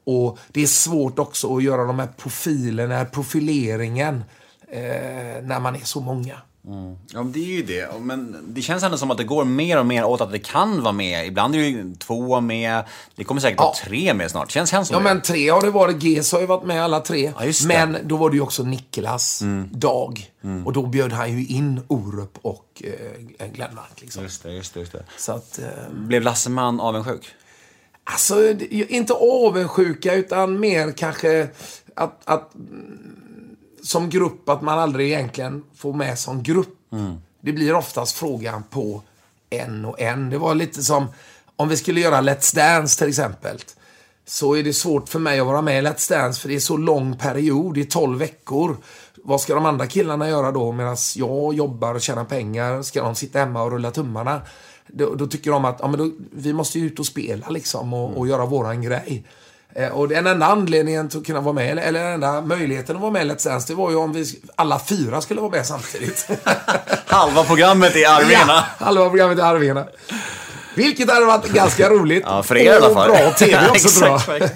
Och 0.03 0.39
det 0.47 0.61
är 0.61 0.67
svårt 0.67 1.19
också 1.19 1.57
att 1.57 1.63
göra 1.63 1.83
de 1.83 1.99
här 1.99 2.09
profilerna, 2.17 3.05
profileringen, 3.05 4.23
eh, 4.67 5.43
när 5.43 5.59
man 5.59 5.75
är 5.75 5.85
så 5.85 6.01
många. 6.01 6.41
Ja, 6.67 7.23
men 7.23 7.31
det 7.31 7.39
är 7.39 7.45
ju 7.57 7.63
det. 7.63 7.89
Men 8.01 8.37
det 8.47 8.61
känns 8.61 8.83
ändå 8.83 8.97
som 8.97 9.11
att 9.11 9.17
det 9.17 9.23
går 9.23 9.45
mer 9.45 9.79
och 9.79 9.85
mer 9.85 10.05
åt 10.05 10.21
att 10.21 10.31
det 10.31 10.39
kan 10.39 10.81
vara 10.83 10.93
med. 10.93 11.27
Ibland 11.27 11.55
är 11.55 11.59
det 11.59 11.67
ju 11.67 11.95
två 11.95 12.41
med. 12.41 12.83
Det 13.15 13.23
kommer 13.23 13.41
säkert 13.41 13.59
vara 13.59 13.69
Ja. 13.83 13.87
tre 13.87 14.13
med 14.13 14.31
snart. 14.31 14.51
Känns, 14.51 14.69
känns 14.69 14.87
som 14.87 14.93
Ja 14.93 14.99
det. 14.99 15.03
men 15.03 15.21
tre 15.21 15.49
har 15.49 15.61
det 15.61 15.71
varit. 15.71 16.03
GES 16.03 16.31
har 16.31 16.39
ju 16.39 16.45
varit 16.45 16.63
med 16.65 16.83
alla 16.83 16.99
tre. 16.99 17.33
Ja. 17.39 17.43
Mm. 17.71 17.91
men 17.91 18.07
då 18.07 18.17
var 18.17 18.29
det 18.29 18.35
ju 18.35 18.41
också 18.41 18.63
Niklas 18.63 19.43
Dag. 19.71 20.31
Och 20.65 20.73
då 20.73 20.85
bjöd 20.85 21.11
han 21.11 21.37
ju 21.37 21.45
in 21.45 21.81
Orup 21.87 22.37
och 22.41 22.83
eh, 23.39 23.47
Glenmark. 23.47 24.01
Liksom. 24.01 24.23
Just 24.23 24.43
det, 24.43 24.51
just 24.51 24.73
det, 24.73 24.79
just 24.79 24.91
det. 24.91 25.03
Så 25.17 25.31
att, 25.31 25.59
eh, 25.59 25.65
Blev 25.93 26.21
Lasseman 26.21 26.79
avundsjuk? 26.79 27.27
Alltså, 28.03 28.49
inte 28.69 29.13
avundsjuka 29.13 30.13
utan 30.13 30.59
mer 30.59 30.91
kanske 30.91 31.47
att, 31.95 32.21
att 32.25 32.55
mm, 32.55 32.99
som 33.83 34.09
grupp, 34.09 34.49
att 34.49 34.61
man 34.61 34.79
aldrig 34.79 35.07
egentligen 35.07 35.63
får 35.75 35.93
med 35.93 36.19
som 36.19 36.43
grupp. 36.43 36.75
Det 37.41 37.51
blir 37.51 37.73
oftast 37.73 38.15
frågan 38.15 38.63
på 38.63 39.01
en 39.49 39.85
och 39.85 40.01
en. 40.01 40.29
Det 40.29 40.37
var 40.37 40.55
lite 40.55 40.83
som 40.83 41.07
om 41.55 41.69
vi 41.69 41.77
skulle 41.77 41.99
göra 42.01 42.21
Let's 42.21 42.55
Dance 42.55 42.99
till 42.99 43.09
exempel. 43.09 43.57
Så 44.25 44.55
är 44.55 44.63
det 44.63 44.73
svårt 44.73 45.09
för 45.09 45.19
mig 45.19 45.39
att 45.39 45.45
vara 45.45 45.61
med 45.61 45.83
i 45.83 45.87
Let's 45.87 46.09
Dance 46.09 46.41
för 46.41 46.49
det 46.49 46.55
är 46.55 46.59
så 46.59 46.77
lång 46.77 47.17
period, 47.17 47.75
det 47.75 47.81
är 47.81 47.85
12 47.85 48.19
veckor. 48.19 48.77
Vad 49.23 49.41
ska 49.41 49.55
de 49.55 49.65
andra 49.65 49.87
killarna 49.87 50.29
göra 50.29 50.51
då 50.51 50.71
medan 50.71 50.97
jag 51.15 51.53
jobbar 51.53 51.95
och 51.95 52.01
tjänar 52.01 52.25
pengar? 52.25 52.81
Ska 52.81 53.03
de 53.03 53.15
sitta 53.15 53.39
hemma 53.39 53.63
och 53.63 53.71
rulla 53.71 53.91
tummarna? 53.91 54.41
Då, 54.87 55.15
då 55.15 55.27
tycker 55.27 55.51
de 55.51 55.65
att 55.65 55.77
ja, 55.79 55.87
men 55.87 55.99
då, 55.99 56.11
vi 56.31 56.53
måste 56.53 56.79
ju 56.79 56.85
ut 56.85 56.99
och 56.99 57.05
spela 57.05 57.49
liksom 57.49 57.93
och, 57.93 58.17
och 58.17 58.27
göra 58.27 58.45
våran 58.45 58.81
grej. 58.81 59.23
Eh, 59.75 59.87
och 59.89 60.07
den 60.07 60.27
enda 60.27 60.45
anledningen 60.45 61.09
till 61.09 61.19
att 61.19 61.25
kunna 61.25 61.41
vara 61.41 61.53
med, 61.53 61.69
eller, 61.71 61.81
eller 61.83 61.99
den 62.03 62.13
enda 62.13 62.41
möjligheten 62.41 62.95
att 62.95 63.01
vara 63.01 63.11
med 63.11 63.25
i 63.25 63.29
Let's 63.29 63.47
Dance, 63.49 63.67
det 63.67 63.75
var 63.75 63.89
ju 63.89 63.95
om 63.95 64.13
vi 64.13 64.25
alla 64.55 64.79
fyra 64.79 65.21
skulle 65.21 65.41
vara 65.41 65.51
med 65.51 65.65
samtidigt. 65.65 66.27
Halva 67.07 67.43
programmet 67.43 67.95
är 67.95 68.09
Arvingarna. 68.09 68.63
Ja, 68.79 68.85
halva 68.85 69.09
programmet 69.09 69.39
är 69.39 69.43
Arvingarna. 69.43 69.85
Vilket 70.75 71.11
hade 71.11 71.25
varit 71.25 71.45
ganska 71.49 71.89
roligt. 71.99 72.23
Ja, 72.27 72.43
för 72.43 72.57
er 72.57 72.63
i 72.63 72.69
alla 72.69 72.87
Och 72.87 72.93
fall. 72.93 73.09
bra 73.09 73.31
TV 73.31 73.67
också 73.69 73.99
tror 73.99 74.19
jag. 74.39 74.49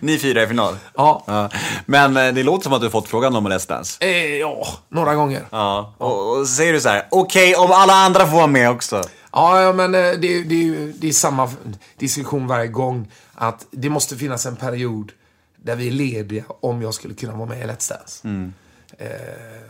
Ni 0.00 0.18
fyra 0.18 0.42
i 0.42 0.46
final. 0.46 0.76
Ja. 0.96 1.48
Men 1.86 2.16
eh, 2.16 2.32
det 2.34 2.42
låter 2.42 2.62
som 2.64 2.72
att 2.72 2.80
du 2.80 2.90
fått 2.90 3.08
frågan 3.08 3.36
om 3.36 3.48
Let's 3.48 3.68
Dance. 3.68 4.04
Eh, 4.04 4.36
ja, 4.36 4.66
några 4.88 5.14
gånger. 5.14 5.42
Ja. 5.50 5.94
Och, 5.98 6.38
och 6.38 6.48
säger 6.48 6.72
du 6.72 6.80
så 6.80 6.88
här: 6.88 7.06
okej 7.10 7.54
om 7.56 7.72
alla 7.72 7.92
andra 7.92 8.26
får 8.26 8.36
vara 8.36 8.46
med 8.46 8.70
också. 8.70 9.02
Ja, 9.32 9.62
ja 9.62 9.72
men 9.72 9.94
eh, 9.94 10.00
det, 10.00 10.42
det, 10.42 10.92
det 11.00 11.08
är 11.08 11.12
samma 11.12 11.50
diskussion 11.98 12.46
varje 12.46 12.66
gång. 12.66 13.08
Att 13.42 13.66
det 13.70 13.90
måste 13.90 14.16
finnas 14.16 14.46
en 14.46 14.56
period 14.56 15.12
där 15.56 15.76
vi 15.76 15.86
är 15.88 15.92
lediga 15.92 16.44
om 16.60 16.82
jag 16.82 16.94
skulle 16.94 17.14
kunna 17.14 17.34
vara 17.36 17.48
med 17.48 17.58
i 17.60 17.64
Let's 17.64 17.88
Dance. 17.92 18.28
Eh, 18.98 19.08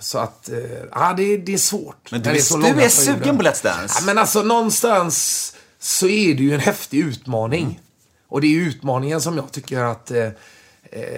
så 0.01 0.19
att, 0.19 0.49
eh, 0.49 0.59
ja 0.93 1.15
det, 1.17 1.37
det 1.37 1.55
är 1.55 1.59
svårt. 1.59 2.11
Men 2.13 2.23
du 2.23 2.31
är- 2.31 2.39
så 2.41 2.57
du 2.59 2.67
är 2.69 2.89
sugen 2.89 3.19
perioder. 3.21 3.37
på 3.39 3.43
Let's 3.43 3.65
Dance? 3.65 3.95
Ja, 4.01 4.07
men 4.07 4.19
alltså 4.19 4.43
någonstans 4.43 5.57
så 5.79 6.07
är 6.09 6.35
det 6.35 6.43
ju 6.43 6.55
en 6.55 6.61
häftig 6.61 6.99
utmaning. 6.99 7.81
Och 8.29 8.41
det 8.41 8.47
är 8.47 8.61
utmaningen 8.61 9.21
som 9.21 9.37
jag 9.37 9.53
tycker 9.53 9.81
att 9.81 10.11
eh, 10.11 10.25
eh, 10.25 10.33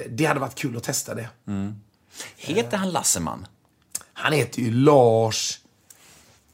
det 0.09 0.25
hade 0.25 0.41
varit 0.41 0.55
kul 0.55 0.77
att 0.77 0.83
testa 0.83 1.15
det. 1.15 1.29
Heter 2.37 2.77
han 2.77 2.91
Lasseman? 2.91 3.47
Han 4.13 4.33
heter 4.33 4.61
ju 4.63 4.71
Lars 4.71 5.59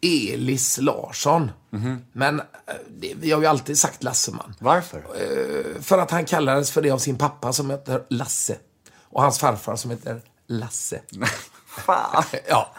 Elis 0.02 0.78
Larsson. 0.78 1.50
Men 2.12 2.40
eh, 2.40 2.44
det, 3.00 3.14
vi 3.20 3.30
har 3.30 3.40
ju 3.40 3.46
alltid 3.46 3.78
sagt 3.78 4.02
Lasseman. 4.02 4.54
Varför? 4.58 5.02
För 5.82 5.98
att 5.98 6.11
han 6.11 6.24
kallades 6.24 6.70
för 6.70 6.82
det 6.82 6.90
av 6.90 6.98
sin 6.98 7.18
pappa 7.18 7.52
som 7.52 7.70
heter 7.70 8.02
Lasse. 8.11 8.56
Och 9.11 9.22
hans 9.22 9.38
farfar 9.38 9.76
som 9.76 9.90
heter 9.90 10.20
Lasse. 10.46 11.00
Fan. 11.87 12.24
Ja. 12.48 12.72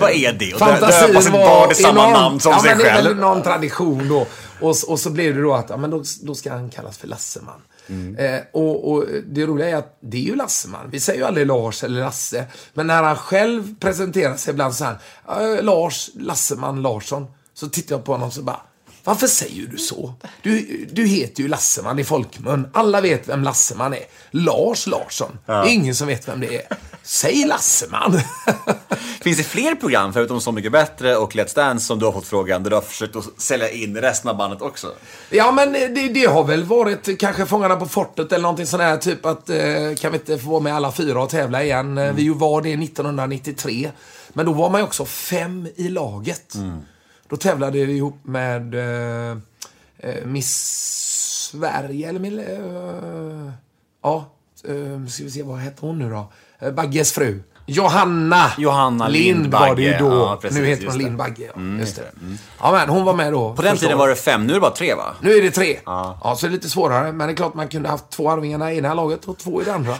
Vad 0.00 0.10
är 0.10 0.32
det? 0.32 0.52
Och 0.54 0.58
Fantasin 0.58 1.08
döpa 1.08 1.20
sitt 1.22 1.32
var 1.32 1.38
barn 1.46 1.70
i 1.70 1.74
samma 1.74 2.00
enorm. 2.00 2.12
namn 2.12 2.40
som 2.40 2.52
ja, 2.52 2.60
sig 2.60 2.70
men 2.70 2.78
Det 2.78 2.90
är 2.90 2.94
väl 2.94 3.04
själv. 3.04 3.16
någon 3.18 3.42
tradition 3.42 4.08
då. 4.08 4.26
Och, 4.60 4.76
och 4.88 5.00
så 5.00 5.10
blev 5.10 5.34
det 5.34 5.42
då 5.42 5.54
att 5.54 5.70
ja, 5.70 5.76
men 5.76 5.90
då, 5.90 6.02
då 6.22 6.34
ska 6.34 6.52
han 6.52 6.70
kallas 6.70 6.98
för 6.98 7.08
Lasseman. 7.08 7.60
Mm. 7.88 8.16
Eh, 8.16 8.40
och, 8.52 8.92
och 8.92 9.04
det 9.26 9.46
roliga 9.46 9.68
är 9.68 9.76
att 9.76 9.98
det 10.00 10.16
är 10.16 10.22
ju 10.22 10.36
Lasseman. 10.36 10.90
Vi 10.90 11.00
säger 11.00 11.18
ju 11.18 11.24
aldrig 11.26 11.46
Lars 11.46 11.84
eller 11.84 12.00
Lasse. 12.00 12.44
Men 12.74 12.86
när 12.86 13.02
han 13.02 13.16
själv 13.16 13.74
presenterar 13.80 14.36
sig 14.36 14.50
ibland 14.52 14.74
så 14.74 14.84
här. 14.84 14.98
"Ja, 15.26 15.60
Lars 15.62 16.10
Lasseman 16.14 16.82
Larsson. 16.82 17.26
Så 17.54 17.68
tittar 17.68 17.94
jag 17.96 18.04
på 18.04 18.12
honom 18.12 18.30
så 18.30 18.42
bara. 18.42 18.60
Varför 19.04 19.26
säger 19.26 19.66
du 19.66 19.78
så? 19.78 20.14
Du, 20.42 20.86
du 20.92 21.06
heter 21.06 21.42
ju 21.42 21.48
Lasseman 21.48 21.98
i 21.98 22.04
folkmun. 22.04 22.68
Alla 22.72 23.00
vet 23.00 23.28
vem 23.28 23.42
Lasseman 23.42 23.94
är. 23.94 24.04
Lars 24.30 24.86
Larsson. 24.86 25.38
Det 25.46 25.52
är 25.52 25.66
ingen 25.68 25.94
som 25.94 26.06
vet 26.06 26.28
vem 26.28 26.40
det 26.40 26.56
är. 26.56 26.66
Säg 27.02 27.44
Lasseman. 27.44 28.20
Finns 29.28 29.38
det 29.38 29.44
fler 29.44 29.74
program 29.74 30.12
förutom 30.12 30.40
Så 30.40 30.52
Mycket 30.52 30.72
Bättre 30.72 31.16
och 31.16 31.32
Let's 31.34 31.54
Dance 31.54 31.86
som 31.86 31.98
du 31.98 32.04
har 32.04 32.12
fått 32.12 32.26
frågan 32.26 32.62
där 32.62 32.70
du 32.70 32.76
har 32.76 32.80
försökt 32.82 33.16
att 33.16 33.40
sälja 33.40 33.70
in 33.70 33.96
resten 33.96 34.30
av 34.30 34.36
bandet 34.36 34.62
också? 34.62 34.92
Ja, 35.30 35.52
men 35.52 35.72
det, 35.72 36.08
det 36.08 36.24
har 36.26 36.44
väl 36.44 36.64
varit 36.64 37.20
kanske 37.20 37.46
Fångarna 37.46 37.76
på 37.76 37.86
fortet 37.86 38.32
eller 38.32 38.42
någonting 38.42 38.66
sånt 38.66 38.80
där. 38.80 38.96
Typ 38.96 39.26
att 39.26 39.50
eh, 39.50 39.56
kan 39.98 40.12
vi 40.12 40.18
inte 40.18 40.38
få 40.38 40.50
vara 40.50 40.60
med 40.60 40.74
alla 40.74 40.92
fyra 40.92 41.22
och 41.22 41.30
tävla 41.30 41.64
igen? 41.64 41.98
Mm. 41.98 42.16
Vi 42.16 42.28
var 42.28 42.62
det 42.62 42.72
1993. 42.72 43.90
Men 44.32 44.46
då 44.46 44.52
var 44.52 44.70
man 44.70 44.80
ju 44.80 44.84
också 44.84 45.04
fem 45.04 45.68
i 45.76 45.88
laget. 45.88 46.54
Då 47.28 47.36
tävlade 47.36 47.84
vi 47.84 47.96
ihop 47.96 48.18
med 48.22 48.74
eh, 48.74 49.38
eh, 49.98 50.24
Miss 50.24 50.50
Sverige, 51.52 52.08
eller 52.08 52.20
Mil- 52.20 52.38
eh, 53.46 53.52
Ja, 54.02 54.30
eh, 54.64 55.06
ska 55.08 55.24
vi 55.24 55.30
se, 55.30 55.42
vad 55.42 55.58
hette 55.58 55.86
hon 55.86 55.98
nu 55.98 56.10
då? 56.10 56.32
Eh, 56.58 56.72
Bagges 56.72 57.12
fru. 57.12 57.42
Johanna, 57.70 58.52
Johanna 58.58 59.08
Lind 59.08 59.46
var 59.46 59.74
det 59.74 59.82
ju 59.82 59.88
Lindbagge. 59.88 60.10
då. 60.14 60.16
Ja, 60.16 60.38
precis, 60.42 60.58
nu 60.58 60.66
heter 60.66 60.86
hon 60.86 60.98
det. 60.98 61.04
Lind 61.04 61.16
Bagge. 61.16 61.50
Ja, 61.54 61.60
just 61.80 61.96
det. 61.96 62.02
Ja, 62.60 62.72
men 62.72 62.88
hon 62.88 63.04
var 63.04 63.14
med 63.14 63.32
då. 63.32 63.54
På 63.54 63.62
den 63.62 63.76
tiden 63.76 63.88
året. 63.88 63.98
var 63.98 64.08
det 64.08 64.16
fem, 64.16 64.46
nu 64.46 64.50
är 64.52 64.54
det 64.54 64.60
bara 64.60 64.70
tre 64.70 64.94
va? 64.94 65.14
Nu 65.20 65.36
är 65.38 65.42
det 65.42 65.50
tre. 65.50 65.78
Ja. 65.86 66.34
så 66.38 66.46
är 66.46 66.50
det 66.50 66.54
lite 66.56 66.68
svårare. 66.70 67.12
Men 67.12 67.26
det 67.26 67.32
är 67.32 67.36
klart 67.36 67.54
man 67.54 67.68
kunde 67.68 67.88
haft 67.88 68.10
två 68.10 68.30
Arvingarna 68.30 68.72
i 68.72 68.78
ena 68.78 68.94
laget 68.94 69.24
och 69.24 69.38
två 69.38 69.62
i 69.62 69.64
det 69.64 69.74
andra. 69.74 69.94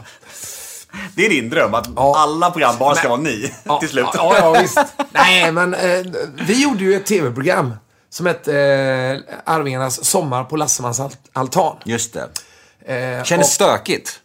Det 1.14 1.26
är 1.26 1.30
din 1.30 1.50
dröm, 1.50 1.74
att 1.74 1.88
Ja. 1.96 2.14
alla 2.18 2.50
program 2.50 2.74
bara 2.78 2.94
ska 2.94 3.08
vara 3.08 3.20
ni 3.20 3.54
Ja, 3.64 3.78
till 3.80 3.88
slut. 3.88 4.06
Ja, 4.14 4.36
ja, 4.38 4.60
visst. 4.60 4.78
Nej, 5.12 5.52
men 5.52 5.74
eh, 5.74 6.00
vi 6.46 6.62
gjorde 6.62 6.84
ju 6.84 6.94
ett 6.94 7.06
tv-program 7.06 7.74
som 8.10 8.26
hette 8.26 8.58
eh, 8.60 9.54
Arvingarnas 9.54 10.04
sommar 10.04 10.44
på 10.44 10.56
Lassemans 10.56 11.00
alt- 11.00 11.18
altan. 11.32 11.76
Just 11.84 12.14
det. 12.14 12.28
Eh, 13.18 13.24
Kändes 13.24 13.46
och- 13.48 13.52
stökigt? 13.52 14.20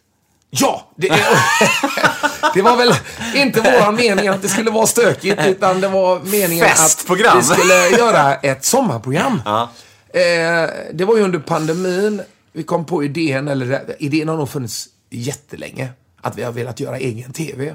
Ja! 0.60 0.90
Det, 0.96 1.08
det 2.54 2.62
var 2.62 2.76
väl 2.76 2.94
inte 3.34 3.60
våran 3.60 3.94
mening 3.94 4.28
att 4.28 4.42
det 4.42 4.48
skulle 4.48 4.70
vara 4.70 4.86
stökigt, 4.86 5.40
utan 5.46 5.80
det 5.80 5.88
var 5.88 6.20
meningen 6.20 6.66
Festprogram. 6.66 7.38
att 7.38 7.44
vi 7.44 7.54
skulle 7.54 7.88
göra 7.88 8.34
ett 8.34 8.64
sommarprogram. 8.64 9.42
Ja. 9.44 9.70
Eh, 10.08 10.70
det 10.92 11.04
var 11.04 11.16
ju 11.16 11.22
under 11.22 11.38
pandemin 11.38 12.22
vi 12.52 12.62
kom 12.62 12.84
på 12.84 13.04
idén, 13.04 13.48
eller 13.48 13.96
idén 13.98 14.28
har 14.28 14.36
nog 14.36 14.48
funnits 14.48 14.88
jättelänge, 15.10 15.88
att 16.20 16.38
vi 16.38 16.42
har 16.42 16.52
velat 16.52 16.80
göra 16.80 16.98
egen 16.98 17.32
TV. 17.32 17.74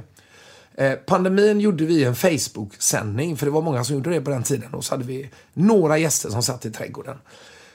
Eh, 0.78 0.94
pandemin 0.94 1.60
gjorde 1.60 1.86
vi 1.86 2.04
en 2.04 2.16
Facebook-sändning, 2.16 3.38
för 3.38 3.46
det 3.46 3.52
var 3.52 3.62
många 3.62 3.84
som 3.84 3.96
gjorde 3.96 4.10
det 4.10 4.22
på 4.22 4.32
den 4.32 4.44
tiden. 4.44 4.74
Och 4.74 4.86
så 4.86 4.94
hade 4.94 5.04
vi 5.04 5.30
några 5.54 5.98
gäster 5.98 6.30
som 6.30 6.44
satt 6.44 6.66
i 6.66 6.72
trädgården. 6.72 7.18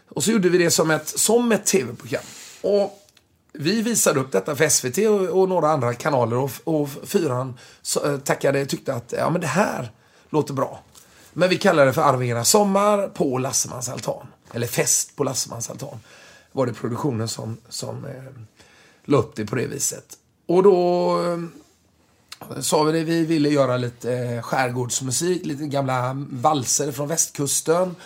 Och 0.09 0.25
så 0.25 0.31
gjorde 0.31 0.49
vi 0.49 0.59
det 0.59 0.71
som 0.71 0.91
ett, 0.91 1.09
som 1.09 1.53
ett 1.53 1.67
TV-program. 1.67 2.23
Och 2.61 3.04
vi 3.59 3.83
visade 3.83 4.21
upp 4.21 4.33
detta 4.33 4.57
för 4.57 4.69
SVT 4.69 4.99
och, 4.99 5.41
och 5.41 5.49
några 5.49 5.69
andra 5.69 5.95
kanaler 5.95 6.37
och, 6.37 6.51
och 6.65 6.89
fyran 7.05 7.59
så, 7.83 8.07
eh, 8.07 8.19
tackade, 8.19 8.67
tyckte 8.67 8.95
att 8.95 9.15
ja, 9.19 9.31
men 9.31 9.41
det 9.41 9.47
här 9.47 9.93
låter 10.31 10.55
bra. 10.55 10.83
Men 11.33 11.49
vi 11.49 11.59
kallade 11.59 11.89
det 11.89 11.93
för 11.93 12.03
Arvingarnas 12.03 12.51
sommar 12.51 13.09
på 13.09 13.39
Lassemans 13.39 13.89
altan. 13.89 14.27
Eller 14.53 14.67
fest 14.67 15.17
på 15.17 15.25
Lassemans 15.25 15.71
altan. 15.71 15.99
Var 16.53 16.67
det 16.67 16.73
produktionen 16.73 17.29
som, 17.29 17.57
som 17.69 18.05
eh, 18.05 18.13
la 19.05 19.19
upp 19.19 19.37
det 19.37 19.47
på 19.47 19.57
det 19.57 19.67
viset. 19.67 20.19
Och 20.47 20.63
då 20.63 21.21
eh, 21.23 22.61
sa 22.61 22.83
vi 22.83 22.93
det, 22.93 23.05
vi 23.05 23.25
ville 23.25 23.49
göra 23.49 23.77
lite 23.77 24.13
eh, 24.13 24.43
skärgårdsmusik, 24.43 25.47
lite 25.47 25.67
gamla 25.67 26.27
valser 26.31 26.93
från 26.93 27.09
västkusten. 27.09 27.97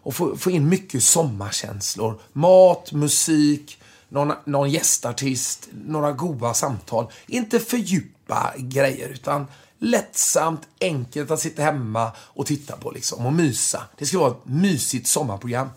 Och 0.00 0.14
få, 0.14 0.36
få 0.36 0.50
in 0.50 0.68
mycket 0.68 1.02
sommarkänslor. 1.02 2.20
Mat, 2.32 2.92
musik, 2.92 3.78
någon, 4.08 4.32
någon 4.44 4.70
gästartist, 4.70 5.68
några 5.86 6.12
goda 6.12 6.54
samtal. 6.54 7.06
Inte 7.26 7.60
för 7.60 7.76
djupa 7.76 8.54
grejer, 8.56 9.08
utan 9.08 9.46
lättsamt, 9.78 10.60
enkelt 10.80 11.30
att 11.30 11.40
sitta 11.40 11.62
hemma 11.62 12.12
och 12.18 12.46
titta 12.46 12.76
på 12.76 12.90
liksom, 12.90 13.26
och 13.26 13.32
mysa. 13.32 13.82
Det 13.98 14.06
ska 14.06 14.18
vara 14.18 14.30
ett 14.30 14.42
mysigt 14.44 15.06
sommarprogram. 15.06 15.68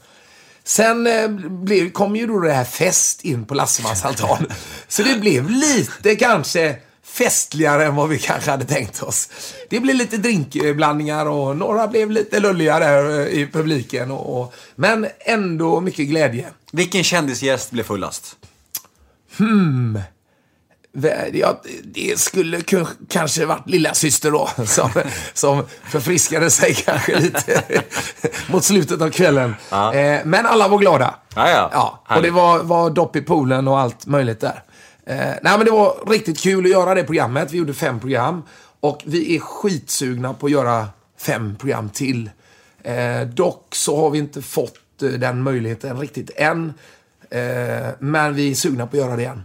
Sen 0.64 1.08
eh, 1.08 1.28
blev, 1.50 1.92
kom 1.92 2.16
ju 2.16 2.28
då 2.28 2.40
det 2.40 2.54
här 2.54 2.64
fest 2.64 3.26
in 3.26 3.46
på 3.46 3.54
Lassemans 3.54 4.06
altan. 4.06 4.46
Så 4.88 5.04
det 5.04 5.20
blev 5.20 5.50
lite 5.50 6.16
kanske 6.16 6.76
festligare 7.04 7.86
än 7.86 7.96
vad 7.96 8.10
vi 8.10 8.20
kanske 8.20 8.52
hade 8.52 8.66
tänkt 8.66 9.04
oss. 9.04 9.30
Det 9.70 9.80
blev 9.80 9.96
lite 9.96 10.18
drinkblandningar 10.18 11.26
och 11.26 11.58
några 11.58 11.88
blev 11.88 12.12
lite 12.12 12.40
lulliga 12.40 12.80
där 12.80 13.20
eh, 13.20 13.28
i 13.28 13.48
publiken. 13.48 14.12
Och, 14.12 14.42
och, 14.42 14.54
men 14.76 15.08
ändå 15.20 15.82
mycket 15.82 16.08
glädje. 16.08 16.50
Vilken 16.72 17.04
kändisgäst 17.04 17.72
blev 17.72 17.84
fullast? 17.84 18.36
Vä- 20.94 21.30
Ja, 21.34 21.62
det 21.84 22.20
skulle 22.20 22.58
ku- 22.60 22.88
kanske 23.10 23.46
varit 23.46 23.70
lilla 23.70 23.94
syster 23.94 24.32
då, 24.32 24.50
som, 24.66 24.90
som 25.34 25.64
förfriskade 25.84 26.50
sig 26.50 26.74
kanske 26.76 27.20
lite 27.20 27.64
mot 28.50 28.64
slutet 28.64 29.02
av 29.02 29.10
kvällen. 29.10 29.56
Eh, 29.72 30.20
men 30.26 30.46
alla 30.46 30.68
var 30.68 30.78
glada. 30.78 31.16
Ja, 31.36 31.50
ja. 31.50 31.70
ja 31.74 32.16
och 32.16 32.22
det 32.22 32.32
var, 32.32 32.64
var 32.64 32.90
dopp 32.90 33.16
i 33.16 33.22
poolen 33.22 33.68
och 33.68 33.80
allt 33.80 34.06
möjligt 34.06 34.40
där. 34.40 34.64
Eh, 35.06 35.18
nej, 35.18 35.38
men 35.58 35.66
det 35.66 35.72
var 35.72 36.10
riktigt 36.10 36.40
kul 36.40 36.66
att 36.66 36.72
göra 36.72 36.94
det 36.96 37.04
programmet. 37.04 37.52
Vi 37.52 37.58
gjorde 37.58 37.74
fem 37.74 38.00
program. 38.00 38.44
Och 38.80 39.02
vi 39.06 39.36
är 39.36 39.40
skitsugna 39.40 40.34
på 40.34 40.46
att 40.46 40.52
göra 40.52 40.88
fem 41.20 41.56
program 41.56 41.90
till. 41.90 42.30
Eh, 42.84 43.22
dock 43.22 43.76
så 43.76 44.02
har 44.02 44.10
vi 44.10 44.18
inte 44.18 44.42
fått 44.42 44.74
den 45.10 45.44
möjligheten 45.44 46.00
riktigt 46.00 46.32
än. 46.36 46.74
Eh, 47.30 47.90
men 48.00 48.34
vi 48.36 48.52
är 48.52 48.56
sugna 48.56 48.88
på 48.88 48.98
att 48.98 49.04
göra 49.04 49.16
det 49.16 49.22
igen. 49.22 49.44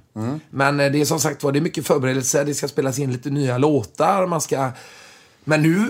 Men 0.50 0.80
eh, 0.80 0.92
det 0.92 1.00
är 1.00 1.04
som 1.04 1.20
sagt 1.20 1.42
var, 1.42 1.52
det 1.52 1.58
är 1.58 1.60
mycket 1.60 1.86
förberedelser. 1.86 2.44
Det 2.44 2.54
ska 2.54 2.68
spelas 2.68 2.98
in 2.98 3.12
lite 3.12 3.30
nya 3.30 3.58
låtar. 3.58 4.26
Man 4.26 4.40
ska... 4.40 4.70
Men 5.44 5.62
nu 5.62 5.88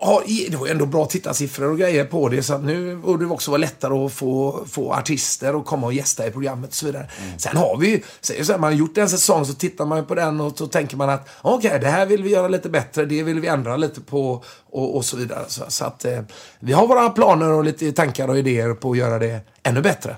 har, 0.00 0.50
det 0.50 0.56
var 0.56 0.66
ändå 0.66 0.86
bra 0.86 1.06
tittarsiffror 1.06 1.70
och 1.70 1.78
grejer 1.78 2.04
på 2.04 2.28
det. 2.28 2.42
Så 2.42 2.54
att 2.54 2.64
nu 2.64 2.96
borde 2.96 3.24
det 3.24 3.30
också 3.30 3.50
vara 3.50 3.58
lättare 3.58 3.94
att 3.94 4.12
få, 4.12 4.64
få 4.70 4.92
artister 4.92 5.58
att 5.60 5.66
komma 5.66 5.86
och 5.86 5.92
gästa 5.92 6.26
i 6.26 6.30
programmet 6.30 6.70
och 6.70 6.76
så 6.76 6.86
vidare. 6.86 7.08
Sen 7.36 7.56
har 7.56 7.76
vi 7.76 7.88
ju, 7.88 8.00
så 8.20 8.32
här, 8.32 8.58
man 8.58 8.72
har 8.72 8.78
gjort 8.78 8.98
en 8.98 9.08
säsong 9.08 9.44
så 9.44 9.54
tittar 9.54 9.86
man 9.86 10.06
på 10.06 10.14
den 10.14 10.40
och 10.40 10.58
så 10.58 10.66
tänker 10.66 10.96
man 10.96 11.10
att 11.10 11.28
okej, 11.42 11.78
det 11.80 11.88
här 11.88 12.06
vill 12.06 12.22
vi 12.22 12.30
göra 12.30 12.48
lite 12.48 12.68
bättre, 12.68 13.04
det 13.04 13.22
vill 13.22 13.40
vi 13.40 13.48
ändra 13.48 13.76
lite 13.76 14.00
på 14.00 14.44
och, 14.70 14.96
och 14.96 15.04
så 15.04 15.16
vidare. 15.16 15.44
Så, 15.48 15.64
så 15.68 15.84
att 15.84 16.04
eh, 16.04 16.20
vi 16.60 16.72
har 16.72 16.86
våra 16.86 17.10
planer 17.10 17.52
och 17.52 17.64
lite 17.64 17.92
tankar 17.92 18.28
och 18.28 18.38
idéer 18.38 18.74
på 18.74 18.90
att 18.90 18.98
göra 18.98 19.18
det 19.18 19.40
ännu 19.62 19.82
bättre. 19.82 20.16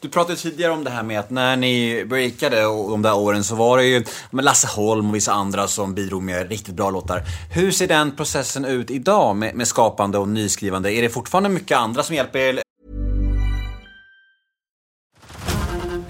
Du 0.00 0.08
pratade 0.08 0.38
tidigare 0.38 0.72
om 0.72 0.84
det 0.84 0.90
här 0.90 1.02
med 1.02 1.20
att 1.20 1.30
när 1.30 1.56
ni 1.56 2.04
breakade 2.04 2.66
och 2.66 2.90
de 2.90 3.02
där 3.02 3.14
åren 3.16 3.44
så 3.44 3.54
var 3.54 3.78
det 3.78 3.84
ju 3.84 4.04
med 4.30 4.44
Lasse 4.44 4.66
Holm 4.66 5.08
och 5.08 5.14
vissa 5.14 5.32
andra 5.32 5.68
som 5.68 5.94
bidrog 5.94 6.22
med 6.22 6.48
riktigt 6.48 6.74
bra 6.74 6.90
låtar. 6.90 7.22
Hur 7.54 7.70
ser 7.70 7.88
den 7.88 8.16
processen 8.16 8.64
ut 8.64 8.90
idag 8.90 9.36
med, 9.36 9.54
med 9.54 9.68
skapande 9.68 10.18
och 10.18 10.28
nyskrivande? 10.28 10.92
Är 10.92 11.02
det 11.02 11.08
fortfarande 11.08 11.48
mycket 11.48 11.78
andra 11.78 12.02
som 12.02 12.14
hjälper 12.14 12.38
er? 12.38 12.62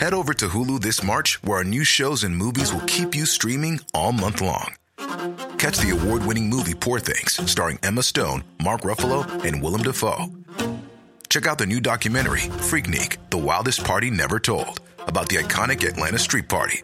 Head 0.01 0.14
over 0.14 0.33
to 0.33 0.47
Hulu 0.47 0.79
this 0.79 1.03
March, 1.03 1.38
where 1.42 1.59
our 1.59 1.64
new 1.64 1.85
shows 1.85 2.25
and 2.25 2.37
movies 2.37 2.73
will 2.73 2.87
keep 2.87 3.16
you 3.16 3.27
streaming 3.27 3.81
all 3.92 4.12
month 4.12 4.40
long. 4.40 4.75
Catch 5.59 5.79
the 5.79 5.90
award 5.90 6.25
winning 6.25 6.49
movie 6.49 6.75
Poor 6.75 7.01
Things, 7.01 7.51
starring 7.51 7.79
Emma 7.83 8.03
Stone, 8.03 8.44
Mark 8.62 8.83
Ruffalo, 8.83 9.27
and 9.44 9.61
Willem 9.61 9.83
Dafoe. 9.83 10.38
Check 11.29 11.47
out 11.47 11.59
the 11.59 11.67
new 11.67 11.81
documentary, 11.81 12.41
Freaknik 12.71 13.19
The 13.31 13.37
Wildest 13.37 13.85
Party 13.85 14.11
Never 14.11 14.38
Told, 14.38 14.81
about 15.01 15.29
the 15.29 15.37
iconic 15.37 15.87
Atlanta 15.87 16.19
Street 16.19 16.49
Party. 16.49 16.83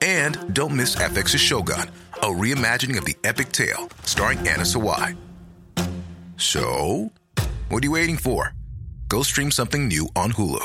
And 0.00 0.54
don't 0.54 0.76
miss 0.76 0.94
FX's 0.94 1.40
Shogun, 1.40 1.90
a 2.14 2.26
reimagining 2.26 2.96
of 2.96 3.04
the 3.04 3.16
epic 3.24 3.50
tale, 3.50 3.88
starring 4.04 4.38
Anna 4.38 4.62
Sawai. 4.62 5.16
So, 6.36 7.10
what 7.68 7.82
are 7.82 7.86
you 7.86 7.92
waiting 7.92 8.16
for? 8.18 8.54
Go 9.08 9.22
stream 9.22 9.50
something 9.50 9.88
new 9.88 10.08
on 10.14 10.32
Hulu. 10.32 10.64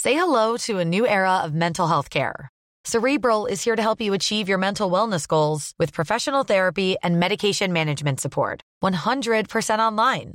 Say 0.00 0.14
hello 0.14 0.56
to 0.58 0.80
a 0.80 0.84
new 0.84 1.06
era 1.06 1.38
of 1.38 1.54
mental 1.54 1.86
health 1.86 2.10
care. 2.10 2.48
Cerebral 2.84 3.46
is 3.46 3.62
here 3.64 3.76
to 3.76 3.82
help 3.82 4.00
you 4.00 4.12
achieve 4.12 4.48
your 4.48 4.58
mental 4.58 4.90
wellness 4.90 5.26
goals 5.26 5.72
with 5.78 5.92
professional 5.92 6.42
therapy 6.42 6.96
and 7.02 7.18
medication 7.18 7.72
management 7.72 8.20
support. 8.20 8.62
100% 8.82 9.78
online. 9.78 10.34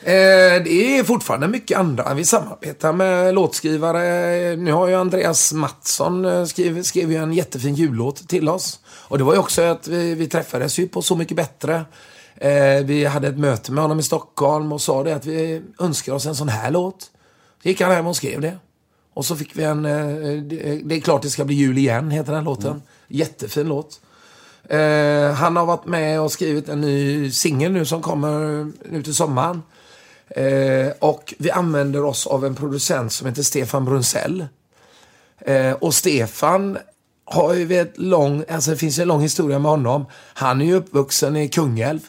Eh, 0.00 0.62
det 0.64 0.98
är 0.98 1.04
fortfarande 1.04 1.48
mycket 1.48 1.78
andra. 1.78 2.14
Vi 2.14 2.24
samarbetar 2.24 2.92
med 2.92 3.34
låtskrivare. 3.34 4.56
Nu 4.56 4.72
har 4.72 4.88
ju 4.88 4.94
Andreas 4.94 5.52
Mattsson 5.52 6.24
eh, 6.24 6.44
skrivit, 6.44 6.86
skrev 6.86 7.12
ju 7.12 7.16
en 7.16 7.32
jättefin 7.32 7.74
jullåt 7.74 8.28
till 8.28 8.48
oss. 8.48 8.80
Och 8.86 9.18
det 9.18 9.24
var 9.24 9.32
ju 9.32 9.38
också 9.38 9.62
att 9.62 9.88
vi, 9.88 10.14
vi 10.14 10.28
träffades 10.28 10.78
ju 10.78 10.88
på 10.88 11.02
Så 11.02 11.16
mycket 11.16 11.36
bättre. 11.36 11.84
Eh, 12.36 12.84
vi 12.84 13.04
hade 13.04 13.28
ett 13.28 13.38
möte 13.38 13.72
med 13.72 13.82
honom 13.82 13.98
i 13.98 14.02
Stockholm 14.02 14.72
och 14.72 14.80
sa 14.80 15.02
det 15.02 15.12
att 15.16 15.26
vi 15.26 15.62
önskar 15.78 16.12
oss 16.12 16.26
en 16.26 16.36
sån 16.36 16.48
här 16.48 16.70
låt. 16.70 17.10
Så 17.62 17.68
gick 17.68 17.80
han 17.80 17.92
hem 17.92 18.06
och 18.06 18.16
skrev 18.16 18.40
det. 18.40 18.58
Och 19.14 19.24
så 19.24 19.36
fick 19.36 19.56
vi 19.56 19.64
en, 19.64 19.84
eh, 19.84 20.42
det, 20.84 20.94
är 20.94 21.00
klart 21.00 21.22
det 21.22 21.30
ska 21.30 21.44
bli 21.44 21.54
jul 21.54 21.78
igen, 21.78 22.10
heter 22.10 22.32
den 22.32 22.44
låten. 22.44 22.82
Jättefin 23.08 23.68
låt. 23.68 24.00
Eh, 24.68 25.32
han 25.32 25.56
har 25.56 25.66
varit 25.66 25.86
med 25.86 26.20
och 26.20 26.32
skrivit 26.32 26.68
en 26.68 26.80
ny 26.80 27.30
singel 27.30 27.72
nu 27.72 27.84
som 27.84 28.02
kommer 28.02 28.38
nu 28.90 29.02
till 29.02 29.14
sommaren. 29.14 29.62
Eh, 30.30 30.92
och 30.98 31.34
vi 31.38 31.50
använder 31.50 32.04
oss 32.04 32.26
av 32.26 32.44
en 32.44 32.54
producent 32.54 33.12
som 33.12 33.26
heter 33.26 33.42
Stefan 33.42 33.84
Brunsell. 33.84 34.46
Eh, 35.40 35.72
och 35.72 35.94
Stefan 35.94 36.78
har 37.24 37.54
ju 37.54 37.80
ett 37.80 37.98
lång, 37.98 38.44
alltså 38.50 38.70
det 38.70 38.76
finns 38.76 38.98
ju 38.98 39.02
en 39.02 39.08
lång 39.08 39.20
historia 39.22 39.58
med 39.58 39.70
honom. 39.70 40.06
Han 40.34 40.60
är 40.60 40.64
ju 40.64 40.74
uppvuxen 40.74 41.36
i 41.36 41.48
Kungälv. 41.48 42.00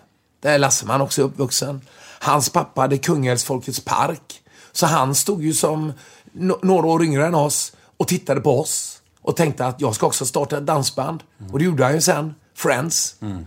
Där 0.41 0.53
är 0.53 0.59
Lasseman 0.59 1.01
också 1.01 1.21
uppvuxen. 1.21 1.81
Hans 2.19 2.49
pappa 2.49 2.81
hade 2.81 2.97
Kungälvs 2.97 3.43
Folkets 3.43 3.79
Park. 3.79 4.41
Så 4.71 4.85
han 4.85 5.15
stod 5.15 5.43
ju 5.43 5.53
som 5.53 5.93
no- 6.33 6.59
några 6.61 6.87
år 6.87 7.03
yngre 7.03 7.25
än 7.25 7.35
oss 7.35 7.73
och 7.97 8.07
tittade 8.07 8.41
på 8.41 8.59
oss 8.59 9.01
och 9.21 9.35
tänkte 9.35 9.65
att 9.65 9.81
jag 9.81 9.95
ska 9.95 10.07
också 10.07 10.25
starta 10.25 10.57
ett 10.57 10.65
dansband. 10.65 11.23
Och 11.51 11.59
det 11.59 11.65
gjorde 11.65 11.83
han 11.83 11.93
ju 11.93 12.01
sen, 12.01 12.35
Friends. 12.55 13.15
Mm. 13.21 13.45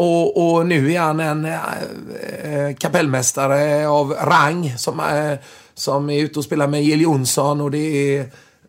Och, 0.00 0.54
och 0.54 0.66
nu 0.66 0.92
är 0.92 1.00
han 1.00 1.20
en 1.20 1.44
äh, 1.44 2.76
kapellmästare 2.78 3.88
av 3.88 4.12
rang 4.12 4.74
som, 4.78 5.00
äh, 5.00 5.38
som 5.74 6.10
är 6.10 6.20
ute 6.20 6.38
och 6.38 6.44
spelar 6.44 6.66
med 6.66 6.84
Jill 6.84 7.00
Johnson 7.00 7.60
och 7.60 7.70
det 7.70 8.16
är 8.16 8.20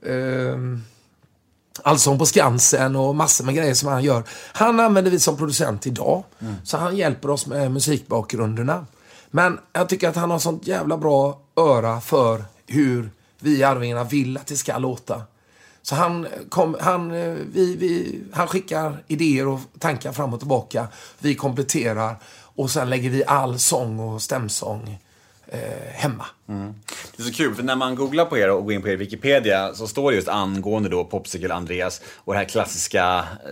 äh, 0.01 0.57
Allsång 1.83 2.19
på 2.19 2.25
Skansen 2.25 2.95
och 2.95 3.15
massor 3.15 3.45
med 3.45 3.55
grejer 3.55 3.73
som 3.73 3.89
han 3.89 4.03
gör. 4.03 4.23
Han 4.53 4.79
använder 4.79 5.11
vi 5.11 5.19
som 5.19 5.37
producent 5.37 5.87
idag. 5.87 6.23
Så 6.63 6.77
han 6.77 6.97
hjälper 6.97 7.29
oss 7.29 7.47
med 7.47 7.71
musikbakgrunderna. 7.71 8.85
Men 9.29 9.59
jag 9.73 9.89
tycker 9.89 10.09
att 10.09 10.15
han 10.15 10.31
har 10.31 10.39
sånt 10.39 10.67
jävla 10.67 10.97
bra 10.97 11.39
öra 11.55 12.01
för 12.01 12.45
hur 12.67 13.09
vi 13.39 13.57
i 13.57 13.63
Arvingarna 13.63 14.03
vill 14.03 14.37
att 14.37 14.47
det 14.47 14.55
ska 14.55 14.77
låta. 14.77 15.21
Så 15.81 15.95
han, 15.95 16.27
kom, 16.49 16.77
han, 16.79 17.11
eh, 17.11 17.33
vi, 17.53 17.75
vi, 17.75 18.21
han 18.33 18.47
skickar 18.47 19.03
idéer 19.07 19.47
och 19.47 19.59
tankar 19.79 20.11
fram 20.11 20.33
och 20.33 20.39
tillbaka. 20.39 20.87
Vi 21.19 21.35
kompletterar 21.35 22.15
och 22.55 22.71
sen 22.71 22.89
lägger 22.89 23.09
vi 23.09 23.23
all 23.25 23.59
sång 23.59 23.99
och 23.99 24.21
stämsång 24.21 24.99
eh, 25.47 25.93
hemma. 25.93 26.25
Mm. 26.49 26.73
Det 27.17 27.23
är 27.23 27.27
så 27.27 27.33
kul, 27.33 27.55
för 27.55 27.63
när 27.63 27.75
man 27.75 27.95
googlar 27.95 28.25
på 28.25 28.37
er 28.37 28.49
och 28.49 28.63
går 28.63 28.73
in 28.73 28.81
på 28.81 28.89
er 28.89 28.97
Wikipedia 28.97 29.73
så 29.73 29.87
står 29.87 30.11
det 30.11 30.15
just 30.15 30.27
angående 30.27 30.89
då 30.89 31.03
Popsicle 31.03 31.53
Andreas 31.53 32.01
och 32.15 32.33
den 32.33 32.39
här 32.39 32.49
klassiska 32.49 33.25
eh, 33.45 33.51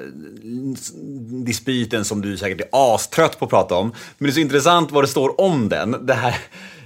dispyten 1.45 2.05
som 2.05 2.21
du 2.21 2.37
säkert 2.37 2.61
är 2.61 2.95
astrött 2.95 3.39
på 3.39 3.45
att 3.45 3.51
prata 3.51 3.75
om. 3.75 3.93
Men 4.17 4.25
det 4.25 4.31
är 4.31 4.33
så 4.33 4.39
intressant 4.39 4.91
vad 4.91 5.03
det 5.03 5.07
står 5.07 5.41
om 5.41 5.69
den. 5.69 6.05
Det 6.05 6.13
här, 6.13 6.37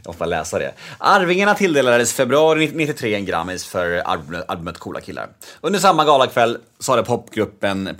jag 0.05 0.15
får 0.15 0.25
läsa 0.25 0.59
det. 0.59 0.73
Arvingarna 0.97 1.55
tilldelades 1.55 2.13
februari 2.13 2.71
93 2.73 3.15
en 3.15 3.25
Grammis 3.25 3.65
för 3.65 3.97
albumet, 3.97 4.45
albumet 4.47 4.77
Coola 4.77 5.01
killar. 5.01 5.29
Under 5.61 5.79
samma 5.79 6.05
galakväll 6.05 6.57
sa 6.79 6.95
det 6.95 7.03
popgruppen 7.03 7.95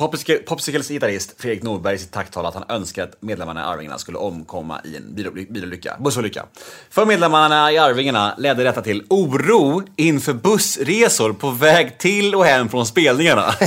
Popsicles 0.45 0.87
gitarrist 0.87 1.35
Fredrik 1.37 1.63
Norberg 1.63 1.95
i 1.95 1.97
sitt 1.97 2.11
tacktal 2.11 2.45
att 2.45 2.53
han 2.53 2.63
önskade 2.69 3.07
att 3.07 3.21
medlemmarna 3.21 3.61
i 3.61 3.63
Arvingarna 3.63 3.97
skulle 3.97 4.17
omkomma 4.17 4.81
i 4.83 4.97
en 4.97 5.15
bilolycka, 5.49 5.97
bussolycka. 5.99 6.45
För 6.89 7.05
medlemmarna 7.05 7.71
i 7.71 7.77
Arvingarna 7.77 8.35
ledde 8.37 8.63
detta 8.63 8.81
till 8.81 9.03
oro 9.09 9.83
inför 9.95 10.33
bussresor 10.33 11.33
på 11.33 11.49
väg 11.49 11.97
till 11.97 12.35
och 12.35 12.45
hem 12.45 12.69
från 12.69 12.85
spelningarna. 12.85 13.53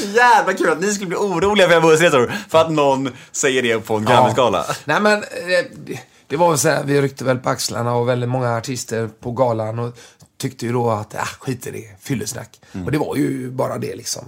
Det 0.00 0.12
så... 0.12 0.16
jävla 0.16 0.54
kul 0.54 0.70
att 0.70 0.80
ni 0.80 0.94
skulle 0.94 1.06
bli 1.06 1.16
oroliga 1.16 1.68
för 1.68 1.74
era 1.74 1.80
bussresor 1.80 2.32
för 2.48 2.58
att 2.58 2.70
någon 2.70 3.10
säger 3.32 3.62
det 3.62 3.78
på 3.78 3.96
en 3.96 4.04
Grammisgala. 4.04 4.66
Nej 4.84 5.00
men, 5.00 5.22
eh, 5.22 5.64
det, 5.84 6.00
det 6.26 6.36
var 6.36 6.56
så 6.56 6.68
här, 6.68 6.84
vi 6.84 7.02
ryckte 7.02 7.24
väl 7.24 7.38
på 7.38 7.50
axlarna 7.50 7.94
och 7.94 8.08
väldigt 8.08 8.28
många 8.28 8.56
artister 8.56 9.10
på 9.20 9.32
galan 9.32 9.78
och 9.78 9.98
tyckte 10.40 10.66
ju 10.66 10.72
då 10.72 10.90
att, 10.90 11.14
äh, 11.14 11.20
skit 11.20 11.66
i 11.66 11.70
det, 11.70 11.96
fyllesnack. 12.00 12.60
Och 12.84 12.92
det 12.92 12.98
var 12.98 13.16
ju 13.16 13.50
bara 13.50 13.78
det 13.78 13.94
liksom. 13.94 14.22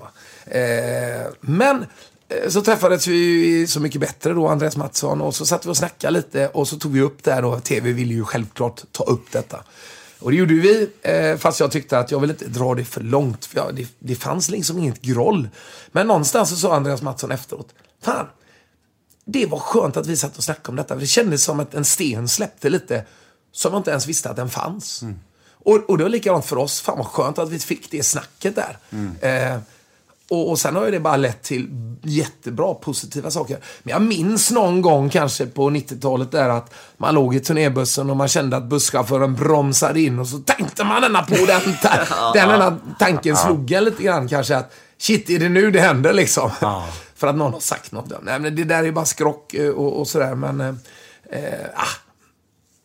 Eh, 0.47 1.27
men 1.41 1.87
eh, 2.29 2.49
så 2.49 2.63
träffades 2.63 3.07
vi 3.07 3.67
Så 3.67 3.81
mycket 3.81 4.01
bättre 4.01 4.33
då, 4.33 4.49
Andreas 4.49 4.77
Mattsson, 4.77 5.21
och 5.21 5.35
så 5.35 5.47
satt 5.47 5.67
vi 5.67 5.71
och 5.71 5.77
snackade 5.77 6.13
lite 6.13 6.49
och 6.49 6.69
så 6.69 6.79
tog 6.79 6.93
vi 6.93 7.01
upp 7.01 7.25
det 7.25 7.33
här 7.33 7.45
och 7.45 7.65
TV 7.65 7.93
ville 7.93 8.15
ju 8.15 8.25
självklart 8.25 8.83
ta 8.93 9.05
upp 9.05 9.33
detta. 9.33 9.65
Och 10.23 10.31
det 10.31 10.37
gjorde 10.37 10.55
vi, 10.55 10.89
eh, 11.03 11.37
fast 11.37 11.61
jag 11.61 11.71
tyckte 11.71 11.99
att 11.99 12.11
jag 12.11 12.21
vill 12.21 12.31
inte 12.31 12.49
dra 12.49 12.75
det 12.75 12.85
för 12.85 13.01
långt. 13.01 13.45
För 13.45 13.59
jag, 13.59 13.75
det, 13.75 13.89
det 13.99 14.15
fanns 14.15 14.51
liksom 14.51 14.79
inget 14.79 15.03
groll. 15.03 15.49
Men 15.93 16.07
någonstans 16.07 16.51
så 16.51 16.57
sa 16.57 16.77
Andreas 16.77 17.03
Mattsson 17.03 17.31
efteråt, 17.31 17.75
fan, 18.03 18.27
det 19.25 19.47
var 19.47 19.59
skönt 19.59 19.97
att 19.97 20.07
vi 20.07 20.17
satt 20.17 20.37
och 20.37 20.45
snackade 20.45 20.69
om 20.69 20.77
detta. 20.77 20.95
För 20.95 21.01
det 21.01 21.07
kändes 21.07 21.45
som 21.45 21.61
att 21.61 21.75
en 21.75 21.85
sten 21.85 22.29
släppte 22.29 22.71
lite, 22.71 23.05
som 23.53 23.73
jag 23.73 23.81
inte 23.81 23.91
ens 23.91 24.07
visste 24.07 24.31
att 24.31 24.37
den 24.37 24.51
fanns. 24.51 25.03
Och, 25.65 25.91
och 25.91 25.99
det 25.99 26.05
var 26.05 26.11
likadant 26.11 26.45
för 26.45 26.57
oss. 26.57 26.81
Fan 26.81 26.99
vad 26.99 27.07
skönt 27.07 27.39
att 27.39 27.51
vi 27.51 27.59
fick 27.59 27.91
det 27.91 28.03
snacket 28.03 28.57
där. 28.57 28.79
Eh, 29.21 29.59
och, 30.33 30.51
och 30.51 30.59
sen 30.59 30.77
har 30.77 30.85
ju 30.85 30.91
det 30.91 31.01
bara 31.01 31.17
lett 31.17 31.43
till 31.43 31.69
jättebra 32.03 32.75
positiva 32.75 33.31
saker. 33.31 33.59
Men 33.83 33.93
jag 33.93 34.03
minns 34.03 34.51
någon 34.51 34.83
gång 34.83 35.09
kanske 35.11 35.47
på 35.47 35.71
90-talet 35.71 36.31
där 36.31 36.49
att 36.49 36.75
man 36.97 37.15
låg 37.15 37.35
i 37.35 37.41
turnébussen 37.41 38.11
och 38.11 38.17
man 38.17 38.29
kände 38.29 38.57
att 38.57 38.65
busschauffören 38.65 39.35
bromsade 39.35 40.01
in 40.01 40.19
och 40.19 40.29
så 40.29 40.39
tänkte 40.39 40.85
man 40.85 41.03
denna 41.03 41.23
på 41.23 41.35
den. 41.35 41.61
den 42.35 42.51
ena 42.51 42.79
tanken 42.99 43.37
slog 43.37 43.73
en 43.73 43.85
lite 43.85 44.03
grann 44.03 44.29
kanske 44.29 44.57
att 44.57 44.73
shit, 44.99 45.31
är 45.31 45.39
det 45.39 45.49
nu 45.49 45.71
det 45.71 45.81
händer 45.81 46.13
liksom? 46.13 46.51
För 47.15 47.27
att 47.27 47.37
någon 47.37 47.53
har 47.53 47.61
sagt 47.61 47.93
något. 47.93 48.13
Nej, 48.23 48.39
men 48.41 48.57
det 48.57 48.65
där 48.65 48.85
är 48.85 48.93
bara 48.93 49.05
skrock 49.05 49.55
eh, 49.55 49.71
och, 49.71 50.01
och 50.01 50.09
sådär. 50.09 50.35
Men 50.35 50.61
eh, 50.61 50.75
eh, 51.31 51.67
ah, 51.75 51.97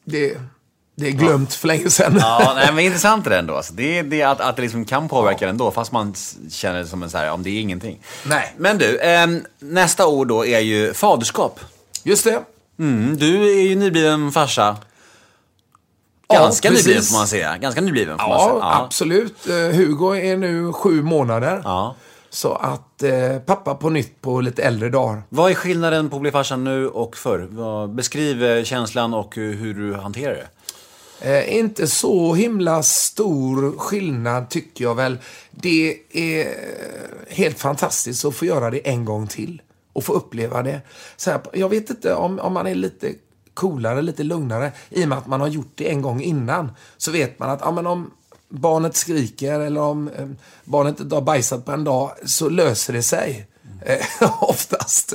det, 0.05 0.37
det 0.99 1.07
är 1.07 1.11
glömt 1.11 1.53
för 1.53 1.67
länge 1.67 1.89
sedan. 1.89 2.17
Ja, 2.19 2.51
nej, 2.55 2.69
men 2.73 2.79
intressant 2.85 3.25
är 3.25 3.29
det 3.29 3.37
ändå. 3.37 3.55
Alltså, 3.55 3.73
det 3.73 3.99
är 3.99 4.03
det 4.03 4.23
att, 4.23 4.41
att 4.41 4.55
det 4.55 4.61
liksom 4.61 4.85
kan 4.85 5.09
påverka 5.09 5.45
det 5.45 5.49
ändå, 5.49 5.71
fast 5.71 5.91
man 5.91 6.13
känner 6.51 6.79
det 6.79 6.85
som 6.87 7.03
en 7.03 7.09
så 7.09 7.17
här, 7.17 7.31
om 7.31 7.43
det 7.43 7.49
är 7.49 7.61
ingenting. 7.61 7.99
Nej. 8.25 8.53
Men 8.57 8.77
du, 8.77 8.99
ehm, 8.99 9.41
nästa 9.59 10.07
ord 10.07 10.27
då 10.27 10.45
är 10.45 10.59
ju 10.59 10.93
faderskap. 10.93 11.59
Just 12.03 12.23
det. 12.23 12.43
Mm, 12.79 13.17
du 13.17 13.49
är 13.59 13.61
ju 13.61 13.75
nybliven 13.75 14.31
farsa. 14.31 14.77
Ja, 16.27 16.39
Ganska 16.39 16.69
precis. 16.69 16.85
nybliven 16.85 17.03
får 17.03 17.17
man 17.17 17.27
säga. 17.27 17.57
Ganska 17.57 17.81
nybliven 17.81 18.17
får 18.17 18.27
man 18.27 18.37
Ja, 18.37 18.49
säga. 18.49 18.63
absolut. 18.83 19.47
Eh, 19.47 19.53
Hugo 19.55 20.15
är 20.15 20.37
nu 20.37 20.73
sju 20.73 21.03
månader. 21.03 21.61
Ja. 21.63 21.95
Så 22.29 22.53
att 22.53 23.03
eh, 23.03 23.37
pappa 23.45 23.75
på 23.75 23.89
nytt 23.89 24.21
på 24.21 24.41
lite 24.41 24.63
äldre 24.63 24.89
dagar. 24.89 25.23
Vad 25.29 25.51
är 25.51 25.55
skillnaden 25.55 26.09
på 26.09 26.15
att 26.15 26.21
bli 26.21 26.31
farsa 26.31 26.55
nu 26.55 26.87
och 26.87 27.17
förr? 27.17 27.87
Beskriv 27.87 28.43
eh, 28.43 28.63
känslan 28.63 29.13
och 29.13 29.37
eh, 29.37 29.43
hur 29.43 29.73
du 29.73 29.93
hanterar 29.95 30.33
det. 30.33 30.47
Eh, 31.21 31.57
inte 31.57 31.87
så 31.87 32.33
himla 32.33 32.83
stor 32.83 33.77
skillnad 33.77 34.49
tycker 34.49 34.83
jag 34.83 34.95
väl. 34.95 35.17
Det 35.51 35.97
är 36.11 36.55
helt 37.29 37.59
fantastiskt 37.59 38.25
att 38.25 38.35
få 38.35 38.45
göra 38.45 38.69
det 38.69 38.87
en 38.87 39.05
gång 39.05 39.27
till. 39.27 39.61
Och 39.93 40.03
få 40.03 40.13
uppleva 40.13 40.63
det. 40.63 40.81
Så 41.15 41.31
här, 41.31 41.41
jag 41.53 41.69
vet 41.69 41.89
inte 41.89 42.13
om, 42.13 42.39
om 42.39 42.53
man 42.53 42.67
är 42.67 42.75
lite 42.75 43.13
coolare, 43.53 44.01
lite 44.01 44.23
lugnare. 44.23 44.71
I 44.89 45.03
och 45.03 45.09
med 45.09 45.17
att 45.17 45.27
man 45.27 45.41
har 45.41 45.47
gjort 45.47 45.71
det 45.75 45.91
en 45.91 46.01
gång 46.01 46.21
innan. 46.21 46.71
Så 46.97 47.11
vet 47.11 47.39
man 47.39 47.49
att 47.49 47.59
ja, 47.61 47.71
men 47.71 47.87
om 47.87 48.11
barnet 48.49 48.95
skriker 48.95 49.59
eller 49.59 49.81
om 49.81 50.07
eh, 50.07 50.27
barnet 50.63 50.99
inte 50.99 51.15
har 51.15 51.21
bajsat 51.21 51.65
på 51.65 51.71
en 51.71 51.83
dag 51.83 52.11
så 52.25 52.49
löser 52.49 52.93
det 52.93 53.03
sig. 53.03 53.47
Eh, 53.81 54.05
oftast. 54.43 55.13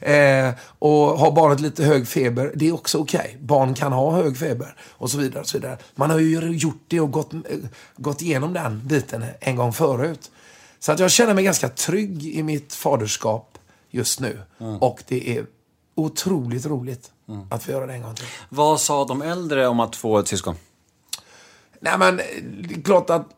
Eh, 0.00 0.50
och 0.78 1.18
har 1.18 1.32
barnet 1.32 1.60
lite 1.60 1.84
hög 1.84 2.08
feber, 2.08 2.52
det 2.54 2.68
är 2.68 2.74
också 2.74 2.98
okej. 2.98 3.38
Barn 3.40 3.74
kan 3.74 3.92
ha 3.92 4.10
hög 4.10 4.38
feber 4.38 4.76
och 4.90 5.10
så 5.10 5.18
vidare. 5.18 5.40
Och 5.40 5.48
så 5.48 5.58
vidare. 5.58 5.78
Man 5.94 6.10
har 6.10 6.18
ju 6.18 6.56
gjort 6.56 6.84
det 6.88 7.00
och 7.00 7.10
gått, 7.10 7.34
eh, 7.34 7.40
gått 7.96 8.22
igenom 8.22 8.52
den 8.52 8.80
biten 8.84 9.24
en 9.40 9.56
gång 9.56 9.72
förut. 9.72 10.30
Så 10.78 10.92
att 10.92 10.98
jag 10.98 11.10
känner 11.10 11.34
mig 11.34 11.44
ganska 11.44 11.68
trygg 11.68 12.26
i 12.26 12.42
mitt 12.42 12.74
faderskap 12.74 13.58
just 13.90 14.20
nu. 14.20 14.40
Och 14.80 15.02
det 15.08 15.38
är 15.38 15.46
otroligt 15.94 16.66
roligt 16.66 17.10
att 17.50 17.62
få 17.62 17.70
göra 17.70 17.86
det 17.86 17.92
en 17.92 18.02
gång 18.02 18.14
till. 18.14 18.26
Vad 18.48 18.80
sa 18.80 19.04
de 19.04 19.22
äldre 19.22 19.68
om 19.68 19.80
att 19.80 19.96
få 19.96 20.18
ett 20.18 20.28
syskon? 20.28 20.54
Nej 21.80 21.98
men, 21.98 22.16
det 22.16 22.74
är 22.74 22.82
klart 22.82 23.10
att 23.10 23.28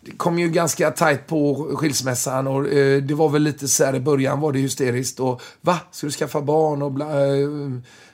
det 0.00 0.10
kom 0.10 0.38
ju 0.38 0.50
ganska 0.50 0.90
tajt 0.90 1.26
på 1.26 1.70
skilsmässan 1.76 2.46
och 2.46 2.68
eh, 2.68 3.02
det 3.02 3.14
var 3.14 3.28
väl 3.28 3.42
lite 3.42 3.68
så 3.68 3.84
här 3.84 3.94
i 3.94 4.00
början 4.00 4.40
var 4.40 4.52
det 4.52 4.58
hysteriskt 4.58 5.20
och 5.20 5.42
va, 5.60 5.78
ska 5.90 6.06
du 6.06 6.10
skaffa 6.10 6.40
barn 6.40 6.82
och 6.82 6.92
bla, 6.92 7.26
eh, 7.26 7.48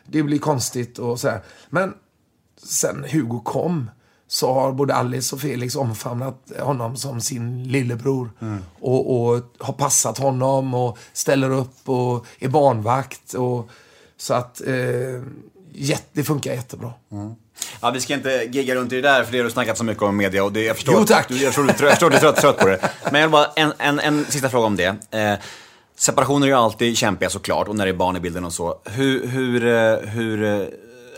det 0.06 0.22
blir 0.22 0.38
konstigt 0.38 0.98
och 0.98 1.20
så 1.20 1.28
här. 1.28 1.40
Men 1.70 1.94
sen 2.62 3.04
Hugo 3.10 3.40
kom 3.44 3.90
så 4.26 4.52
har 4.52 4.72
både 4.72 4.94
Alice 4.94 5.34
och 5.34 5.40
Felix 5.40 5.76
omfamnat 5.76 6.52
honom 6.60 6.96
som 6.96 7.20
sin 7.20 7.64
lillebror. 7.64 8.30
Och, 8.80 9.30
och 9.30 9.42
har 9.58 9.72
passat 9.72 10.18
honom 10.18 10.74
och 10.74 10.98
ställer 11.12 11.50
upp 11.50 11.88
och 11.88 12.26
är 12.38 12.48
barnvakt. 12.48 13.34
Och, 13.34 13.70
så 14.16 14.34
att 14.34 14.60
eh, 14.60 15.22
det 16.12 16.24
funkar 16.24 16.52
jättebra. 16.52 16.92
Ja, 17.80 17.90
vi 17.90 18.00
ska 18.00 18.14
inte 18.14 18.48
gigga 18.52 18.74
runt 18.74 18.92
i 18.92 18.96
det 18.96 19.02
där, 19.08 19.24
för 19.24 19.32
det 19.32 19.38
har 19.38 19.44
du 19.44 19.50
snackat 19.50 19.78
så 19.78 19.84
mycket 19.84 20.02
om 20.02 20.14
i 20.20 20.24
media 20.24 20.44
och 20.44 20.52
det, 20.52 20.62
jag, 20.64 20.76
förstår 20.76 20.94
Jo, 20.98 21.06
tack. 21.06 21.28
Du, 21.28 21.36
jag, 21.42 21.54
förstår, 21.54 21.70
att 21.90 22.00
du 22.00 22.06
är 22.16 22.20
trött, 22.20 22.36
trött 22.36 22.58
på 22.58 22.66
det. 22.66 22.90
Men 23.12 23.20
jag 23.20 23.28
vill 23.28 23.32
bara, 23.32 23.46
en, 23.56 23.72
en, 23.78 24.00
en 24.00 24.24
sista 24.24 24.48
fråga 24.48 24.66
om 24.66 24.76
det. 24.76 24.96
Eh, 25.10 25.34
separationer 25.96 26.46
är 26.46 26.50
ju 26.50 26.56
alltid 26.56 26.96
kämpiga 26.96 27.30
såklart, 27.30 27.68
och 27.68 27.76
när 27.76 27.84
det 27.86 27.90
är 27.90 27.96
barn 27.96 28.16
i 28.16 28.20
bilden 28.20 28.44
och 28.44 28.52
så. 28.52 28.80
Hur, 28.84 29.26
hur, 29.26 29.66
eh, 29.66 30.08
hur 30.08 30.44
eh, 30.44 30.66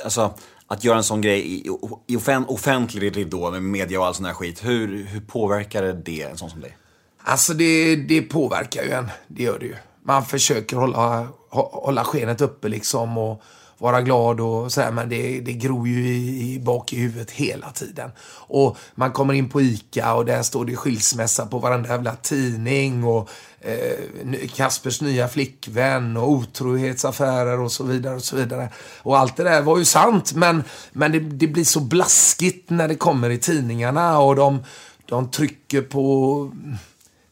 alltså, 0.05 0.34
att 0.66 0.84
göra 0.84 0.97
en 0.97 1.05
sån 1.05 1.20
grej 1.20 1.41
i, 1.55 1.68
i 2.07 2.16
offen, 2.16 2.45
offentlig 2.49 3.16
ridå 3.16 3.51
med 3.51 3.62
media 3.62 4.01
och 4.01 4.07
all 4.07 4.14
sån 4.14 4.24
här 4.24 4.32
skit, 4.34 4.64
hur, 4.64 5.05
hur 5.05 5.20
påverkar 5.20 5.82
det 5.82 6.22
en 6.22 6.37
sån 6.39 6.51
som 6.51 6.61
dig? 6.61 6.76
Alltså 7.24 7.55
det, 7.55 7.97
det 7.97 8.22
påverkar 8.22 8.82
ju 8.82 8.91
en. 8.91 9.09
Det 9.28 9.43
gör 9.43 9.59
det 9.59 9.66
ju. 9.66 9.76
Man 10.05 10.24
försöker 10.24 10.76
hålla, 10.76 11.28
hå- 11.51 11.84
hålla 11.84 12.05
skenet 12.05 12.41
uppe 12.41 12.68
liksom 12.68 13.18
och 13.18 13.43
vara 13.79 14.03
glad 14.03 14.41
och 14.41 14.72
sådär. 14.72 14.91
Men 14.91 15.09
det, 15.09 15.41
det 15.41 15.53
gror 15.53 15.89
ju 15.89 16.09
i, 16.09 16.55
i 16.55 16.59
bak 16.59 16.93
i 16.93 16.97
huvudet 16.97 17.31
hela 17.31 17.70
tiden. 17.70 18.11
Och 18.29 18.77
man 18.95 19.12
kommer 19.12 19.35
in 19.35 19.49
på 19.49 19.61
ICA 19.61 20.14
och 20.14 20.24
där 20.24 20.43
står 20.43 20.64
det 20.64 20.77
skilsmässa 20.77 21.47
på 21.47 21.59
varenda 21.59 21.89
jävla 21.89 22.16
tidning. 22.16 23.05
Och 23.05 23.31
eh, 23.61 24.49
Kaspers 24.55 25.01
nya 25.01 25.29
flickvän 25.29 26.16
och 26.16 26.31
otrohetsaffärer 26.31 27.61
och 27.61 27.72
så 27.72 27.85
vidare. 27.85 28.14
Och 28.14 28.24
så 28.24 28.37
vidare. 28.37 28.68
Och 29.03 29.18
allt 29.18 29.37
det 29.37 29.45
där 29.45 29.62
var 29.62 29.79
ju 29.79 29.85
sant. 29.85 30.33
Men, 30.35 30.64
men 30.93 31.12
det, 31.12 31.20
det 31.20 31.47
blir 31.47 31.64
så 31.64 31.81
blaskigt 31.81 32.70
när 32.70 32.89
det 32.89 32.97
kommer 32.97 33.31
i 33.31 33.39
tidningarna. 33.39 34.18
Och 34.18 34.37
de, 34.37 34.64
de 35.07 35.31
trycker 35.31 35.83
på 35.83 36.53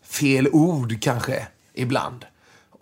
fel 0.04 0.48
ord 0.52 1.02
kanske 1.02 1.46
ibland. 1.74 2.24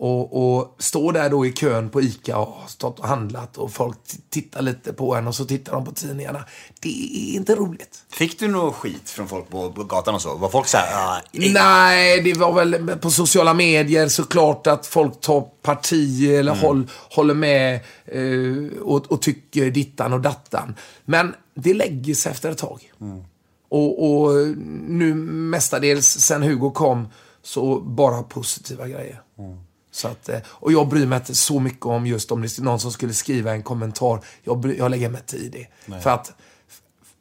Och, 0.05 0.55
och 0.57 0.75
stå 0.79 1.11
där 1.11 1.29
då 1.29 1.45
i 1.45 1.51
kön 1.51 1.89
på 1.89 2.01
ICA 2.01 2.37
och 2.37 2.47
har 2.47 2.67
stått 2.67 2.99
och 2.99 3.07
handlat 3.07 3.57
och 3.57 3.71
folk 3.71 3.97
tittar 4.29 4.61
lite 4.61 4.93
på 4.93 5.15
en 5.15 5.27
och 5.27 5.35
så 5.35 5.45
tittar 5.45 5.73
de 5.73 5.85
på 5.85 5.91
tidningarna. 5.91 6.45
Det 6.81 6.89
är 6.89 7.35
inte 7.35 7.55
roligt. 7.55 8.03
Fick 8.09 8.39
du 8.39 8.47
något 8.47 8.75
skit 8.75 9.09
från 9.09 9.27
folk 9.27 9.49
på, 9.49 9.71
på 9.71 9.83
gatan 9.83 10.15
och 10.15 10.21
så? 10.21 10.35
Var 10.35 10.49
folk 10.49 10.67
såhär... 10.67 10.87
Ah, 10.93 11.21
Nej, 11.31 12.21
det 12.21 12.33
var 12.33 12.53
väl 12.53 12.97
på 12.97 13.11
sociala 13.11 13.53
medier 13.53 14.07
såklart 14.07 14.67
att 14.67 14.87
folk 14.87 15.21
tar 15.21 15.41
parti 15.41 16.23
eller 16.23 16.51
mm. 16.51 16.63
håll, 16.63 16.89
håller 17.11 17.33
med 17.33 17.79
eh, 18.05 18.81
och, 18.81 19.11
och, 19.11 19.21
tycker 19.21 19.71
dittan 19.71 20.13
och 20.13 20.21
dattan. 20.21 20.75
Men 21.05 21.35
det 21.55 21.73
lägger 21.73 22.13
sig 22.13 22.31
efter 22.31 22.51
ett 22.51 22.57
tag. 22.57 22.91
Mm. 23.01 23.23
Och, 23.69 24.11
och 24.11 24.47
nu 24.87 25.13
mestadels 25.15 26.07
sen 26.07 26.43
Hugo 26.43 26.71
kom 26.71 27.07
så 27.43 27.79
bara 27.79 28.23
positiva 28.23 28.87
grejer. 28.87 29.21
Mm. 29.39 29.57
Så 29.93 30.07
att, 30.07 30.29
eh, 30.29 30.39
och 30.47 30.71
jag 30.71 30.87
bryr 30.87 31.05
mig 31.05 31.17
inte 31.17 31.35
så 31.35 31.59
mycket 31.59 31.85
om 31.85 32.05
just 32.05 32.31
om 32.31 32.41
det 32.41 32.59
är 32.59 32.61
någon 32.61 32.79
som 32.79 32.91
skulle 32.91 33.13
skriva 33.13 33.51
en 33.51 33.63
kommentar. 33.63 34.19
Jag, 34.43 34.59
bry, 34.59 34.77
jag 34.77 34.91
lägger 34.91 35.09
mig 35.09 35.21
inte 35.21 35.37
i 35.37 35.49
det. 35.49 35.67
Nej. 35.85 36.01
För 36.01 36.09
att 36.09 36.33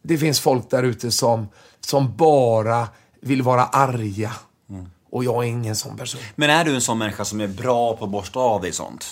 det 0.03 0.19
finns 0.19 0.41
folk 0.41 0.71
där 0.71 0.83
ute 0.83 1.11
som, 1.11 1.49
som 1.81 2.17
bara 2.17 2.89
vill 3.21 3.43
vara 3.43 3.65
arga. 3.65 4.33
Mm. 4.71 4.91
Och 5.11 5.25
jag 5.25 5.45
är 5.45 5.49
ingen 5.49 5.77
sån 5.77 5.97
person. 5.97 6.21
Men 6.35 6.51
är 6.51 6.65
du 6.65 6.75
en 6.75 6.81
sån 6.81 6.99
människa 6.99 7.25
som 7.25 7.41
är 7.41 7.49
bra 7.49 7.97
på 7.97 8.05
att 8.05 8.11
borsta 8.11 8.41
av 8.41 8.63
dig 8.63 8.73
sånt? 8.73 9.05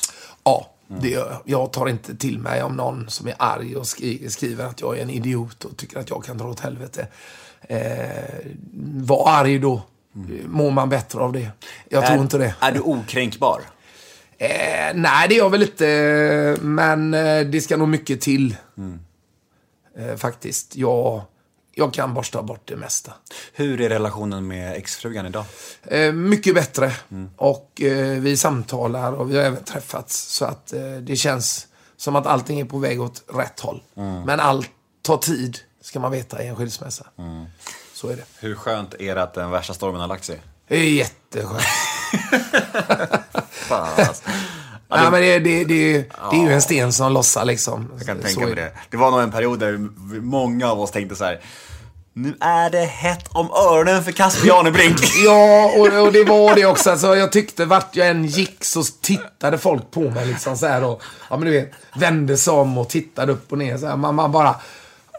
Ja, 0.45 0.71
mm. 0.91 1.03
det 1.03 1.09
gör 1.09 1.31
jag. 1.31 1.41
Jag 1.45 1.73
tar 1.73 1.89
inte 1.89 2.17
till 2.17 2.39
mig 2.39 2.63
om 2.63 2.77
någon 2.77 3.11
som 3.11 3.29
är 3.29 3.35
arg 3.39 3.77
och 3.77 3.87
skri 3.87 4.31
skriver 4.31 4.65
att 4.65 4.81
jag 4.81 4.99
är 4.99 5.03
en 5.03 5.11
idiot 5.11 5.65
och 5.65 5.77
tycker 5.77 5.99
att 5.99 6.11
jag 6.11 6.25
kan 6.25 6.39
dra 6.39 6.49
åt 6.49 6.61
helvete. 6.61 7.09
Eh, 7.61 7.79
var 8.95 9.31
arg 9.31 9.59
då. 9.59 9.83
Mm. 10.15 10.51
Mår 10.51 10.71
man 10.71 10.89
bättre 10.89 11.21
av 11.21 11.33
det? 11.33 11.51
Jag 11.89 12.03
är, 12.03 12.09
tror 12.09 12.21
inte 12.21 12.39
det. 12.39 12.55
Är 12.61 12.73
du 12.73 12.81
okränkbar? 12.81 13.63
Eh, 14.39 14.95
nej, 14.95 15.29
det 15.29 15.35
är 15.35 15.39
jag 15.39 15.51
väl 15.51 15.63
inte. 15.63 16.57
Men 16.61 17.15
eh, 17.15 17.41
det 17.41 17.61
ska 17.61 17.77
nog 17.77 17.89
mycket 17.89 18.21
till. 18.21 18.57
Mm. 18.79 19.01
Eh, 19.99 20.17
faktiskt. 20.17 20.77
Jag, 20.77 21.23
jag 21.75 21.93
kan 21.93 22.15
borsta 22.15 22.43
bort 22.43 22.63
det 22.65 22.77
mesta. 22.77 23.13
Hur 23.53 23.81
är 23.81 23.89
relationen 23.89 24.47
med 24.47 24.77
exfrugan 24.77 25.27
idag? 25.27 25.45
Eh, 25.83 26.13
mycket 26.13 26.55
bättre. 26.55 26.93
Mm. 27.11 27.31
Och 27.37 27.83
eh, 27.83 28.21
vi 28.21 28.37
samtalar 28.37 29.13
och 29.13 29.31
vi 29.31 29.37
har 29.37 29.45
även 29.45 29.65
träffats. 29.65 30.17
Så 30.17 30.45
att 30.45 30.75
det 31.01 31.17
känns 31.17 31.67
som 31.97 32.17
att 32.17 32.27
allting 32.27 32.61
är 32.61 32.65
på 32.65 32.79
väg 32.79 33.01
åt 33.01 33.25
rätt 33.35 33.61
håll. 33.61 33.83
Mm. 33.97 34.23
Men 34.23 34.41
allt 34.41 34.71
tar 35.03 35.17
tid, 35.17 35.59
ska 35.83 36.01
man 36.01 36.13
veta, 36.13 36.43
i 36.43 36.47
en 36.47 36.57
skilsmässa. 36.57 37.07
Så 38.01 38.09
är 38.09 38.17
det. 38.17 38.23
Hur 38.39 38.55
skönt 38.55 38.95
är 38.99 39.15
det 39.15 39.23
att 39.23 39.35
den 39.35 39.51
värsta 39.51 39.75
stormen 39.75 40.01
har 40.01 40.09
lagt 40.09 40.25
sig? 40.25 40.41
Det 40.69 40.77
är 40.77 40.91
jätteskönt. 40.91 41.63
Fan 43.51 43.89
alltså. 43.97 44.23
Ja, 44.89 44.97
det... 44.97 45.03
Nej, 45.03 45.11
men 45.11 45.21
det, 45.21 45.39
det, 45.39 45.65
det, 45.65 45.93
det 46.31 46.37
är 46.37 46.43
ju 46.43 46.53
en 46.53 46.63
sten 46.63 46.93
som 46.93 47.13
lossar 47.13 47.45
liksom. 47.45 47.93
Jag 47.99 48.07
kan 48.07 48.21
tänka 48.21 48.41
mig 48.41 48.55
det. 48.55 48.73
Det 48.91 48.97
var 48.97 49.11
nog 49.11 49.21
en 49.21 49.31
period 49.31 49.59
där 49.59 49.79
många 50.21 50.71
av 50.71 50.81
oss 50.81 50.91
tänkte 50.91 51.17
så 51.17 51.25
här. 51.25 51.41
Nu 52.13 52.37
är 52.41 52.71
det 52.71 52.85
hett 52.85 53.29
om 53.29 53.51
öronen 53.51 54.05
för 54.05 54.13
Casper 54.13 54.49
Janebrink. 54.49 54.99
ja, 55.25 55.73
och, 55.77 56.07
och, 56.07 56.13
det 56.13 56.25
var 56.25 56.55
det 56.55 56.67
också. 56.67 56.91
Alltså, 56.91 57.17
jag 57.17 57.33
tyckte 57.33 57.65
vart 57.65 57.97
jag 57.97 58.09
än 58.09 58.25
gick 58.25 58.65
så 58.65 58.83
tittade 58.83 59.59
folk 59.59 59.91
på 59.91 60.01
mig 60.01 60.27
liksom 60.27 60.57
så 60.57 60.67
här 60.67 60.85
och, 60.85 61.03
ja 61.31 61.37
men 61.37 61.47
du 61.47 61.51
vet, 61.51 61.73
vände 61.95 62.37
sig 62.37 62.53
om 62.53 62.79
och 62.79 62.89
tittade 62.89 63.33
upp 63.33 63.53
och 63.53 63.59
ner 63.59 63.79
så 63.79 63.87
här. 63.87 63.97
Man, 63.97 64.15
man 64.15 64.33
bara, 64.33 64.55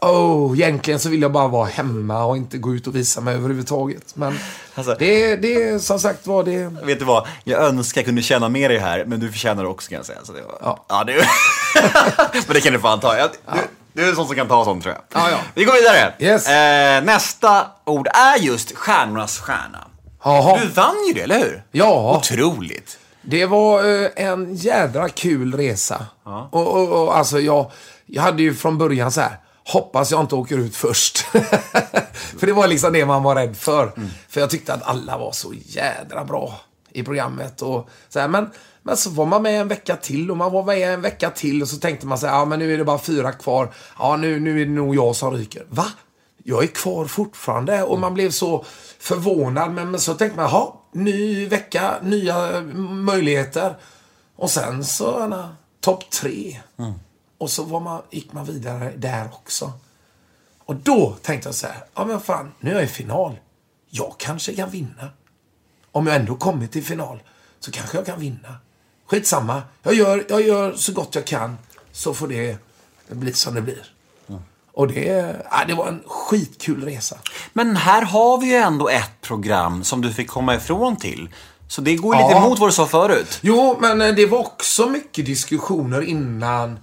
Oh, 0.06 0.58
egentligen 0.58 1.00
så 1.00 1.10
vill 1.10 1.22
jag 1.22 1.32
bara 1.32 1.48
vara 1.48 1.66
hemma 1.66 2.24
och 2.24 2.38
inte 2.38 2.58
gå 2.58 2.74
ut 2.74 2.88
och 2.88 2.96
visa 2.96 3.22
mig 3.22 3.36
överhuvudtaget. 3.36 4.16
Men 4.16 4.40
alltså, 4.76 4.96
det, 5.00 5.36
det 5.36 5.80
som 5.80 6.00
sagt 6.00 6.28
var 6.28 6.44
det... 6.44 6.86
Vet 6.86 7.00
du 7.00 7.06
vad? 7.06 7.28
Jag 7.44 7.64
önskar 7.64 8.02
jag 8.02 8.06
kunde 8.06 8.22
känna 8.22 8.50
med 8.50 8.72
dig 8.72 8.78
här, 8.78 9.06
men 9.06 9.20
du 9.20 9.32
förtjänar 9.32 9.64
det 9.64 9.70
också 9.70 9.90
kan 9.90 9.96
jag 9.96 10.06
säga. 10.06 10.20
Så 10.24 10.34
det 10.34 10.42
var... 10.42 10.58
ja. 10.62 10.86
ja 10.90 11.04
det... 11.04 11.14
men 12.48 12.54
det 12.54 12.62
kan 12.62 12.74
du 12.74 12.80
fan 12.80 13.00
ta. 13.00 13.18
Jag, 13.18 13.30
ja. 13.46 13.54
du, 13.54 13.60
du 13.94 14.06
är 14.06 14.10
en 14.10 14.16
sån 14.16 14.28
som 14.28 14.36
kan 14.36 14.48
ta 14.48 14.66
sånt 14.66 14.84
tror 14.84 14.96
jag. 14.96 15.22
Ja, 15.22 15.30
ja. 15.32 15.38
Vi 15.54 15.64
går 15.64 15.74
vidare. 15.74 16.14
Yes. 16.20 16.48
Eh, 16.48 17.04
nästa 17.04 17.68
ord 17.86 18.08
är 18.08 18.38
just 18.38 18.76
stjärnornas 18.76 19.40
stjärna. 19.40 19.88
Aha. 20.24 20.60
Du 20.62 20.68
vann 20.68 20.96
ju 21.08 21.14
det, 21.14 21.22
eller 21.22 21.40
hur? 21.40 21.64
Ja. 21.72 22.18
Otroligt. 22.18 22.98
Det 23.22 23.46
var 23.46 24.04
eh, 24.04 24.10
en 24.16 24.56
jädra 24.56 25.10
kul 25.10 25.54
resa. 25.54 26.06
Ja. 26.26 26.50
Och, 26.52 26.68
och, 26.68 27.04
och 27.04 27.18
alltså 27.18 27.40
jag, 27.40 27.72
jag 28.06 28.24
hade 28.24 28.44
ju 28.44 28.54
från 28.54 28.78
början 28.78 29.12
så 29.12 29.22
här 29.22 29.38
hoppas 29.74 30.12
jag 30.12 30.22
inte 30.22 30.36
åker 30.36 30.58
ut 30.58 30.76
först. 30.76 31.18
för 32.38 32.48
det 32.48 32.54
var 32.54 32.68
liksom 32.68 32.94
det 32.94 33.06
man 33.06 33.24
var 33.24 33.36
rädd 33.36 33.58
för. 33.58 33.84
Mm. 33.98 34.10
För 34.30 34.42
jag 34.42 34.50
tyckte 34.50 34.74
att 34.74 34.84
alla 34.84 35.18
var 35.18 35.32
så 35.32 35.54
jädra 35.54 36.26
bra 36.26 36.62
i 36.92 37.04
programmet. 37.04 37.62
Och 37.62 37.90
så 38.10 38.20
här, 38.20 38.28
men, 38.28 38.50
men 38.84 38.98
så 38.98 39.10
var 39.10 39.26
man 39.26 39.44
med 39.44 39.62
en 39.62 39.68
vecka 39.68 39.96
till 39.96 40.32
och 40.32 40.38
man 40.38 40.52
var 40.52 40.64
med 40.64 40.94
en 40.94 41.02
vecka 41.02 41.30
till 41.30 41.62
och 41.62 41.68
så 41.68 41.78
tänkte 41.78 42.08
man 42.08 42.18
sig, 42.18 42.30
ja 42.30 42.46
men 42.46 42.60
nu 42.60 42.74
är 42.74 42.78
det 42.78 42.84
bara 42.84 43.00
fyra 43.00 43.32
kvar. 43.32 43.74
Ja, 44.00 44.18
nu, 44.18 44.40
nu 44.40 44.62
är 44.62 44.66
det 44.66 44.72
nog 44.72 44.96
jag 44.96 45.16
som 45.16 45.34
ryker. 45.34 45.66
Va? 45.70 45.86
Jag 46.44 46.64
är 46.64 46.68
kvar 46.68 47.06
fortfarande. 47.06 47.84
Och 47.84 48.00
man 48.00 48.14
blev 48.14 48.32
så 48.32 48.66
förvånad. 49.00 49.72
Men, 49.72 49.92
men 49.92 50.00
så 50.00 50.14
tänkte 50.14 50.40
man, 50.40 50.50
jaha, 50.52 50.68
ny 50.94 51.48
vecka, 51.48 51.96
nya 52.02 52.62
möjligheter. 52.82 53.78
Och 54.36 54.52
sen 54.52 54.84
så, 54.84 55.44
topp 55.82 56.10
tre. 56.10 56.60
Mm. 56.80 56.94
Och 57.42 57.50
så 57.50 57.64
var 57.64 57.80
man, 57.80 58.02
gick 58.10 58.34
man 58.34 58.46
vidare 58.46 58.94
där 58.98 59.30
också. 59.34 59.72
Och 60.58 60.76
då 60.76 61.16
tänkte 61.22 61.48
jag 61.48 61.56
så 61.56 61.68
här, 61.68 61.84
ja 61.96 62.06
men 62.06 62.22
fan, 62.22 62.52
nu 62.60 62.72
är 62.72 62.76
jag 62.76 62.84
i 62.84 62.88
final. 62.88 63.40
Jag 63.90 64.16
kanske 64.18 64.56
kan 64.56 64.70
vinna. 64.70 65.10
Om 65.92 66.08
jag 66.08 66.16
ändå 66.16 66.36
kommit 66.36 66.72
till 66.72 66.84
final 66.84 67.24
så 67.60 67.72
kanske 67.72 67.98
jag 67.98 68.06
kan 68.06 68.20
vinna. 68.20 68.56
Skitsamma, 69.06 69.62
jag 69.84 69.94
gör, 69.94 70.26
jag 70.30 70.42
gör 70.42 70.74
så 70.74 70.94
gott 70.94 71.16
jag 71.16 71.26
kan 71.26 71.58
så 71.92 72.14
får 72.14 72.28
det 72.28 72.58
bli 73.08 73.34
som 73.34 73.56
det 73.56 73.62
blir. 73.62 73.94
Mm. 74.30 74.42
Och 74.72 74.88
det, 74.88 75.36
ja, 75.52 75.66
det 75.68 75.74
var 75.74 75.88
en 75.88 76.04
skitkul 76.08 76.84
resa. 76.86 77.18
Men 77.54 77.76
här 77.76 78.02
har 78.02 78.38
vi 78.38 78.48
ju 78.48 78.56
ändå 78.56 78.90
ett 78.90 79.22
program 79.22 79.84
som 79.84 80.02
du 80.02 80.14
fick 80.14 80.30
komma 80.30 80.56
ifrån 80.56 80.96
till. 80.96 81.30
Så 81.68 81.82
det 81.82 81.96
går 81.96 82.16
ju 82.16 82.22
lite 82.22 82.38
emot 82.38 82.60
vad 82.60 82.70
du 82.70 82.74
sa 82.74 82.88
förut. 82.88 83.40
Jo, 83.42 83.78
men 83.80 84.02
eh, 84.02 84.16
det 84.16 84.26
var 84.26 84.40
också 84.40 84.90
mycket 84.90 85.26
diskussioner 85.26 86.02
innan 86.02 86.80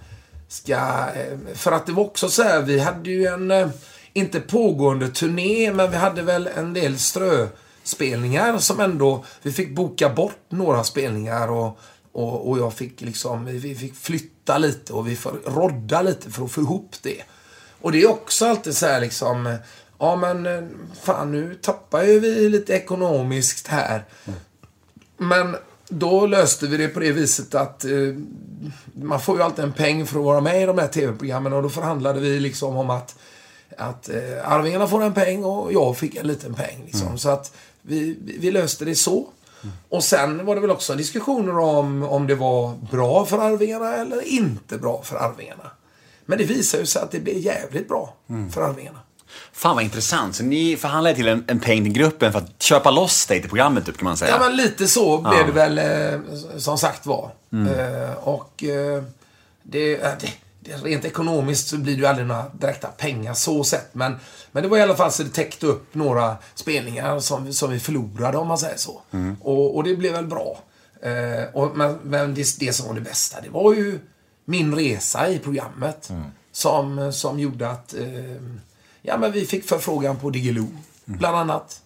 ska... 0.48 0.76
Eh, 1.14 1.54
för 1.54 1.72
att 1.72 1.86
det 1.86 1.92
var 1.92 2.04
också 2.04 2.28
så 2.28 2.42
här, 2.42 2.62
vi 2.62 2.78
hade 2.78 3.10
ju 3.10 3.26
en, 3.26 3.50
eh, 3.50 3.68
inte 4.12 4.40
pågående 4.40 5.08
turné, 5.08 5.72
men 5.72 5.90
vi 5.90 5.96
hade 5.96 6.22
väl 6.22 6.46
en 6.46 6.72
del 6.72 6.98
ströspelningar 6.98 8.58
som 8.58 8.80
ändå, 8.80 9.24
vi 9.42 9.52
fick 9.52 9.74
boka 9.74 10.08
bort 10.08 10.42
några 10.48 10.84
spelningar 10.84 11.48
och, 11.50 11.78
och, 12.12 12.48
och 12.48 12.58
jag 12.58 12.74
fick 12.74 13.00
liksom, 13.00 13.44
vi 13.44 13.74
fick 13.74 13.96
flytta 13.96 14.58
lite 14.58 14.92
och 14.92 15.08
vi 15.08 15.16
får 15.16 15.32
rodda 15.46 16.02
lite 16.02 16.30
för 16.30 16.44
att 16.44 16.50
få 16.50 16.60
ihop 16.60 16.96
det. 17.02 17.22
Och 17.80 17.92
det 17.92 18.02
är 18.02 18.10
också 18.10 18.46
alltid 18.46 18.76
så 18.76 18.86
här 18.86 19.00
liksom, 19.00 19.58
ja 19.98 20.16
men 20.16 20.46
eh, 20.46 20.62
fan 21.02 21.32
nu 21.32 21.54
tappar 21.54 22.02
ju 22.02 22.20
vi 22.20 22.48
lite 22.48 22.72
ekonomiskt 22.72 23.66
här. 23.66 24.04
Mm. 24.24 24.40
Men 25.16 25.56
då 25.88 26.26
löste 26.26 26.66
vi 26.66 26.76
det 26.76 26.88
på 26.88 27.00
det 27.00 27.12
viset 27.12 27.54
att 27.54 27.84
eh, 27.84 27.90
man 28.94 29.20
får 29.20 29.36
ju 29.36 29.42
alltid 29.42 29.64
en 29.64 29.72
peng 29.72 30.06
för 30.06 30.18
att 30.18 30.24
vara 30.24 30.40
med 30.40 30.62
i 30.62 30.66
de 30.66 30.78
här 30.78 30.88
tv-programmen 30.88 31.52
och 31.52 31.62
då 31.62 31.68
förhandlade 31.68 32.20
vi 32.20 32.40
liksom 32.40 32.76
om 32.76 32.90
att, 32.90 33.18
att 33.76 34.08
eh, 34.08 34.52
Arvingarna 34.52 34.88
får 34.88 35.02
en 35.02 35.14
peng 35.14 35.44
och 35.44 35.72
jag 35.72 35.96
fick 35.96 36.16
en 36.16 36.26
liten 36.26 36.54
peng. 36.54 36.82
Liksom. 36.84 37.06
Mm. 37.06 37.18
Så 37.18 37.28
att 37.28 37.56
vi, 37.82 38.18
vi 38.38 38.50
löste 38.50 38.84
det 38.84 38.94
så. 38.94 39.28
Mm. 39.62 39.74
Och 39.88 40.04
sen 40.04 40.46
var 40.46 40.54
det 40.54 40.60
väl 40.60 40.70
också 40.70 40.94
diskussioner 40.94 41.58
om 41.58 42.02
om 42.02 42.26
det 42.26 42.34
var 42.34 42.74
bra 42.90 43.26
för 43.26 43.38
Arvingarna 43.38 43.94
eller 43.94 44.28
inte 44.28 44.78
bra 44.78 45.02
för 45.02 45.16
Arvingarna. 45.16 45.70
Men 46.26 46.38
det 46.38 46.44
visade 46.44 46.82
ju 46.82 46.86
sig 46.86 47.02
att 47.02 47.10
det 47.10 47.20
blev 47.20 47.38
jävligt 47.38 47.88
bra 47.88 48.14
mm. 48.28 48.50
för 48.50 48.62
Arvingarna. 48.62 48.98
Fan 49.52 49.74
vad 49.74 49.84
intressant. 49.84 50.36
Så 50.36 50.42
ni 50.42 50.76
förhandlade 50.76 51.16
till 51.16 51.28
en, 51.28 51.44
en 51.46 51.60
peng 51.60 51.84
till 51.84 51.92
gruppen 51.92 52.32
för 52.32 52.38
att 52.38 52.62
köpa 52.62 52.90
loss 52.90 53.26
dig 53.26 53.40
till 53.40 53.48
programmet, 53.48 53.86
typ, 53.86 53.98
kan 53.98 54.04
man 54.04 54.16
säga? 54.16 54.30
Ja, 54.30 54.38
men 54.38 54.56
lite 54.56 54.88
så 54.88 55.18
blev 55.18 55.46
det 55.46 55.52
väl, 55.52 55.78
eh, 55.78 56.20
som 56.58 56.78
sagt 56.78 57.06
var. 57.06 57.30
Mm. 57.52 57.74
Eh, 57.74 58.12
och 58.12 58.64
eh, 58.64 59.02
det, 59.62 59.96
det, 59.96 60.32
det, 60.60 60.76
rent 60.84 61.04
ekonomiskt 61.04 61.68
så 61.68 61.76
blir 61.76 61.94
det 61.94 62.00
ju 62.00 62.06
aldrig 62.06 62.26
några 62.26 62.44
direkta 62.48 62.88
pengar 62.88 63.34
så 63.34 63.64
sett. 63.64 63.94
Men, 63.94 64.16
men 64.52 64.62
det 64.62 64.68
var 64.68 64.78
i 64.78 64.82
alla 64.82 64.96
fall 64.96 65.12
så 65.12 65.22
det 65.22 65.30
täckte 65.30 65.66
upp 65.66 65.94
några 65.94 66.36
spelningar 66.54 67.20
som, 67.20 67.52
som 67.52 67.70
vi 67.70 67.80
förlorade, 67.80 68.38
om 68.38 68.48
man 68.48 68.58
säger 68.58 68.76
så. 68.76 69.00
Mm. 69.10 69.36
Och, 69.40 69.76
och 69.76 69.84
det 69.84 69.96
blev 69.96 70.12
väl 70.12 70.26
bra. 70.26 70.58
Och, 71.52 71.76
men 71.76 71.98
men 72.02 72.34
det, 72.34 72.58
det 72.58 72.72
som 72.72 72.86
var 72.86 72.94
det 72.94 73.00
bästa, 73.00 73.40
det 73.40 73.50
var 73.50 73.74
ju 73.74 73.98
min 74.44 74.74
resa 74.74 75.28
i 75.28 75.38
programmet. 75.38 76.10
Som, 76.52 77.12
som 77.12 77.38
gjorde 77.38 77.70
att 77.70 77.94
ja, 79.02 79.16
men 79.16 79.32
vi 79.32 79.46
fick 79.46 79.68
förfrågan 79.68 80.16
på 80.16 80.30
Diggiloo, 80.30 80.68
bland 81.04 81.36
annat. 81.36 81.82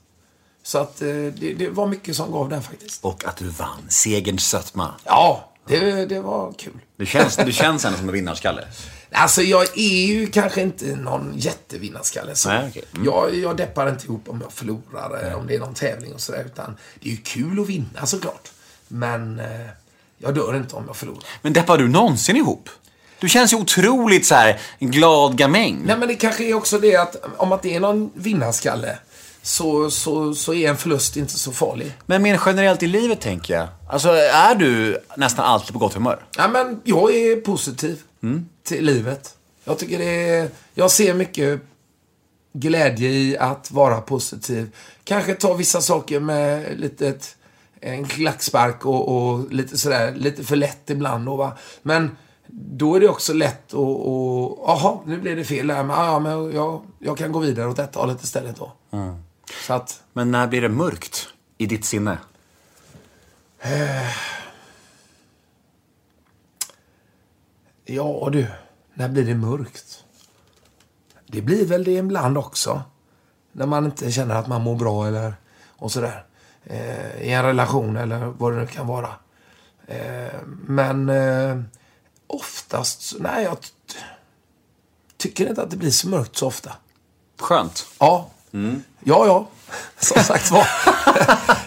Så 0.63 0.79
att 0.79 1.03
eh, 1.03 1.09
det, 1.09 1.55
det 1.59 1.69
var 1.69 1.87
mycket 1.87 2.17
som 2.17 2.33
gav 2.33 2.49
den 2.49 2.63
faktiskt. 2.63 3.05
Och 3.05 3.25
att 3.25 3.37
du 3.37 3.49
vann. 3.49 3.83
Segerns 3.89 4.49
sötma. 4.49 4.95
Ja, 5.05 5.53
det, 5.67 6.07
det 6.07 6.21
var 6.21 6.53
kul. 6.53 6.73
Du 6.97 7.07
känns, 7.07 7.37
du 7.37 7.53
känns 7.53 7.85
ändå 7.85 7.99
som 7.99 8.09
en 8.09 8.15
vinnarskalle. 8.15 8.65
Alltså 9.13 9.43
jag 9.43 9.79
är 9.79 10.07
ju 10.07 10.27
kanske 10.27 10.63
inte 10.63 10.97
någon 10.97 11.33
jättevinnarskalle. 11.37 12.35
Så. 12.35 12.49
Nej, 12.49 12.69
okej. 12.69 12.85
Mm. 12.95 13.05
jag, 13.05 13.35
jag 13.35 13.57
deppar 13.57 13.89
inte 13.89 14.07
ihop 14.07 14.29
om 14.29 14.41
jag 14.41 14.53
förlorar, 14.53 15.29
eh, 15.29 15.39
om 15.39 15.47
det 15.47 15.55
är 15.55 15.59
någon 15.59 15.75
tävling 15.75 16.15
och 16.15 16.21
sådär. 16.21 16.45
Utan 16.47 16.77
det 17.01 17.09
är 17.09 17.13
ju 17.13 17.23
kul 17.23 17.61
att 17.61 17.69
vinna 17.69 18.07
såklart. 18.07 18.53
Men 18.89 19.41
eh, 19.41 19.47
jag 20.19 20.35
dör 20.35 20.57
inte 20.57 20.77
om 20.77 20.85
jag 20.87 20.97
förlorar. 20.97 21.23
Men 21.43 21.53
deppar 21.53 21.79
du 21.79 21.89
någonsin 21.89 22.37
ihop? 22.37 22.69
Du 23.23 23.29
känns 23.29 23.53
ju 23.53 23.57
otroligt 23.57 24.27
så 24.27 24.35
här 24.35 24.61
glad 24.79 25.37
gamäng. 25.37 25.83
Nej 25.85 25.99
men 25.99 26.09
det 26.09 26.15
kanske 26.15 26.45
är 26.45 26.55
också 26.55 26.79
det 26.79 26.97
att 26.97 27.17
om 27.37 27.53
att 27.53 27.63
det 27.63 27.75
är 27.75 27.81
någon 27.81 28.11
vinnarskalle 28.15 28.99
så, 29.43 29.91
så, 29.91 30.35
så 30.35 30.55
är 30.55 30.69
en 30.69 30.77
förlust 30.77 31.17
inte 31.17 31.39
så 31.39 31.53
farlig. 31.53 31.93
Men 32.07 32.23
mer 32.23 32.41
generellt 32.47 32.83
i 32.83 32.87
livet 32.87 33.21
tänker 33.21 33.55
jag. 33.55 33.69
Alltså, 33.89 34.09
är 34.33 34.55
du 34.55 34.99
nästan 35.17 35.45
alltid 35.45 35.73
på 35.73 35.79
gott 35.79 35.95
humör? 35.95 36.25
Ja, 36.37 36.49
men 36.49 36.81
jag 36.85 37.15
är 37.15 37.37
positiv 37.37 38.03
till 38.65 38.85
livet. 38.85 39.35
Jag 39.65 39.79
tycker 39.79 39.99
det 39.99 40.29
är... 40.29 40.49
Jag 40.75 40.91
ser 40.91 41.15
mycket 41.15 41.61
glädje 42.53 43.11
i 43.11 43.39
att 43.39 43.71
vara 43.71 44.01
positiv. 44.01 44.71
Kanske 45.05 45.35
ta 45.35 45.55
vissa 45.55 45.81
saker 45.81 46.21
med 46.21 46.81
lite 46.81 47.15
en 47.81 48.05
klackspark 48.05 48.87
och, 48.87 49.09
och 49.09 49.53
lite 49.53 49.79
sådär, 49.79 50.13
lite 50.17 50.45
för 50.45 50.57
lätt 50.57 50.91
ibland. 50.91 51.29
Och, 51.29 51.39
va? 51.39 51.57
Men 51.83 52.17
då 52.55 52.95
är 52.95 53.01
det 53.01 53.09
också 53.09 53.33
lätt 53.33 53.75
att, 53.75 53.79
jaha, 54.67 54.99
nu 55.07 55.21
blev 55.21 55.37
det 55.37 55.45
fel 55.45 55.67
där, 55.67 55.85
men, 55.85 55.97
ja, 55.97 56.19
men 56.19 56.53
jag, 56.53 56.83
jag 56.99 57.19
kan 57.19 57.33
gå 57.33 57.39
vidare 57.39 57.69
åt 57.69 57.77
detta 57.77 58.01
hållet 58.01 58.23
istället 58.23 58.57
då. 58.57 58.73
Så 59.67 59.73
att, 59.73 60.03
Men 60.13 60.31
när 60.31 60.47
blir 60.47 60.63
det 60.63 60.69
mörkt 60.69 61.29
i 61.59 61.67
ditt 61.67 61.85
sinne? 61.85 62.19
Ja 67.85 68.29
du, 68.33 68.47
när 68.95 69.09
blir 69.09 69.25
det 69.25 69.35
mörkt? 69.35 70.05
Det 71.27 71.43
blir 71.43 71.67
väl 71.67 71.85
det 71.85 71.93
ibland 71.93 72.39
också. 72.39 72.83
När 73.53 73.67
man 73.67 73.85
inte 73.85 74.13
känner 74.13 74.35
att 74.35 74.47
man 74.47 74.63
mår 74.63 74.77
bra 74.77 75.07
eller 75.07 75.35
och 75.77 75.93
sådär. 75.93 76.25
Eh, 76.65 77.23
I 77.23 77.33
en 77.33 77.43
relation 77.43 77.97
eller 77.97 78.19
vad 78.19 78.53
det 78.53 78.59
nu 78.59 78.67
kan 78.67 78.87
vara. 78.87 79.09
Eh, 79.87 80.33
men 80.67 81.09
eh, 81.09 81.61
oftast, 82.33 83.15
nej 83.19 83.45
jag 83.45 83.57
tycker 85.17 85.49
inte 85.49 85.63
att 85.63 85.71
det 85.71 85.77
blir 85.77 85.91
så 85.91 86.09
mörkt 86.09 86.37
så 86.37 86.47
ofta. 86.47 86.73
Skönt. 87.41 87.87
Ja. 87.99 88.31
Ja, 89.05 89.27
ja. 89.27 89.49
Som 89.99 90.23
sagt 90.23 90.51
var. 90.51 90.67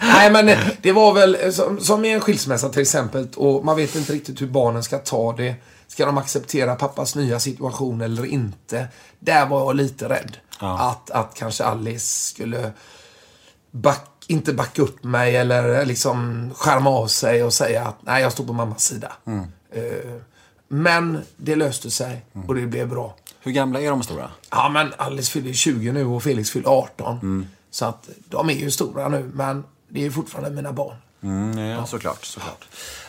Nej, 0.02 0.30
men 0.30 0.48
eh, 0.48 0.58
det 0.82 0.92
var 0.92 1.12
väl 1.12 1.36
eh, 1.40 1.50
som, 1.50 1.80
som 1.80 2.04
i 2.04 2.12
en 2.12 2.20
skilsmässa 2.20 2.68
till 2.68 2.82
exempel. 2.82 3.28
Och 3.36 3.64
man 3.64 3.76
vet 3.76 3.94
inte 3.94 4.12
riktigt 4.12 4.42
hur 4.42 4.46
barnen 4.46 4.82
ska 4.82 4.98
ta 4.98 5.32
det. 5.32 5.54
Ska 5.88 6.06
de 6.06 6.18
acceptera 6.18 6.76
pappas 6.76 7.14
nya 7.14 7.40
situation 7.40 8.00
eller 8.00 8.26
inte? 8.26 8.88
Där 9.18 9.46
var 9.46 9.60
jag 9.60 9.76
lite 9.76 10.08
rädd. 10.08 10.36
Att, 10.58 11.10
att 11.10 11.34
kanske 11.34 11.64
Alice 11.64 12.28
skulle 12.28 12.72
back, 13.70 14.24
inte 14.26 14.52
backa 14.52 14.82
upp 14.82 15.04
mig 15.04 15.36
eller 15.36 15.84
liksom 15.84 16.50
skärma 16.56 16.90
av 16.90 17.06
sig 17.06 17.44
och 17.44 17.52
säga 17.52 17.84
att 17.84 17.96
nej, 18.00 18.22
jag 18.22 18.32
står 18.32 18.44
på 18.44 18.52
mammas 18.52 18.82
sida. 18.84 19.12
Eh, 19.72 20.14
Men 20.68 21.22
det 21.36 21.56
löste 21.56 21.90
sig 21.90 22.24
och 22.48 22.54
det 22.54 22.66
blev 22.66 22.88
bra. 22.88 23.14
Hur 23.40 23.52
gamla 23.52 23.80
är 23.80 23.90
de 23.90 24.02
stora? 24.02 24.30
Ja, 24.50 24.68
men 24.68 24.92
Alice 24.96 25.30
fyller 25.30 25.52
20 25.52 25.92
nu 25.92 26.04
och 26.04 26.22
Felix 26.22 26.50
fyller 26.50 26.68
18. 26.68 27.48
Så 27.70 27.84
att 27.84 28.08
de 28.28 28.50
är 28.50 28.54
ju 28.54 28.70
stora 28.70 29.08
nu, 29.08 29.30
men 29.34 29.64
det 29.88 30.06
är 30.06 30.10
fortfarande 30.10 30.50
mina 30.50 30.72
barn. 30.72 30.96
Mm, 31.22 31.58
ja, 31.58 31.86
såklart. 31.86 32.24
såklart. 32.24 32.64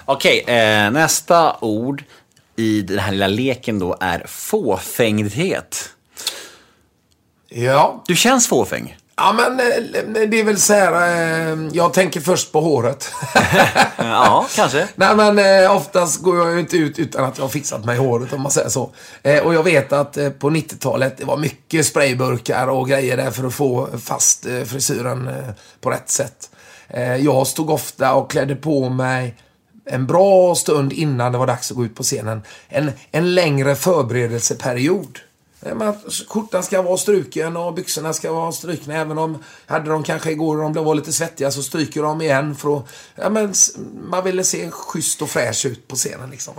Okej, 0.06 0.40
eh, 0.48 0.92
nästa 0.92 1.58
ord 1.62 2.04
i 2.56 2.82
den 2.82 3.00
här 3.00 3.12
lilla 3.12 3.28
leken 3.28 3.80
då 3.80 3.98
är 4.00 4.24
fåfängdhet. 4.28 5.90
Ja, 7.50 8.04
Du 8.08 8.16
känns 8.16 8.48
fåfäng. 8.48 8.98
Ja 9.18 9.34
men 9.34 9.60
eh, 9.60 10.28
det 10.28 10.40
är 10.40 10.44
väl 10.44 10.60
så 10.60 10.74
här, 10.74 10.94
eh, 10.94 11.70
jag 11.74 11.94
tänker 11.94 12.22
först 12.22 12.52
på 12.52 12.62
håret. 12.62 13.12
Ja, 14.00 14.48
kanske. 14.56 14.88
Nej 14.96 15.16
men 15.16 15.40
eh, 15.40 15.76
oftast 15.76 16.22
går 16.22 16.38
jag 16.38 16.54
ju 16.54 16.60
inte 16.60 16.78
ut 16.78 17.00
utan 17.00 17.26
att 17.26 17.38
jag 17.38 17.44
har 17.44 17.50
fixat 17.50 17.86
mig 17.86 17.96
i 17.96 18.00
håret 18.00 18.34
om 18.34 18.42
man 18.42 18.52
säger 18.52 18.70
så. 18.70 18.92
Och 19.44 19.54
jag 19.54 19.64
vet 19.64 19.94
att 19.94 20.14
på 20.40 20.50
90-talet 20.50 21.18
det 21.18 21.26
var 21.26 21.38
mycket 21.38 21.86
sprayburkar 21.86 22.68
och 22.68 22.90
grejer 22.90 23.18
där 23.18 23.32
för 23.32 23.48
att 23.48 23.54
få 23.54 23.88
fast 24.04 24.46
frisyren 24.66 25.30
på 25.82 25.90
rätt 25.90 26.10
sätt. 26.10 26.50
Jag 27.20 27.48
stod 27.48 27.70
ofta 27.70 28.14
och 28.14 28.32
klädde 28.32 28.56
på 28.56 28.90
mig 28.90 29.36
en 29.86 30.08
bra 30.08 30.56
stund 30.56 30.94
innan 30.94 31.32
det 31.32 31.38
var 31.38 31.48
dags 31.48 31.72
att 31.72 31.78
gå 31.78 31.86
ut 31.86 31.96
på 31.96 32.04
scenen. 32.04 32.42
En, 32.70 32.92
en 33.12 33.36
längre 33.36 33.76
förberedelseperiod. 33.76 35.20
Skjortan 36.28 36.64
ska 36.64 36.82
vara 36.82 36.98
struken 36.98 37.58
och 37.58 37.74
byxorna 37.74 38.14
ska 38.14 38.32
vara 38.32 38.52
strukna. 38.52 38.96
Även 38.96 39.18
om 39.18 39.44
hade 39.66 39.90
de 39.90 40.04
kanske 40.04 40.32
igår 40.32 40.64
och 40.64 40.72
de 40.72 40.86
var 40.86 40.96
lite 40.96 41.14
svettiga 41.14 41.52
så 41.52 41.64
stryker 41.64 42.02
de 42.02 42.22
igen. 42.22 42.56
För 42.56 42.78
att, 42.78 42.86
ja, 43.16 43.30
men, 43.30 43.54
man 44.10 44.24
ville 44.24 44.44
se 44.44 44.72
schysst 44.72 45.22
och 45.22 45.30
fräsch 45.30 45.66
ut 45.66 45.88
på 45.88 45.96
scenen. 45.96 46.30
Liksom. 46.30 46.54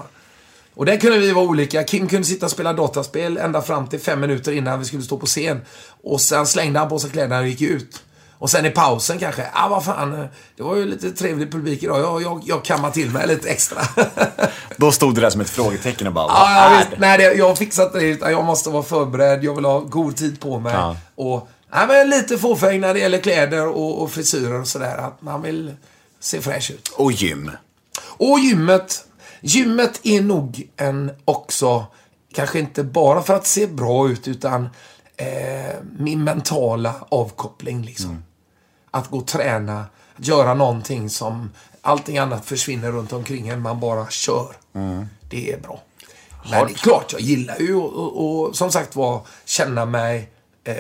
Och 0.75 0.87
där 0.87 0.97
kunde 0.97 1.19
vi 1.19 1.33
vara 1.33 1.45
olika. 1.45 1.85
Kim 1.85 2.09
kunde 2.09 2.27
sitta 2.27 2.47
och 2.47 2.53
spela 2.53 2.73
dataspel 2.73 3.37
ända 3.37 3.63
fram 3.63 3.87
till 3.87 4.01
fem 4.01 4.21
minuter 4.21 4.53
innan 4.53 4.79
vi 4.79 4.85
skulle 4.85 5.03
stå 5.03 5.19
på 5.19 5.27
scen. 5.27 5.61
Och 6.03 6.21
sen 6.21 6.47
slängde 6.47 6.79
han 6.79 6.89
på 6.89 6.99
sig 6.99 7.11
kläderna 7.11 7.39
och 7.39 7.49
gick 7.49 7.61
ut. 7.61 8.03
Och 8.39 8.51
sen 8.51 8.67
i 8.67 8.71
pausen 8.71 9.19
kanske, 9.19 9.47
ah 9.53 9.69
vad 9.69 9.85
fan, 9.85 10.29
det 10.57 10.63
var 10.63 10.77
ju 10.77 10.85
lite 10.85 11.11
trevlig 11.11 11.53
publik 11.53 11.83
idag. 11.83 12.01
Jag, 12.01 12.23
jag, 12.23 12.43
jag 12.45 12.65
kammar 12.65 12.91
till 12.91 13.11
mig 13.11 13.27
lite 13.27 13.49
extra. 13.49 13.83
Då 14.77 14.93
stod 14.93 15.15
det 15.15 15.21
där 15.21 15.31
som 15.31 15.41
ett 15.41 15.51
frågetecken 15.51 16.07
och 16.07 16.13
bara, 16.13 16.27
vad 16.27 16.37
ja, 16.37 16.81
är 16.81 16.91
det? 16.91 16.97
Nej, 16.99 17.19
det, 17.19 17.35
jag 17.35 17.49
har 17.49 17.57
fixat 17.57 17.93
det. 17.93 18.21
Jag 18.21 18.45
måste 18.45 18.71
vara 18.71 18.83
förberedd. 18.83 19.45
Jag 19.45 19.55
vill 19.55 19.65
ha 19.65 19.81
god 19.81 20.17
tid 20.17 20.41
på 20.41 20.59
mig. 20.59 20.75
Ja. 20.75 20.97
Och, 21.15 21.49
nej, 21.73 21.87
men 21.87 22.11
lite 22.11 22.39
fåfäng 22.39 22.81
när 22.81 22.95
det 22.95 23.01
gäller 23.01 23.19
kläder 23.19 23.67
och, 23.69 24.03
och 24.03 24.11
frisyrer 24.11 24.61
och 24.61 24.69
sådär. 24.69 24.97
Att 24.99 25.23
man 25.23 25.43
vill 25.43 25.75
se 26.21 26.41
fräsch 26.41 26.71
ut. 26.71 26.89
Och 26.89 27.13
gym. 27.13 27.51
Och 28.01 28.39
gymmet. 28.39 29.05
Gymmet 29.41 30.01
är 30.03 30.21
nog 30.21 30.69
en 30.77 31.11
också, 31.25 31.87
kanske 32.35 32.59
inte 32.59 32.85
bara 32.85 33.23
för 33.23 33.35
att 33.35 33.47
se 33.47 33.67
bra 33.67 34.11
ut, 34.11 34.29
utan 34.29 34.69
eh, 35.17 35.77
min 35.99 36.25
mentala 36.25 36.95
avkoppling. 37.09 37.83
Liksom. 37.83 38.25
Att 38.91 39.11
gå 39.11 39.19
och 39.19 39.27
träna, 39.27 39.87
att 40.17 40.27
göra 40.27 40.55
någonting 40.55 41.11
som 41.11 41.51
allting 41.83 42.19
annat 42.19 42.45
försvinner 42.45 42.93
runt 42.93 43.13
omkring 43.13 43.49
en. 43.49 43.63
Man 43.63 43.81
bara 43.81 44.11
kör. 44.11 44.57
Det 45.31 45.53
är 45.53 45.59
bra. 45.61 45.83
Men 46.51 46.67
det 46.67 46.73
är 46.73 46.75
klart, 46.75 47.13
jag 47.13 47.21
gillar 47.21 47.59
ju 47.59 47.75
och, 47.75 47.93
och, 47.93 48.47
och 48.49 48.57
som 48.57 48.73
sagt 48.73 48.97
var 48.97 49.27
känna 49.45 49.85
mig 49.87 50.31
eh, 50.65 50.75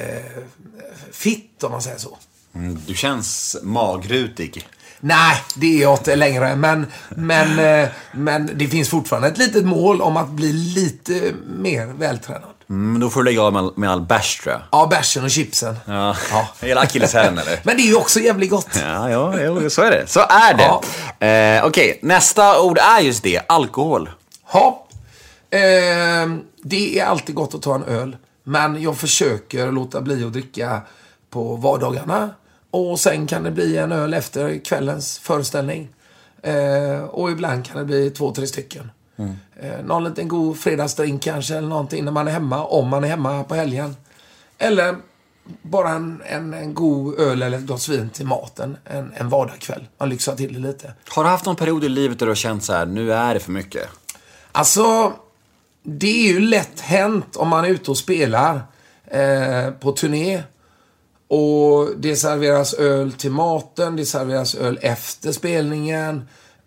fit, 1.12 1.62
om 1.64 1.72
man 1.72 1.82
säger 1.82 1.98
så. 1.98 2.16
Mm, 2.54 2.78
Du 2.86 2.94
känns 2.94 3.56
magrutig. 3.62 4.68
Nej, 5.00 5.36
det 5.56 5.78
är 5.78 5.82
jag 5.82 5.98
inte 5.98 6.16
längre. 6.16 6.56
Men, 6.56 6.86
men, 7.08 7.58
eh, 7.84 7.88
men 8.12 8.50
det 8.54 8.68
finns 8.68 8.88
fortfarande 8.88 9.28
ett 9.28 9.38
litet 9.38 9.64
mål 9.64 10.02
om 10.02 10.16
att 10.16 10.28
bli 10.30 10.52
lite 10.52 11.32
mer 11.58 11.86
vältränad. 11.86 12.54
Mm, 12.70 13.00
då 13.00 13.10
får 13.10 13.22
du 13.22 13.24
lägga 13.30 13.42
av 13.42 13.52
med, 13.52 13.70
med 13.76 13.90
all 13.90 14.00
bärs 14.00 14.40
tror 14.40 14.52
jag. 14.52 14.62
Ja, 14.72 14.86
bärsen 14.86 15.24
och 15.24 15.30
chipsen. 15.30 15.76
Ja. 15.84 16.16
Hela 16.60 16.80
akilleshälen 16.80 17.38
eller? 17.38 17.60
Men 17.62 17.76
det 17.76 17.82
är 17.82 17.86
ju 17.86 17.94
också 17.94 18.20
jävligt 18.20 18.50
gott. 18.50 18.68
Ja, 18.82 19.10
ja, 19.10 19.40
jo, 19.40 19.70
så 19.70 19.82
är 19.82 19.90
det. 19.90 20.06
Så 20.06 20.20
är 20.20 20.54
det. 20.54 21.56
Eh, 21.58 21.66
Okej, 21.66 21.98
nästa 22.02 22.60
ord 22.62 22.78
är 22.78 23.00
just 23.00 23.22
det. 23.22 23.40
Alkohol. 23.48 24.10
Ja. 24.52 24.86
Eh, 25.50 25.60
det 26.62 26.98
är 26.98 27.04
alltid 27.04 27.34
gott 27.34 27.54
att 27.54 27.62
ta 27.62 27.74
en 27.74 27.84
öl. 27.84 28.16
Men 28.44 28.82
jag 28.82 28.96
försöker 28.96 29.72
låta 29.72 30.00
bli 30.00 30.24
att 30.24 30.32
dricka 30.32 30.80
på 31.30 31.56
vardagarna. 31.56 32.30
Och 32.70 33.00
sen 33.00 33.26
kan 33.26 33.42
det 33.42 33.50
bli 33.50 33.76
en 33.76 33.92
öl 33.92 34.14
efter 34.14 34.64
kvällens 34.64 35.18
föreställning. 35.18 35.88
Eh, 36.42 37.04
och 37.04 37.30
ibland 37.30 37.66
kan 37.66 37.76
det 37.78 37.84
bli 37.84 38.10
två, 38.10 38.34
tre 38.34 38.46
stycken. 38.46 38.90
Eh, 39.60 39.84
någon 39.84 40.04
liten 40.04 40.28
god 40.28 40.58
fredagsdrink 40.58 41.22
kanske 41.22 41.56
eller 41.56 41.68
någonting 41.68 42.04
när 42.04 42.12
man 42.12 42.28
är 42.28 42.32
hemma. 42.32 42.64
Om 42.64 42.88
man 42.88 43.04
är 43.04 43.08
hemma 43.08 43.44
på 43.44 43.54
helgen. 43.54 43.96
Eller 44.58 44.96
bara 45.62 45.90
en, 45.90 46.22
en, 46.26 46.54
en 46.54 46.74
god 46.74 47.20
öl 47.20 47.42
eller 47.42 47.58
ett 47.58 47.64
glas 47.64 47.88
vin 47.88 48.10
till 48.10 48.26
maten 48.26 48.76
en, 48.84 49.12
en 49.16 49.28
vardagskväll. 49.28 49.86
Man 49.98 50.08
lyxar 50.08 50.36
till 50.36 50.54
det 50.54 50.60
lite. 50.60 50.92
Har 51.08 51.24
du 51.24 51.30
haft 51.30 51.46
någon 51.46 51.56
period 51.56 51.84
i 51.84 51.88
livet 51.88 52.18
där 52.18 52.26
du 52.26 52.30
har 52.30 52.36
känt 52.36 52.64
så 52.64 52.72
här, 52.72 52.86
nu 52.86 53.12
är 53.12 53.34
det 53.34 53.40
för 53.40 53.52
mycket? 53.52 53.88
Alltså, 54.52 55.12
det 55.82 56.28
är 56.28 56.32
ju 56.32 56.40
lätt 56.40 56.80
hänt 56.80 57.36
om 57.36 57.48
man 57.48 57.64
är 57.64 57.68
ute 57.68 57.90
och 57.90 57.98
spelar 57.98 58.60
eh, 59.06 59.70
på 59.80 59.92
turné. 59.92 60.42
Och 61.28 61.88
det 61.96 62.16
serveras 62.16 62.74
öl 62.74 63.12
till 63.12 63.30
maten, 63.30 63.96
det 63.96 64.06
serveras 64.06 64.54
öl 64.54 64.78
efter 64.82 65.32
spelningen. 65.32 66.28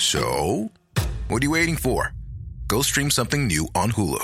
So, 0.00 0.18
what 1.28 1.42
are 1.42 1.44
you 1.44 1.52
waiting 1.52 1.76
for? 1.76 2.12
Go 2.66 2.82
stream 2.82 3.10
something 3.10 3.48
new 3.48 3.60
on 3.84 3.90
Hulu. 3.90 4.18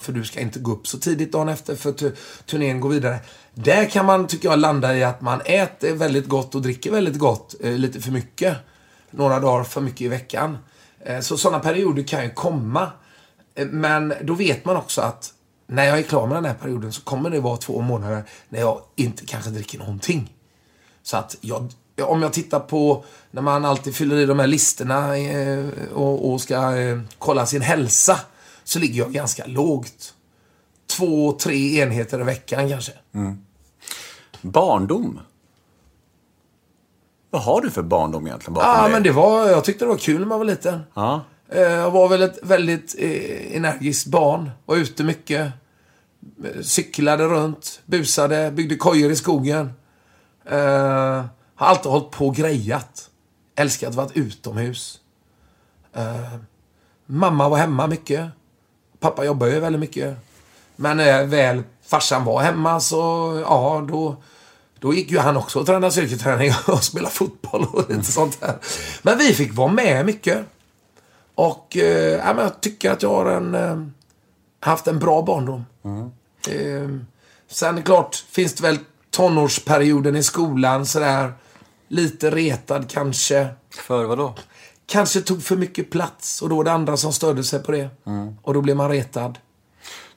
För 0.00 0.12
du 0.12 0.24
ska 0.24 0.40
inte 0.40 0.58
gå 0.58 0.72
upp 0.72 0.86
så 0.86 0.98
tidigt 0.98 1.32
dagen 1.32 1.48
efter 1.48 1.76
för 1.76 2.12
turnén 2.46 2.80
går 2.80 2.88
vidare. 2.88 3.18
Där 3.54 3.84
kan 3.84 4.06
man, 4.06 4.26
tycker 4.26 4.48
jag, 4.48 4.58
landa 4.58 4.96
i 4.96 5.04
att 5.04 5.20
man 5.20 5.40
äter 5.40 5.94
väldigt 5.94 6.28
gott 6.28 6.54
och 6.54 6.62
dricker 6.62 6.90
väldigt 6.90 7.18
gott. 7.18 7.54
Eh, 7.60 7.72
lite 7.72 8.00
för 8.00 8.10
mycket. 8.10 8.56
Några 9.10 9.40
dagar 9.40 9.64
för 9.64 9.80
mycket 9.80 10.00
i 10.00 10.08
veckan. 10.08 10.58
Eh, 11.00 11.20
så 11.20 11.36
sådana 11.36 11.58
perioder 11.58 12.02
kan 12.02 12.24
ju 12.24 12.30
komma. 12.30 12.90
Eh, 13.54 13.66
men 13.66 14.14
då 14.22 14.34
vet 14.34 14.64
man 14.64 14.76
också 14.76 15.00
att 15.00 15.34
när 15.66 15.84
jag 15.84 15.98
är 15.98 16.02
klar 16.02 16.26
med 16.26 16.36
den 16.36 16.44
här 16.44 16.54
perioden 16.54 16.92
så 16.92 17.02
kommer 17.02 17.30
det 17.30 17.40
vara 17.40 17.56
två 17.56 17.80
månader 17.80 18.24
när 18.48 18.60
jag 18.60 18.80
inte 18.96 19.26
kanske 19.26 19.50
dricker 19.50 19.78
någonting. 19.78 20.32
Så 21.02 21.16
att 21.16 21.36
jag, 21.40 21.72
om 22.00 22.22
jag 22.22 22.32
tittar 22.32 22.60
på 22.60 23.04
när 23.30 23.42
man 23.42 23.64
alltid 23.64 23.94
fyller 23.94 24.16
i 24.16 24.26
de 24.26 24.38
här 24.38 24.46
listorna 24.46 25.16
eh, 25.18 25.64
och, 25.94 26.32
och 26.32 26.40
ska 26.40 26.76
eh, 26.76 27.00
kolla 27.18 27.46
sin 27.46 27.62
hälsa. 27.62 28.18
Så 28.64 28.78
ligger 28.78 28.98
jag 29.02 29.12
ganska 29.12 29.46
lågt. 29.46 30.14
Två, 30.96 31.32
tre 31.32 31.78
enheter 31.80 32.20
i 32.20 32.24
veckan 32.24 32.68
kanske. 32.68 32.92
Barndom? 34.40 35.20
Vad 37.30 37.42
har 37.42 37.60
du 37.60 37.70
för 37.70 37.82
barndom 37.82 38.26
egentligen 38.26 38.54
bakom 38.54 38.70
Ja, 38.70 38.82
dig? 38.82 38.92
men 38.92 39.02
det 39.02 39.10
var, 39.10 39.48
jag 39.48 39.64
tyckte 39.64 39.84
det 39.84 39.88
var 39.88 39.96
kul 39.96 40.20
när 40.20 40.26
man 40.26 40.38
var 40.38 40.44
liten. 40.46 40.80
Ja. 40.94 41.20
Eh, 41.48 41.60
Jag 41.62 41.90
var 41.90 42.08
väl 42.08 42.22
ett 42.22 42.38
väldigt 42.42 42.94
energiskt 43.52 44.06
barn. 44.06 44.50
Var 44.66 44.76
ute 44.76 45.04
mycket. 45.04 45.52
Cyklade 46.62 47.24
runt, 47.24 47.80
busade, 47.86 48.50
byggde 48.50 48.76
kojor 48.76 49.10
i 49.10 49.16
skogen. 49.16 49.72
Har 51.62 51.68
alltid 51.68 51.92
hållit 51.92 52.10
på 52.10 52.26
och 52.26 52.34
grejat. 52.34 53.10
Älskat 53.54 53.88
att 53.88 53.94
vara 53.94 54.08
utomhus. 54.14 55.00
Eh, 55.92 56.34
mamma 57.06 57.48
var 57.48 57.58
hemma 57.58 57.86
mycket. 57.86 58.30
Pappa 59.00 59.24
jobbar 59.24 59.46
ju 59.46 59.60
väldigt 59.60 59.80
mycket. 59.80 60.16
Men 60.76 60.96
när 60.96 61.26
väl 61.26 61.62
farsan 61.82 62.24
var 62.24 62.42
hemma 62.42 62.80
så, 62.80 62.96
ja, 63.46 63.84
då, 63.88 64.16
då 64.78 64.94
gick 64.94 65.10
ju 65.10 65.18
han 65.18 65.36
också 65.36 65.60
och 65.60 65.66
tränade 65.66 65.92
styrketräning 65.92 66.52
och 66.66 66.84
spelade 66.84 67.14
fotboll 67.14 67.66
och 67.72 67.90
lite 67.90 68.12
sånt 68.12 68.40
där. 68.40 68.56
Men 69.02 69.18
vi 69.18 69.34
fick 69.34 69.54
vara 69.54 69.72
med 69.72 70.06
mycket. 70.06 70.44
Och 71.34 71.76
eh, 71.76 72.18
ja, 72.26 72.34
men 72.34 72.44
jag 72.44 72.60
tycker 72.60 72.90
att 72.90 73.02
jag 73.02 73.10
har 73.10 73.26
en, 73.26 73.54
eh, 73.54 73.82
haft 74.60 74.86
en 74.86 74.98
bra 74.98 75.22
barndom. 75.22 75.64
Eh, 76.48 76.88
sen 77.48 77.82
klart, 77.82 78.14
finns 78.14 78.54
det 78.54 78.62
väl 78.62 78.78
tonårsperioden 79.10 80.16
i 80.16 80.22
skolan 80.22 80.86
sådär. 80.86 81.32
Lite 81.92 82.30
retad 82.30 82.90
kanske. 82.90 83.48
För 83.70 84.04
vad 84.04 84.18
då? 84.18 84.34
Kanske 84.86 85.20
tog 85.20 85.42
för 85.42 85.56
mycket 85.56 85.90
plats 85.90 86.42
och 86.42 86.48
då 86.48 86.56
var 86.56 86.64
det 86.64 86.72
andra 86.72 86.96
som 86.96 87.12
störde 87.12 87.44
sig 87.44 87.62
på 87.62 87.72
det. 87.72 87.90
Och 88.42 88.54
då 88.54 88.60
blev 88.60 88.76
man 88.76 88.88
retad. 88.90 89.38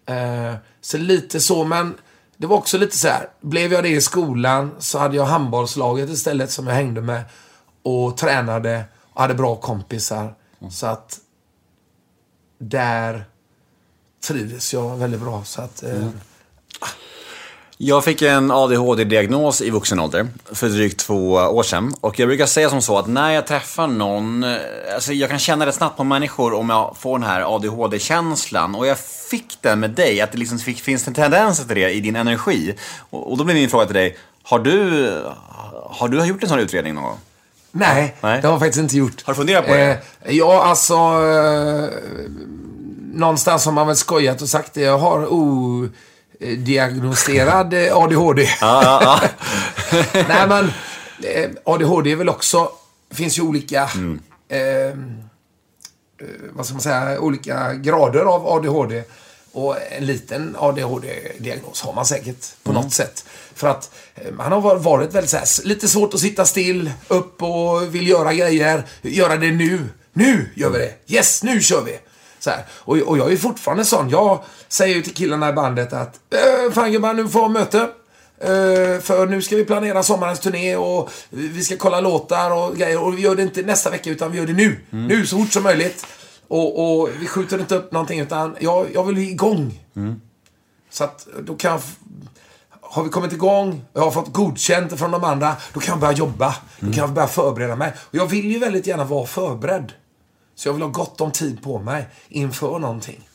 Eh, 0.05 0.55
så 0.82 0.97
lite 0.97 1.39
så, 1.39 1.63
men 1.63 1.93
det 2.38 2.47
var 2.47 2.57
också 2.57 2.78
lite 2.78 2.97
så 2.97 3.07
här. 3.07 3.30
Blev 3.41 3.73
jag 3.73 3.84
det 3.84 3.89
i 3.89 4.01
skolan 4.01 4.71
så 4.80 4.99
hade 4.99 5.15
jag 5.15 5.26
handbollslaget 5.26 6.09
istället 6.09 6.51
som 6.51 6.67
jag 6.67 6.76
hängde 6.76 7.01
med. 7.01 7.23
Och 7.84 8.17
tränade 8.17 8.84
och 9.13 9.21
hade 9.21 9.34
bra 9.34 9.55
kompisar. 9.55 10.36
Så 10.69 10.88
att 10.88 11.19
där 12.57 13.26
trivdes 14.28 14.73
jag 14.73 14.97
väldigt 14.97 15.21
bra. 15.21 15.43
Så 15.43 15.61
att, 15.61 15.84
eh, 15.84 16.09
Jag 17.78 18.03
fick 18.03 18.21
en 18.21 18.51
ADHD-diagnos 18.51 19.61
i 19.61 19.69
vuxen 19.69 19.99
ålder 19.99 20.28
för 20.51 20.69
drygt 20.69 20.99
två 20.99 21.32
år 21.34 21.63
sedan. 21.63 21.93
Och 22.01 22.19
jag 22.19 22.28
brukar 22.28 22.45
säga 22.45 22.69
som 22.69 22.82
så 22.82 22.97
att 22.97 23.07
när 23.07 23.32
jag 23.32 23.47
träffar 23.47 23.88
någon, 23.88 24.43
eh, 24.43 24.57
alltså 24.93 25.13
jag 25.13 25.30
kan 25.30 25.39
känna 25.39 25.65
rätt 25.65 25.76
snabbt 25.76 25.97
på 25.97 26.03
människor 26.03 26.53
om 26.53 26.69
jag 26.69 26.95
får 26.99 27.19
den 27.19 27.28
här 27.28 27.55
ADHD-känslan. 27.55 28.76
Och 28.76 28.88
jag 28.88 28.97
fick 29.30 29.57
den 29.61 29.80
med 29.80 29.89
dig, 29.89 30.21
att 30.21 30.32
det 30.32 30.38
liksom 30.38 30.59
fick, 30.59 30.82
finns 30.82 31.07
en 31.07 31.13
tendens 31.13 31.67
till 31.67 31.76
det 31.76 31.91
i 31.91 31.99
din 31.99 32.15
energi. 32.15 32.76
Och, 33.09 33.32
och 33.32 33.38
då 33.38 33.43
blir 33.43 33.55
min 33.55 33.69
fråga 33.69 33.86
till 33.86 33.95
dig, 33.95 34.17
har 34.43 34.59
du, 34.59 35.23
har 35.89 36.07
du 36.07 36.26
gjort 36.26 36.43
en 36.43 36.49
sån 36.49 36.59
utredning 36.59 36.93
någon 36.95 37.03
gång? 37.03 37.17
Nej, 37.71 38.15
Nej. 38.21 38.41
det 38.41 38.47
har 38.47 38.53
jag 38.53 38.61
faktiskt 38.61 38.82
inte 38.82 38.97
gjort. 38.97 39.23
Har 39.26 39.34
du 39.34 39.38
funderat 39.38 39.67
på 39.67 39.73
det? 39.73 40.01
Eh, 40.21 40.36
ja, 40.36 40.63
alltså... 40.63 40.93
Eh, 40.95 41.89
någonstans 43.13 43.65
har 43.65 43.71
man 43.71 43.88
väl 43.88 43.95
skojat 43.95 44.41
och 44.41 44.49
sagt 44.49 44.73
det. 44.73 44.82
Jag 44.82 44.97
har 44.97 45.34
odiagnostiserad 45.34 45.91
eh, 47.73 47.97
ADHD. 47.97 48.47
Nej, 50.27 50.47
men 50.47 50.71
eh, 51.23 51.49
ADHD 51.65 52.11
är 52.11 52.15
väl 52.15 52.29
också... 52.29 52.69
Finns 53.11 53.38
ju 53.38 53.41
olika... 53.41 53.89
Eh, 54.49 54.59
eh, 54.59 54.93
vad 56.53 56.65
ska 56.65 56.73
man 56.73 56.81
säga? 56.81 57.19
Olika 57.19 57.73
grader 57.73 58.21
av 58.21 58.47
ADHD. 58.47 59.03
Och 59.53 59.75
en 59.91 60.05
liten 60.05 60.55
ADHD-diagnos 60.59 61.81
har 61.81 61.93
man 61.93 62.05
säkert 62.05 62.45
på 62.63 62.71
något 62.73 62.93
sätt. 62.93 63.25
För 63.55 63.67
att 63.67 63.91
eh, 64.15 64.31
man 64.31 64.51
har 64.51 64.61
var- 64.61 64.75
varit 64.75 65.13
väldigt 65.13 65.29
så 65.31 65.38
här, 65.38 65.67
lite 65.67 65.88
svårt 65.88 66.13
att 66.13 66.19
sitta 66.19 66.45
still, 66.45 66.91
upp 67.07 67.43
och 67.43 67.95
vill 67.95 68.07
göra 68.07 68.33
grejer. 68.33 68.83
Göra 69.01 69.38
det 69.38 69.51
nu. 69.51 69.89
Nu 70.13 70.49
gör 70.55 70.69
vi 70.69 70.77
det. 70.77 70.93
Yes, 71.07 71.43
nu 71.43 71.61
kör 71.61 71.81
vi. 71.81 71.99
Så 72.46 72.52
här. 72.52 72.64
Och, 72.72 72.98
och 72.98 73.18
jag 73.18 73.32
är 73.32 73.38
fortfarande 73.38 73.86
sån. 73.86 74.10
Jag 74.10 74.43
säger 74.68 74.96
ju 74.96 75.02
till 75.02 75.14
killarna 75.14 75.50
i 75.50 75.54
bandet 75.54 75.93
att 75.93 76.20
äh, 76.34 76.74
Fan 76.74 76.91
gubbar, 76.91 77.14
nu 77.14 77.28
får 77.28 77.39
ha 77.39 77.48
möte. 77.48 77.78
Eh, 78.39 79.02
för 79.02 79.28
nu 79.28 79.41
ska 79.41 79.56
vi 79.56 79.66
planera 79.66 80.04
sommarens 80.04 80.39
turné 80.39 80.76
och 80.76 81.12
vi 81.30 81.64
ska 81.64 81.78
kolla 81.78 82.00
låtar 82.02 82.52
och 82.52 82.78
grejer. 82.78 83.04
Och 83.04 83.18
vi 83.18 83.22
gör 83.22 83.36
det 83.36 83.43
inte 83.43 83.62
nästa 83.62 83.89
vecka 83.89 84.10
utan 84.10 84.32
vi 84.32 84.38
gör 84.38 84.46
det 84.46 84.54
nu. 84.54 84.80
Nu, 84.89 85.26
så 85.28 85.38
fort 85.38 85.54
som 85.54 85.64
möjligt. 85.64 86.06
Och, 86.48 87.00
och 87.00 87.10
vi 87.20 87.28
skjuter 87.28 87.60
inte 87.60 87.76
upp 87.76 87.91
någonting 87.91 88.20
utan 88.20 88.56
jag, 88.60 88.88
jag 88.93 89.04
vill 89.04 89.18
igång. 89.18 89.80
Så 90.89 91.04
att 91.04 91.28
då 91.41 91.56
kan 91.56 91.72
jag... 91.72 91.82
Har 92.82 93.04
vi 93.04 93.10
kommit 93.10 93.34
igång, 93.34 93.86
jag 93.93 94.02
har 94.02 94.12
fått 94.12 94.34
godkänt 94.34 95.00
från 95.00 95.12
de 95.12 95.24
andra, 95.24 95.56
då 95.74 95.80
kan 95.80 95.91
jag 95.91 96.00
börja 96.00 96.14
jobba. 96.14 96.56
Då 96.80 96.86
kan 96.91 96.98
jag 96.98 97.14
börja 97.14 97.28
förbereda 97.28 97.76
mig. 97.76 97.93
Och 98.00 98.16
jag 98.16 98.26
vill 98.26 98.52
ju 98.52 98.60
väldigt 98.60 98.88
gärna 98.88 99.04
vara 99.04 99.26
förberedd. 99.26 99.93
Så 100.56 100.68
jag 100.68 100.74
vill 100.74 100.82
ha 100.82 100.89
gott 100.89 101.22
om 101.22 101.32
tid 101.32 101.64
på 101.64 101.80
mig 101.80 102.08
inför 102.30 102.80
någonting. 102.80 103.30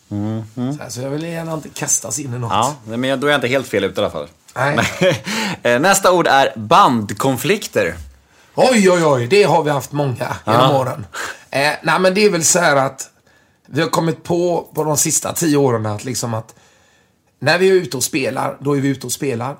Så, 0.55 0.83
här, 0.83 0.89
så 0.89 1.01
jag 1.01 1.11
vill 1.11 1.23
gärna 1.23 1.55
inte 1.55 1.69
kastas 1.69 2.19
in 2.19 2.35
i 2.35 2.39
något. 2.39 2.51
Ja, 2.53 2.75
men 2.85 3.21
då 3.21 3.27
är 3.27 3.31
jag 3.31 3.39
inte 3.39 3.49
helt 3.49 3.69
fel 3.69 3.85
ute 3.85 4.01
i 4.01 4.05
alla 4.05 4.13
fall. 4.13 4.29
Nej. 4.55 4.79
Eh, 5.63 5.81
Nästa 5.81 6.13
ord 6.13 6.27
är 6.27 6.53
bandkonflikter. 6.57 7.95
Oj, 8.55 8.91
oj, 8.91 9.05
oj. 9.05 9.27
Det 9.27 9.43
har 9.43 9.63
vi 9.63 9.71
haft 9.71 9.93
många 9.93 10.37
genom 10.47 10.77
åren. 10.77 11.07
Eh, 11.51 11.73
nej, 11.83 12.01
men 12.01 12.15
det 12.15 12.25
är 12.25 12.31
väl 12.31 12.45
så 12.45 12.59
här 12.59 12.77
att 12.77 13.11
vi 13.67 13.81
har 13.81 13.89
kommit 13.89 14.23
på, 14.25 14.69
på 14.75 14.85
de 14.85 14.97
sista 14.97 15.33
tio 15.33 15.57
åren, 15.57 15.87
att 15.87 16.05
liksom 16.05 16.35
att 16.35 16.55
när 17.39 17.59
vi 17.59 17.69
är 17.69 17.73
ute 17.73 17.97
och 17.97 18.03
spelar, 18.03 18.57
då 18.61 18.77
är 18.77 18.81
vi 18.81 18.89
ute 18.89 19.07
och 19.07 19.13
spelar. 19.13 19.57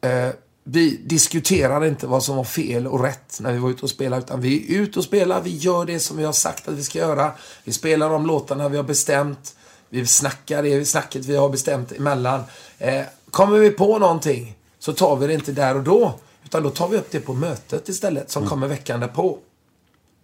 Eh, 0.00 0.28
vi 0.68 0.96
diskuterar 0.96 1.84
inte 1.84 2.06
vad 2.06 2.22
som 2.22 2.36
var 2.36 2.44
fel 2.44 2.86
och 2.86 3.02
rätt 3.02 3.40
när 3.40 3.52
vi 3.52 3.58
var 3.58 3.70
ute 3.70 3.82
och 3.82 3.90
spelade, 3.90 4.22
utan 4.22 4.40
vi 4.40 4.76
är 4.76 4.80
ute 4.80 4.98
och 4.98 5.04
spelar, 5.04 5.40
vi 5.40 5.56
gör 5.56 5.84
det 5.84 6.00
som 6.00 6.16
vi 6.16 6.24
har 6.24 6.32
sagt 6.32 6.68
att 6.68 6.74
vi 6.74 6.82
ska 6.82 6.98
göra. 6.98 7.32
Vi 7.64 7.72
spelar 7.72 8.10
de 8.10 8.26
låtarna 8.26 8.68
vi 8.68 8.76
har 8.76 8.84
bestämt. 8.84 9.56
Vi 9.88 10.06
snackar 10.06 10.62
det 10.62 10.84
snacket 10.84 11.24
vi 11.24 11.36
har 11.36 11.48
bestämt 11.48 11.92
emellan. 11.92 12.42
Eh, 12.78 13.02
kommer 13.30 13.58
vi 13.58 13.70
på 13.70 13.98
någonting 13.98 14.56
så 14.78 14.92
tar 14.92 15.16
vi 15.16 15.26
det 15.26 15.34
inte 15.34 15.52
där 15.52 15.76
och 15.76 15.82
då. 15.82 16.14
Utan 16.44 16.62
då 16.62 16.70
tar 16.70 16.88
vi 16.88 16.96
upp 16.96 17.10
det 17.10 17.20
på 17.20 17.34
mötet 17.34 17.88
istället, 17.88 18.30
som 18.30 18.48
kommer 18.48 18.68
veckan 18.68 19.00
därpå. 19.00 19.38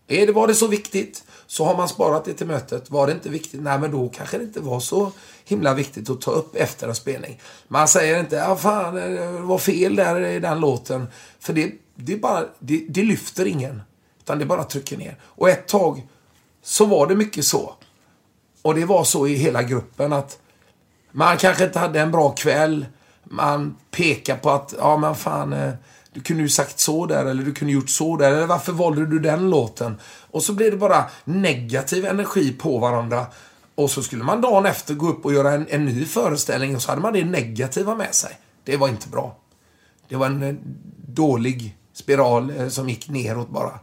Är 0.09 0.27
det, 0.27 0.33
var 0.33 0.47
det 0.47 0.55
så 0.55 0.67
viktigt 0.67 1.25
så 1.47 1.65
har 1.65 1.77
man 1.77 1.89
sparat 1.89 2.25
det 2.25 2.35
till 2.35 2.47
mötet. 2.47 2.91
Var 2.91 3.07
det 3.07 3.13
inte 3.13 3.29
viktigt, 3.29 3.63
nej 3.63 3.79
men 3.79 3.91
då 3.91 4.09
kanske 4.09 4.39
det 4.39 4.45
inte 4.45 4.61
var 4.61 4.81
så 4.81 5.13
himla 5.45 5.75
viktigt 5.75 6.11
att 6.11 6.21
ta 6.21 6.31
upp 6.31 6.57
efter 6.57 6.89
en 6.89 6.95
spelning. 6.95 7.41
Man 7.69 7.89
säger 7.89 8.21
inte, 8.21 8.37
ja 8.37 8.57
fan, 8.57 8.97
eh, 8.97 9.33
det 9.33 9.41
var 9.41 9.59
fel 9.59 9.97
där 9.97 10.21
i 10.21 10.41
den 10.41 10.61
låten. 10.61 11.09
För 11.41 11.53
det, 11.53 11.73
det, 11.95 12.13
är 12.13 12.19
bara, 12.19 12.45
det, 12.59 12.87
det 12.89 13.03
lyfter 13.03 13.47
ingen. 13.47 13.83
Utan 14.21 14.39
det 14.39 14.47
bara 14.47 14.65
trycker 14.65 14.97
ner. 14.97 15.17
Och 15.23 15.49
ett 15.49 15.69
tag 15.69 16.07
så 16.63 16.85
var 16.85 17.07
det 17.07 17.15
mycket 17.15 17.45
så. 17.45 17.75
Och 18.63 18.75
det 18.75 18.85
var 18.85 19.05
så 19.05 19.27
i 19.27 19.35
hela 19.35 19.63
gruppen 19.63 20.13
att 20.13 20.39
man 21.13 21.37
kanske 21.37 21.65
inte 21.65 21.79
hade 21.79 22.01
en 22.01 22.11
bra 22.11 22.31
kväll. 22.31 22.87
Man 23.25 23.77
pekar 23.91 24.37
på 24.37 24.51
att, 24.51 24.75
ja 24.79 24.97
men 24.97 25.15
fan, 25.15 25.53
eh, 25.53 25.73
du 26.13 26.21
kunde 26.21 26.43
ju 26.43 26.49
sagt 26.49 26.81
så 26.81 27.07
där 27.07 27.27
eller 27.27 27.43
du 27.43 27.55
kunde 27.55 27.73
gjort 27.73 27.91
så 27.91 28.17
där. 28.17 28.33
Eller 28.33 28.47
varför 28.47 28.73
valde 28.73 29.07
du 29.07 29.19
den 29.19 29.51
låten? 29.51 30.01
Och 30.31 30.43
så 30.43 30.53
blir 30.53 30.71
det 30.71 30.77
bara 30.77 31.05
negativ 31.25 32.07
energi 32.07 32.53
på 32.53 32.79
varandra. 32.79 33.27
Och 33.75 33.91
så 33.91 34.03
skulle 34.03 34.25
man 34.25 34.41
dagen 34.41 34.67
efter 34.67 34.95
gå 34.95 35.09
upp 35.09 35.25
och 35.25 35.33
göra 35.33 35.53
en, 35.53 35.67
en 35.71 35.85
ny 35.85 36.05
föreställning 36.05 36.77
och 36.77 36.83
så 36.83 36.91
hade 36.91 37.03
man 37.03 37.13
det 37.13 37.25
negativa 37.25 37.95
med 37.95 38.15
sig. 38.15 38.39
Det 38.65 38.77
var 38.77 38.89
inte 38.89 39.09
bra. 39.09 39.37
Det 40.09 40.17
var 40.17 40.27
en 40.27 40.43
eh, 40.43 40.55
dålig 41.07 41.77
spiral 41.93 42.51
eh, 42.51 42.69
som 42.69 42.89
gick 42.89 43.09
neråt 43.09 43.51
bara. 43.51 43.81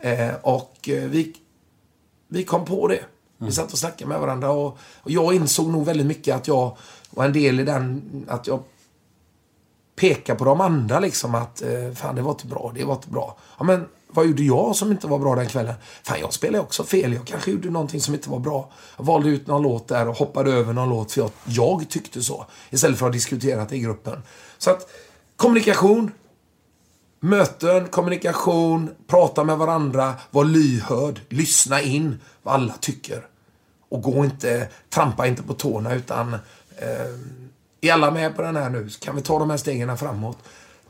Eh, 0.00 0.34
och 0.42 0.88
eh, 0.88 1.04
vi, 1.04 1.34
vi 2.28 2.44
kom 2.44 2.64
på 2.64 2.88
det. 2.88 3.00
Vi 3.38 3.52
satt 3.52 3.72
och 3.72 3.78
snackade 3.78 4.08
med 4.08 4.20
varandra 4.20 4.50
och, 4.50 4.78
och 4.96 5.10
jag 5.10 5.34
insåg 5.34 5.68
nog 5.68 5.84
väldigt 5.84 6.06
mycket 6.06 6.36
att 6.36 6.48
jag 6.48 6.76
var 7.10 7.24
en 7.24 7.32
del 7.32 7.60
i 7.60 7.64
den, 7.64 8.02
att 8.28 8.46
jag 8.46 8.62
Peka 10.00 10.34
på 10.34 10.44
de 10.44 10.60
andra 10.60 11.00
liksom 11.00 11.34
att 11.34 11.62
eh, 11.62 11.92
fan 11.94 12.14
det 12.14 12.22
var 12.22 12.30
inte 12.30 12.46
bra, 12.46 12.72
det 12.74 12.84
var 12.84 12.94
inte 12.94 13.08
bra. 13.08 13.36
Ja 13.58 13.64
men 13.64 13.86
vad 14.12 14.26
gjorde 14.26 14.42
jag 14.42 14.76
som 14.76 14.90
inte 14.90 15.06
var 15.06 15.18
bra 15.18 15.34
den 15.34 15.48
kvällen? 15.48 15.74
Fan 16.02 16.20
jag 16.20 16.32
spelade 16.32 16.64
också 16.64 16.84
fel, 16.84 17.12
jag 17.12 17.26
kanske 17.26 17.50
gjorde 17.50 17.70
någonting 17.70 18.00
som 18.00 18.14
inte 18.14 18.30
var 18.30 18.38
bra. 18.38 18.72
Jag 18.96 19.04
valde 19.04 19.28
ut 19.28 19.46
någon 19.46 19.62
låt 19.62 19.88
där 19.88 20.08
och 20.08 20.16
hoppade 20.16 20.52
över 20.52 20.72
någon 20.72 20.88
låt 20.88 21.12
för 21.12 21.20
jag, 21.20 21.30
jag 21.44 21.88
tyckte 21.88 22.22
så. 22.22 22.46
Istället 22.70 22.98
för 22.98 23.06
att 23.06 23.12
diskutera 23.12 23.64
det 23.64 23.76
i 23.76 23.80
gruppen. 23.80 24.22
Så 24.58 24.70
att 24.70 24.90
kommunikation, 25.36 26.10
möten, 27.20 27.88
kommunikation, 27.88 28.90
prata 29.06 29.44
med 29.44 29.58
varandra, 29.58 30.14
var 30.30 30.44
lyhörd, 30.44 31.20
lyssna 31.28 31.80
in 31.80 32.20
vad 32.42 32.54
alla 32.54 32.74
tycker. 32.80 33.26
Och 33.88 34.02
gå 34.02 34.24
inte, 34.24 34.68
trampa 34.88 35.26
inte 35.26 35.42
på 35.42 35.54
tårna 35.54 35.94
utan 35.94 36.34
eh, 36.34 36.38
är 37.80 37.92
alla 37.92 38.10
med 38.10 38.36
på 38.36 38.42
den 38.42 38.56
här 38.56 38.70
nu? 38.70 38.88
Kan 39.00 39.16
vi 39.16 39.22
ta 39.22 39.38
de 39.38 39.50
här 39.50 39.56
stegen 39.56 39.98
framåt? 39.98 40.38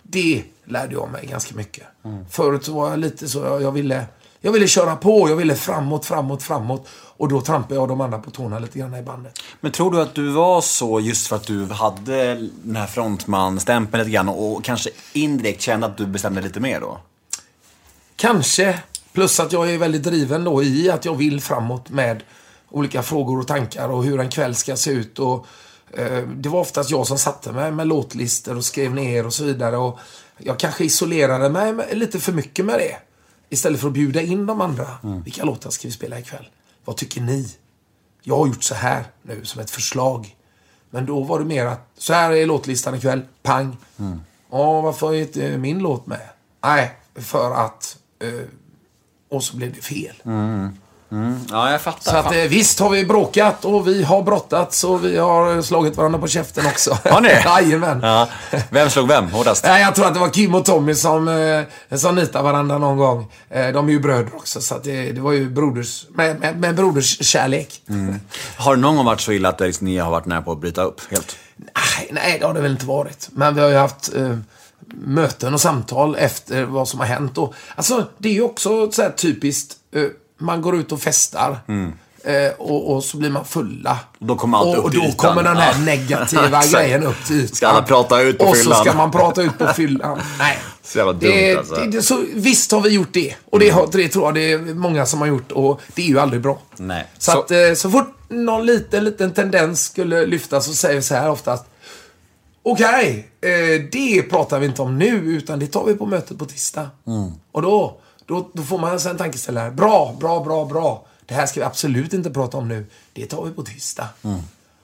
Det 0.03 0.45
lärde 0.65 0.93
jag 0.93 1.11
mig 1.11 1.27
ganska 1.27 1.55
mycket. 1.55 1.87
Förut 2.31 2.65
så 2.65 2.73
var 2.73 2.91
jag 2.91 2.99
lite 2.99 3.29
så, 3.29 3.39
jag, 3.39 3.63
jag, 3.63 3.73
ville, 3.73 4.07
jag 4.41 4.53
ville 4.53 4.69
köra 4.69 4.97
på, 4.97 5.29
jag 5.29 5.37
ville 5.37 5.55
framåt, 5.55 6.07
framåt, 6.07 6.43
framåt. 6.43 6.89
Och 6.93 7.29
då 7.29 7.41
trampade 7.41 7.75
jag 7.75 7.89
de 7.89 8.01
andra 8.01 8.19
på 8.19 8.31
tårna 8.31 8.59
lite 8.59 8.79
grann 8.79 8.95
i 8.95 9.03
bandet. 9.03 9.39
Men 9.61 9.73
tror 9.73 9.91
du 9.91 10.01
att 10.01 10.15
du 10.15 10.31
var 10.31 10.61
så 10.61 11.01
just 11.01 11.27
för 11.27 11.37
att 11.37 11.47
du 11.47 11.67
hade 11.67 12.35
den 12.63 12.77
här 12.77 12.87
frontman-stämpeln 12.87 13.99
lite 13.99 14.11
grann 14.11 14.29
och 14.29 14.65
kanske 14.65 14.91
indirekt 15.13 15.61
kände 15.61 15.87
att 15.87 15.97
du 15.97 16.07
bestämde 16.07 16.41
lite 16.41 16.61
mer 16.61 16.81
då? 16.81 16.99
Kanske. 18.17 18.79
Plus 19.13 19.41
att 19.41 19.53
jag 19.53 19.71
är 19.71 19.79
väldigt 19.79 20.03
driven 20.03 20.45
då 20.45 20.63
i 20.63 20.91
att 20.91 21.05
jag 21.05 21.15
vill 21.15 21.41
framåt 21.41 21.91
med 21.91 22.23
olika 22.71 23.03
frågor 23.03 23.39
och 23.39 23.47
tankar 23.47 23.89
och 23.89 24.05
hur 24.05 24.21
en 24.21 24.29
kväll 24.29 24.55
ska 24.55 24.77
se 24.77 24.91
ut. 24.91 25.19
Och, 25.19 25.47
det 26.27 26.49
var 26.49 26.61
oftast 26.61 26.91
jag 26.91 27.07
som 27.07 27.19
satte 27.19 27.53
mig 27.53 27.73
med 27.73 27.87
låtlistor 27.87 28.57
och 28.57 28.65
skrev 28.65 28.95
ner 28.95 29.27
och 29.27 29.35
så 29.35 29.45
vidare. 29.45 29.77
Och 29.77 29.99
jag 30.39 30.59
kanske 30.59 30.85
isolerade 30.85 31.51
mig 31.51 31.75
lite 31.93 32.21
för 32.21 32.33
mycket 32.33 32.65
med 32.65 32.79
det. 32.79 32.97
Istället 33.49 33.81
för 33.81 33.87
att 33.87 33.95
bjuda 33.95 34.21
in 34.21 34.47
de 34.47 34.61
andra. 34.61 34.87
Vilka 35.25 35.45
låtar 35.45 35.71
ska 35.71 35.89
vi 35.89 35.93
spela 35.93 36.19
ikväll? 36.19 36.49
Vad 36.85 36.97
tycker 36.97 37.21
ni? 37.21 37.49
Jag 38.23 38.37
har 38.37 38.47
gjort 38.47 38.63
så 38.63 38.75
här 38.75 39.05
nu 39.23 39.45
som 39.45 39.61
ett 39.61 39.71
förslag. 39.71 40.37
Men 40.91 41.07
då 41.07 41.23
var 41.23 41.39
det 41.39 41.45
mer 41.45 41.67
att, 41.67 41.89
så 41.99 42.13
här 42.13 42.33
är 42.33 42.47
låtlistan 42.47 42.95
ikväll. 42.95 43.23
Pang. 43.43 43.77
Ja, 44.51 44.81
varför 44.81 45.15
är 45.15 45.21
inte 45.21 45.59
min 45.59 45.79
låt 45.79 46.07
med? 46.07 46.29
Nej, 46.63 46.93
för 47.15 47.55
att... 47.55 47.99
Eh, 48.19 48.29
och 49.29 49.45
så 49.45 49.57
blev 49.57 49.75
det 49.75 49.83
fel. 49.83 50.15
Ja, 51.51 51.71
jag 51.71 51.81
fattar. 51.81 52.11
Så 52.13 52.17
att 52.17 52.35
eh, 52.35 52.39
visst 52.39 52.81
har 52.81 52.91
vi 52.91 53.05
bråkat 53.05 53.65
och 53.65 53.89
vi 53.89 54.03
har 54.03 54.23
brottats 54.23 54.85
och 54.85 55.05
vi 55.05 55.17
har 55.17 55.63
slagit 55.63 55.97
varandra 55.97 56.19
på 56.19 56.29
käften 56.29 56.67
också. 56.67 56.99
Har 57.05 57.21
ni? 57.21 57.29
Jajamän. 57.45 58.01
Ja. 58.03 58.29
Vem 58.71 58.91
slog 58.91 59.09
vem 59.09 59.31
hårdast? 59.31 59.65
Nej, 59.65 59.83
jag 59.83 59.95
tror 59.95 60.07
att 60.07 60.15
det 60.15 60.21
var 60.21 60.29
Kim 60.29 60.55
och 60.55 60.65
Tommy 60.65 60.95
som, 60.95 61.29
eh, 61.29 61.99
som 61.99 62.15
nitade 62.15 62.45
varandra 62.45 62.79
någon 62.79 62.97
gång. 62.97 63.33
Eh, 63.51 63.69
de 63.69 63.89
är 63.89 63.93
ju 63.93 64.01
bröder 64.01 64.37
också, 64.37 64.61
så 64.61 64.79
det, 64.79 65.13
det 65.13 65.21
var 65.21 65.33
ju 65.33 65.51
broders, 65.51 66.07
med, 66.11 66.41
med, 66.41 66.61
med 66.61 66.75
broders 66.75 67.25
kärlek. 67.25 67.83
Har 68.57 68.77
det 68.77 68.81
någon 68.81 68.97
gång 68.97 69.05
varit 69.05 69.21
så 69.21 69.33
illa 69.33 69.49
att 69.49 69.61
eh, 69.61 69.69
ni 69.81 69.99
har 69.99 70.11
varit 70.11 70.27
nära 70.27 70.43
på 70.43 70.53
att 70.53 70.61
bryta 70.61 70.83
upp 70.83 71.01
helt? 71.11 71.37
Nej, 71.57 72.09
nej, 72.11 72.39
det 72.39 72.47
har 72.47 72.55
det 72.55 72.61
väl 72.61 72.73
inte 72.73 72.87
varit. 72.87 73.29
Men 73.33 73.55
vi 73.55 73.61
har 73.61 73.69
ju 73.69 73.77
haft 73.77 74.15
eh, 74.17 74.37
möten 74.95 75.55
och 75.55 75.61
samtal 75.61 76.17
efter 76.17 76.65
vad 76.65 76.89
som 76.89 77.01
har 77.01 77.07
hänt. 77.07 77.39
Och, 77.39 77.55
alltså, 77.77 78.07
det 78.19 78.29
är 78.29 78.33
ju 78.33 78.43
också 78.43 78.93
så 78.93 79.11
typiskt. 79.17 79.77
Eh, 79.95 80.03
man 80.41 80.63
går 80.63 80.77
ut 80.77 80.93
och 80.93 81.01
festar. 81.01 81.59
Eh, 82.25 82.53
och, 82.59 82.95
och 82.95 83.05
så 83.05 83.17
blir 83.17 83.31
man 83.31 83.45
fulla. 83.45 83.99
Då 84.19 84.37
kommer 84.37 84.59
allt 84.59 84.67
och, 84.67 84.79
upp 84.79 84.85
och 84.85 84.91
till 84.91 85.01
då 85.01 85.07
ytan. 85.07 85.17
kommer 85.17 85.43
den 85.43 85.57
här 85.57 85.79
negativa 85.85 86.63
grejen 86.73 87.03
upp 87.07 87.25
till 87.27 87.37
ytan. 87.41 87.57
Ska 87.57 87.69
alla 87.69 87.83
prata 87.83 88.21
ut 88.21 88.39
på 88.39 88.45
Och 88.45 88.57
så 88.57 88.63
fyllan? 88.63 88.85
ska 88.85 88.93
man 88.95 89.11
prata 89.11 89.43
ut 89.43 89.59
på 89.59 89.67
fyllan. 89.67 90.21
Nej. 90.39 90.59
Så 90.83 90.99
jävla 90.99 91.13
dumt, 91.13 91.21
det, 91.31 91.57
alltså. 91.57 91.75
Mm. 91.77 91.91
det, 91.91 91.97
det, 91.97 92.03
så, 92.03 92.25
visst 92.35 92.73
har 92.73 92.81
vi 92.81 92.89
gjort 92.89 93.13
det. 93.13 93.35
Och 93.51 93.59
det, 93.59 93.71
har, 93.71 93.89
det 93.93 94.09
tror 94.09 94.25
jag 94.25 94.35
det 94.35 94.53
är 94.53 94.59
många 94.59 95.07
som 95.07 95.21
har 95.21 95.27
gjort. 95.27 95.53
Och 95.53 95.81
det 95.95 96.03
är 96.03 96.07
ju 96.07 96.19
aldrig 96.21 96.43
bra. 96.43 96.59
Nej. 96.77 97.07
Så, 97.19 97.31
Så- 97.33 97.39
att 97.39 97.51
eh, 97.51 97.59
så 97.77 97.91
fort 97.91 98.15
någon 98.29 98.67
liten, 98.67 99.05
liten 99.05 99.33
tendens 99.33 99.85
skulle 99.85 100.27
lyftas 100.27 100.67
så 100.67 100.73
säger 100.75 100.95
vi 100.97 101.03
så 101.03 101.15
här 101.15 101.31
oftast. 101.31 101.65
Okej, 102.63 103.29
eh, 103.43 103.83
det 103.93 104.23
pratar 104.23 104.59
vi 104.59 104.67
inte 104.67 104.83
om 104.83 104.99
nu 104.99 105.09
utan 105.09 105.59
det 105.59 105.67
tar 105.67 105.85
vi 105.85 105.95
på 105.95 106.07
mötet 106.07 106.39
på 106.39 106.45
tisdag. 106.45 106.91
Mm. 107.07 107.31
Och 107.53 107.63
då, 107.63 108.01
då, 108.31 108.51
då 108.53 108.63
får 108.63 108.79
man 108.79 108.99
en 108.99 109.17
tankeställare. 109.17 109.71
Bra, 109.71 110.17
bra, 110.21 110.45
bra, 110.45 110.65
bra. 110.65 111.07
Det 111.27 111.35
här 111.35 111.47
ska 111.47 111.61
vi 111.61 111.67
absolut 111.67 112.13
inte 112.13 112.31
prata 112.31 112.57
om 112.57 112.69
nu. 112.69 112.87
Det 113.13 113.27
tar 113.27 113.45
vi 113.45 113.51
på 113.51 113.63
tisdag. 113.63 114.09
Mm. 114.25 114.41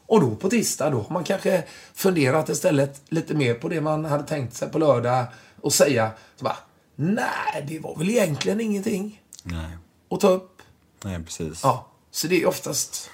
Och 0.06 0.20
då 0.20 0.34
på 0.34 0.50
tisdag, 0.50 0.90
då 0.90 0.96
har 0.96 1.10
man 1.12 1.24
kanske 1.24 1.62
funderat 1.94 2.48
istället 2.48 3.00
lite 3.08 3.34
mer 3.34 3.54
på 3.54 3.68
det 3.68 3.80
man 3.80 4.04
hade 4.04 4.24
tänkt 4.24 4.54
sig 4.54 4.68
på 4.70 4.78
lördag 4.78 5.24
och 5.60 5.72
säga 5.72 6.10
så 6.36 6.44
bara, 6.44 6.56
nej, 6.96 7.64
det 7.68 7.78
var 7.78 7.96
väl 7.96 8.10
egentligen 8.10 8.60
ingenting 8.60 9.20
Nej. 9.42 9.66
att 10.10 10.20
ta 10.20 10.28
upp. 10.28 10.62
Nej, 11.04 11.22
precis. 11.24 11.60
Ja, 11.62 11.86
så 12.10 12.26
det 12.26 12.42
är 12.42 12.46
oftast, 12.48 13.10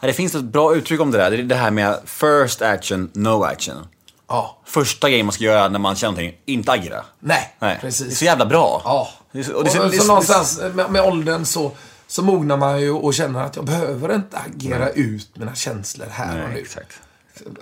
Ja, 0.00 0.06
Det 0.06 0.12
finns 0.12 0.34
ett 0.34 0.44
bra 0.44 0.74
uttryck 0.74 1.00
om 1.00 1.10
det 1.10 1.18
där. 1.18 1.30
Det 1.30 1.36
är 1.36 1.42
det 1.42 1.54
här 1.54 1.70
med 1.70 1.98
first 2.04 2.62
action, 2.62 3.10
no 3.14 3.42
action. 3.44 3.86
ja, 4.28 4.58
Första 4.64 5.08
grejen 5.10 5.26
man 5.26 5.32
ska 5.32 5.44
göra 5.44 5.68
när 5.68 5.78
man 5.78 5.96
känner 5.96 6.10
någonting, 6.12 6.40
inte 6.44 6.72
agera. 6.72 7.04
nej, 7.20 7.54
Nej. 7.58 7.78
precis. 7.80 8.06
Det 8.06 8.12
är 8.12 8.16
så 8.16 8.24
jävla 8.24 8.46
bra. 8.46 8.82
Ja. 8.84 9.08
Det 9.32 9.38
är 9.38 9.42
så, 9.42 9.52
Och, 9.52 9.58
och 9.58 9.64
det 9.64 9.70
så, 9.70 9.88
det 9.88 10.06
någonstans 10.06 10.60
med, 10.74 10.90
med 10.90 11.02
åldern 11.02 11.44
så, 11.44 11.72
så 12.06 12.22
mognar 12.22 12.56
man 12.56 12.80
ju 12.80 12.90
och 12.90 13.14
känner 13.14 13.42
att 13.44 13.56
jag 13.56 13.64
behöver 13.64 14.14
inte 14.14 14.38
agera 14.38 14.90
ut 14.90 15.36
mina 15.36 15.54
känslor 15.54 16.06
här 16.10 16.32
och 16.34 16.48
Nej, 16.48 16.54
nu. 16.54 16.60
exakt. 16.60 17.00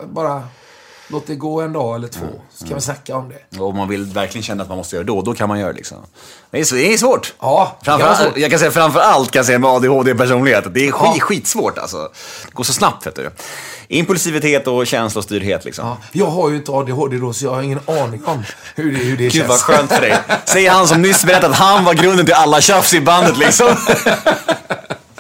Bara 0.05 0.49
låt 1.09 1.27
det 1.27 1.35
gå 1.35 1.61
en 1.61 1.73
dag 1.73 1.95
eller 1.95 2.09
två, 2.09 2.27
så 2.55 2.67
kan 2.67 2.75
vi 2.75 2.81
snacka 2.81 3.17
om 3.17 3.29
det. 3.29 3.59
Och 3.61 3.69
om 3.69 3.77
man 3.77 3.89
vill 3.89 4.05
verkligen 4.05 4.43
känna 4.43 4.63
att 4.63 4.69
man 4.69 4.79
måste 4.79 4.97
göra 4.97 5.05
det 5.05 5.13
då, 5.13 5.23
då 5.23 5.35
kan 5.35 5.49
man 5.49 5.59
göra 5.61 5.71
det 5.73 5.77
liksom. 5.77 5.99
Det 6.51 6.61
är, 6.61 6.65
så, 6.65 6.75
det 6.75 6.93
är 6.95 6.99
svårt. 6.99 7.35
Ja, 7.41 7.77
det 7.81 7.87
kan 7.87 8.17
svårt. 8.17 8.37
jag 8.37 8.51
kan 8.51 8.59
säga 8.59 8.71
framför 8.71 9.01
allt 9.01 9.31
kan 9.31 9.39
jag 9.39 9.47
säga 9.47 9.59
med 9.59 9.71
ADHD-personlighet. 9.71 10.65
Det 10.75 10.87
är 10.89 10.93
skit, 10.93 11.13
Ja. 11.15 11.21
skitsvårt 11.21 11.79
alltså. 11.79 11.97
Det 12.47 12.53
går 12.55 12.65
så 12.65 12.73
snabbt 12.73 13.07
vet 13.07 13.15
du. 13.17 13.31
Impulsivitet 13.89 14.67
och 14.67 14.87
känslostyrhet 14.87 15.65
liksom. 15.65 15.87
Ja, 15.89 15.97
jag 16.13 16.27
har 16.27 16.51
ju 16.51 16.57
inte 16.57 16.73
ADHD 16.73 17.17
då, 17.19 17.33
så 17.33 17.45
jag 17.45 17.55
har 17.55 17.63
ingen 17.63 17.81
aning 17.87 18.23
om 18.25 18.45
hur 18.75 18.93
det, 18.93 18.99
hur 18.99 19.17
det 19.17 19.23
Gud 19.23 19.33
känns. 19.33 19.49
vad 19.49 19.59
skönt 19.61 19.93
för 19.93 20.01
dig. 20.01 20.19
Säger 20.45 20.71
han 20.71 20.89
som 20.89 21.03
nyss 21.03 21.25
berättade 21.25 21.53
att 21.53 21.59
han 21.61 21.85
var 21.85 21.95
grunden 21.95 22.27
till 22.27 22.35
alla 22.35 22.61
tjafs 22.61 22.95
i 22.95 23.01
bandet 23.01 23.37
liksom. 23.39 23.67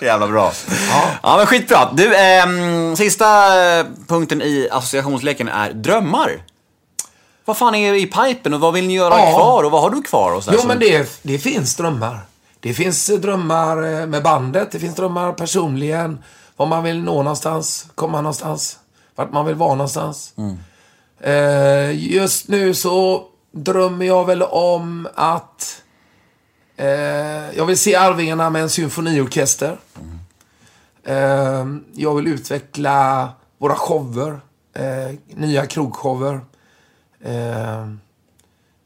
Jävla 0.06 0.26
bra. 0.28 0.52
Ja. 1.22 1.36
men 1.36 1.46
skitbra. 1.46 1.88
Du, 1.92 2.16
ehm, 2.16 2.96
sista 2.96 3.26
eh, 3.78 3.86
punkten 4.08 4.42
i 4.42 4.68
associationsleken 4.72 5.48
är 5.48 5.72
drömmar. 5.72 6.42
Vad 7.44 7.56
fan 7.56 7.74
är 7.74 7.94
i 7.94 8.06
pipen 8.06 8.54
och 8.54 8.60
vad 8.60 8.72
vill 8.74 8.86
ni 8.86 8.94
göra 8.94 9.18
Ja. 9.18 9.30
kvar 9.32 9.62
och 9.62 9.70
vad 9.70 9.82
har 9.82 9.90
du 9.90 10.02
kvar? 10.02 10.32
Och 10.32 10.44
så 10.44 10.50
Jo, 10.54 10.58
som- 10.58 10.68
men 10.68 10.78
det, 10.78 11.18
det 11.22 11.38
finns 11.38 11.76
drömmar. 11.76 12.18
Det 12.60 12.74
finns 12.74 13.08
eh, 13.10 13.18
drömmar 13.18 14.00
eh, 14.00 14.06
med 14.06 14.22
bandet, 14.22 14.70
det 14.72 14.78
finns 14.78 14.94
drömmar 14.96 15.32
personligen. 15.32 16.18
Var 16.56 16.66
man 16.66 16.84
vill 16.84 17.02
nå 17.02 17.22
någonstans, 17.22 17.86
komma 17.94 18.20
någonstans. 18.20 18.78
Vart 19.16 19.32
man 19.32 19.46
vill 19.46 19.54
vara 19.54 19.74
någonstans. 19.74 20.32
Eh, 21.20 22.12
just 22.12 22.48
nu 22.48 22.74
så 22.74 23.24
drömmer 23.52 24.06
jag 24.06 24.24
väl 24.24 24.42
om 24.42 25.08
att 25.14 25.82
eh, 26.76 26.86
jag 27.56 27.66
vill 27.66 27.78
se 27.78 27.94
Arvingarna 27.96 28.50
med 28.50 28.62
en 28.62 28.70
symfoniorkester. 28.70 29.78
Eh, 31.04 31.66
jag 31.94 32.14
vill 32.14 32.26
utveckla 32.26 33.30
våra 33.58 33.74
shower. 33.74 34.40
Eh, 34.74 35.14
nya 35.28 35.66
krogshower. 35.66 36.40
Eh, 37.24 37.86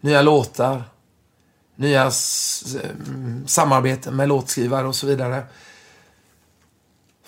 nya 0.00 0.22
låtar 0.22 0.82
nya 1.76 2.06
s- 2.06 2.76
eh, 2.84 2.90
samarbeten 3.46 4.16
med 4.16 4.28
låtskrivare 4.28 4.86
och 4.88 4.94
så 4.94 5.06
vidare. 5.06 5.42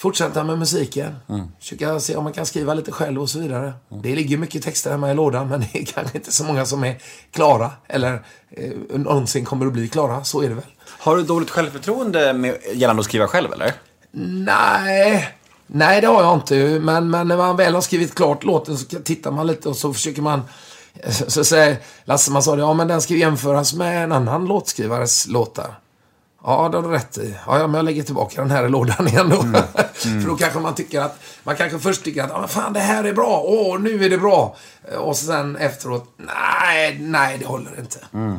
Fortsätta 0.03 0.45
med 0.45 0.59
musiken. 0.59 1.17
Försöka 1.59 2.01
se 2.01 2.17
om 2.17 2.25
man 2.25 2.33
kan 2.33 2.47
skriva 2.47 2.75
lite 2.75 2.93
själv 2.93 3.21
och 3.21 3.31
så 3.31 3.39
vidare. 3.39 3.73
Det 4.03 4.15
ligger 4.15 4.37
mycket 4.37 4.63
texter 4.63 4.91
hemma 4.91 5.11
i 5.11 5.15
lådan 5.15 5.49
men 5.49 5.61
det 5.73 5.79
är 5.79 5.85
kanske 5.85 6.19
inte 6.19 6.33
så 6.33 6.45
många 6.45 6.67
som 6.67 6.85
är 6.85 6.99
klara. 7.31 7.71
Eller 7.89 8.25
eh, 8.51 8.71
någonsin 8.89 9.45
kommer 9.45 9.67
att 9.67 9.73
bli 9.73 9.89
klara. 9.89 10.25
Så 10.25 10.43
är 10.43 10.49
det 10.49 10.55
väl. 10.55 10.65
Har 10.87 11.17
du 11.17 11.23
dåligt 11.23 11.51
självförtroende 11.51 12.33
med, 12.33 12.57
gällande 12.75 13.01
att 13.01 13.07
skriva 13.07 13.29
själv 13.29 13.53
eller? 13.53 13.73
Nej, 14.45 15.29
nej 15.67 16.01
det 16.01 16.07
har 16.07 16.23
jag 16.23 16.35
inte. 16.35 16.81
Men, 16.81 17.11
men 17.11 17.29
när 17.29 17.37
man 17.37 17.57
väl 17.57 17.75
har 17.75 17.81
skrivit 17.81 18.15
klart 18.15 18.45
låten 18.45 18.79
så 18.79 18.87
tittar 18.87 19.31
man 19.31 19.47
lite 19.47 19.69
och 19.69 19.77
så 19.77 19.95
försöker 19.95 20.23
man... 20.23 20.43
Så, 21.29 21.45
säger 21.45 21.77
Lasse, 22.05 22.31
man 22.31 22.43
sa 22.43 22.57
det, 22.57 22.63
ja 22.63 22.75
men 22.75 22.89
den 22.89 23.03
ska 23.03 23.15
jämföras 23.15 23.75
med 23.75 24.05
en 24.05 24.13
annan 24.13 24.47
låtskrivares 24.47 25.29
låtar. 25.29 25.82
Ja, 26.45 26.69
det 26.69 26.77
har 26.77 26.83
du 26.83 26.89
rätt 26.89 27.19
i. 27.19 27.35
Ja, 27.47 27.59
ja, 27.59 27.67
men 27.67 27.75
jag 27.75 27.85
lägger 27.85 28.03
tillbaka 28.03 28.41
den 28.41 28.51
här 28.51 28.67
i 28.67 28.69
lådan 28.69 29.09
igen 29.09 29.29
då. 29.29 29.41
Mm. 29.41 29.63
För 29.95 30.27
då 30.29 30.37
kanske 30.37 30.59
man 30.59 30.75
tycker 30.75 31.01
att, 31.01 31.19
man 31.43 31.57
kanske 31.57 31.79
först 31.79 32.05
tycker 32.05 32.23
att, 32.23 32.31
ah, 32.31 32.47
fan 32.47 32.73
det 32.73 32.81
här 32.81 33.05
är 33.05 33.13
bra, 33.13 33.43
åh, 33.47 33.81
nu 33.81 34.05
är 34.05 34.11
det 34.11 34.19
bra. 34.19 34.57
Och 34.99 35.17
sen 35.17 35.57
efteråt, 35.57 36.15
nej, 36.17 36.99
nej, 37.01 37.39
det 37.39 37.47
håller 37.47 37.81
inte. 37.81 37.99
Mm. 38.13 38.39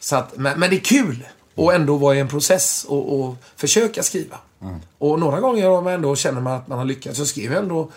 Så 0.00 0.16
att, 0.16 0.36
men, 0.36 0.60
men 0.60 0.70
det 0.70 0.76
är 0.76 0.80
kul 0.80 1.28
att 1.56 1.74
ändå 1.74 1.96
vara 1.96 2.14
i 2.14 2.20
en 2.20 2.28
process 2.28 2.84
och, 2.88 3.20
och 3.20 3.36
försöka 3.56 4.02
skriva. 4.02 4.36
Mm. 4.62 4.80
Och 4.98 5.20
några 5.20 5.40
gånger 5.40 5.70
om 5.70 5.84
man 5.84 5.92
ändå 5.92 6.16
känner 6.16 6.40
man 6.40 6.52
att 6.52 6.68
man 6.68 6.78
har 6.78 6.84
lyckats 6.84 7.18
så 7.18 7.26
skriver 7.26 7.54
jag 7.54 7.62
ändå 7.62 7.90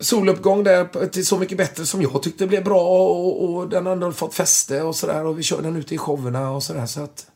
soluppgång 0.00 0.64
där 0.64 1.08
till 1.08 1.26
Så 1.26 1.38
mycket 1.38 1.58
bättre 1.58 1.86
som 1.86 2.02
jag 2.02 2.22
tyckte 2.22 2.46
blev 2.46 2.64
bra 2.64 2.82
och, 2.82 3.44
och 3.44 3.68
den 3.68 3.86
har 3.86 3.92
ändå 3.92 4.12
fått 4.12 4.34
fäste 4.34 4.82
och 4.82 4.96
sådär 4.96 5.24
och 5.24 5.38
vi 5.38 5.42
kör 5.42 5.62
den 5.62 5.76
ute 5.76 5.94
i 5.94 5.98
showerna 5.98 6.50
och 6.50 6.62
sådär 6.62 6.86
så 6.86 7.00
att 7.00 7.26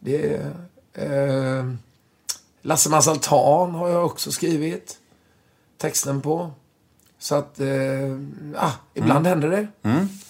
det 0.00 0.34
är... 0.34 0.52
Eh, 1.58 1.64
Lassemans 2.62 3.08
altan 3.08 3.74
har 3.74 3.88
jag 3.88 4.06
också 4.06 4.32
skrivit 4.32 4.98
texten 5.78 6.20
på. 6.20 6.50
Så 7.18 7.34
att, 7.34 7.60
eh, 7.60 7.66
ah, 8.56 8.72
ibland 8.94 9.26
händer 9.26 9.50
det. 9.50 9.66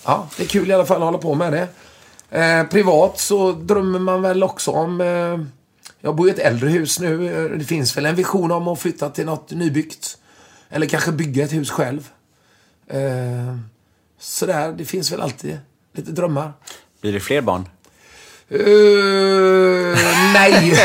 Ja, 0.04 0.28
det 0.36 0.42
är 0.42 0.46
kul 0.46 0.70
i 0.70 0.72
alla 0.72 0.86
fall 0.86 0.96
att 0.96 1.02
hålla 1.02 1.18
på 1.18 1.34
med 1.34 1.52
det. 1.52 1.68
Eh, 2.40 2.66
privat 2.66 3.18
så 3.18 3.52
drömmer 3.52 3.98
man 3.98 4.22
väl 4.22 4.42
också 4.42 4.70
om... 4.70 5.00
Eh, 5.00 5.38
jag 6.00 6.16
bor 6.16 6.28
i 6.28 6.30
ett 6.30 6.38
äldre 6.38 6.68
hus 6.68 7.00
nu. 7.00 7.44
Eh, 7.52 7.58
Det 7.58 7.64
finns 7.64 7.96
väl 7.96 8.06
en 8.06 8.14
vision 8.14 8.52
om 8.52 8.68
att 8.68 8.78
flytta 8.78 9.10
till 9.10 9.26
något 9.26 9.50
nybyggt. 9.50 10.18
Eller 10.68 10.86
kanske 10.86 11.12
bygga 11.12 11.44
ett 11.44 11.52
hus 11.52 11.70
själv. 11.70 12.10
Eh, 12.86 13.56
sådär, 14.18 14.72
det 14.72 14.84
finns 14.84 15.12
väl 15.12 15.20
alltid 15.20 15.58
lite 15.92 16.10
drömmar. 16.12 16.52
Blir 17.00 17.12
det 17.12 17.20
fler 17.20 17.40
barn? 17.40 17.68
Uh, 18.52 19.96
nej, 20.32 20.76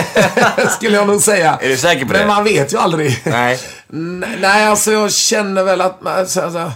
skulle 0.70 0.95
jag 0.95 1.07
nog 1.07 1.22
säga. 1.22 1.59
Är 1.62 1.70
du 1.70 1.78
säker 1.78 2.05
på 2.05 2.12
Men 2.12 2.22
det? 2.22 2.28
man 2.28 2.43
vet 2.43 2.74
ju 2.74 2.78
aldrig. 2.78 3.22
Nej. 3.26 3.59
Nej, 3.88 4.66
alltså 4.68 4.91
jag 4.91 5.12
känner 5.12 5.64
väl 5.64 5.82
att 5.82 6.05
alltså, 6.05 6.41
alltså, 6.41 6.72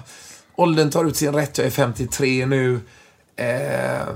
åldern 0.55 0.91
tar 0.91 1.05
ut 1.05 1.17
sin 1.17 1.33
rätt. 1.35 1.57
Jag 1.57 1.67
är 1.67 1.71
53 1.71 2.45
nu. 2.45 2.79
Eh, 3.35 4.07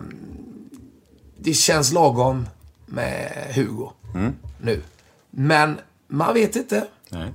det 1.40 1.54
känns 1.54 1.92
lagom 1.92 2.48
med 2.86 3.32
Hugo 3.56 3.92
nu. 4.62 4.82
Men 5.32 5.80
man 6.08 6.34
vet 6.34 6.56
inte. 6.56 6.86
Nej. 7.10 7.32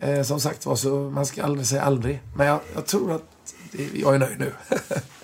Eh, 0.00 0.22
som 0.22 0.40
sagt 0.40 0.66
var, 0.66 0.76
så 0.76 0.88
man 0.90 1.26
ska 1.26 1.44
aldrig 1.44 1.66
säga 1.66 1.82
aldrig. 1.82 2.22
Men 2.36 2.46
jag, 2.46 2.60
jag 2.74 2.86
tror 2.86 3.12
att 3.14 3.22
det, 3.72 3.88
jag 3.94 4.14
är 4.14 4.18
nöjd 4.18 4.38
nu. 4.38 4.52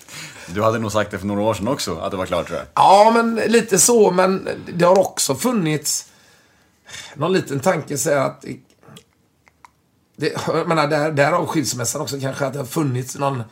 Du 0.47 0.63
hade 0.63 0.79
nog 0.79 0.91
sagt 0.91 1.11
det 1.11 1.19
för 1.19 1.27
några 1.27 1.41
år 1.41 1.53
sedan 1.53 1.67
också, 1.67 1.97
att 1.97 2.11
det 2.11 2.17
var 2.17 2.25
klart 2.25 2.47
tror 2.47 2.57
jag. 2.57 2.67
Ja, 2.73 3.11
men 3.15 3.35
lite 3.35 3.79
så. 3.79 4.11
Men 4.11 4.49
det 4.73 4.85
har 4.85 4.99
också 4.99 5.35
funnits 5.35 6.05
någon 7.15 7.33
liten 7.33 7.59
tanke 7.59 7.97
så 7.97 8.11
att 8.13 8.45
det, 10.17 10.33
jag 10.47 10.67
menar, 10.67 10.87
där, 10.87 11.11
därav 11.11 11.45
skilsmässan 11.47 12.01
också 12.01 12.19
kanske 12.19 12.45
att 12.45 12.53
det 12.53 12.59
har 12.59 12.65
funnits 12.65 13.17
någon 13.17 13.43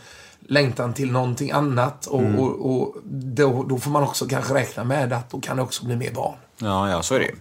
längtan 0.47 0.93
till 0.93 1.11
någonting 1.11 1.51
annat. 1.51 2.05
Och, 2.07 2.23
och, 2.37 2.71
och 2.71 2.95
då, 3.11 3.63
då 3.69 3.77
får 3.77 3.91
man 3.91 4.03
också 4.03 4.25
kanske 4.27 4.53
räkna 4.53 4.83
med 4.83 5.13
att 5.13 5.29
då 5.29 5.39
kan 5.39 5.57
det 5.57 5.63
också 5.63 5.85
bli 5.85 5.95
mer 5.95 6.11
barn. 6.11 6.35
Ja, 6.57 6.89
ja, 6.89 7.03
så 7.03 7.15
är 7.15 7.19
det. 7.19 7.31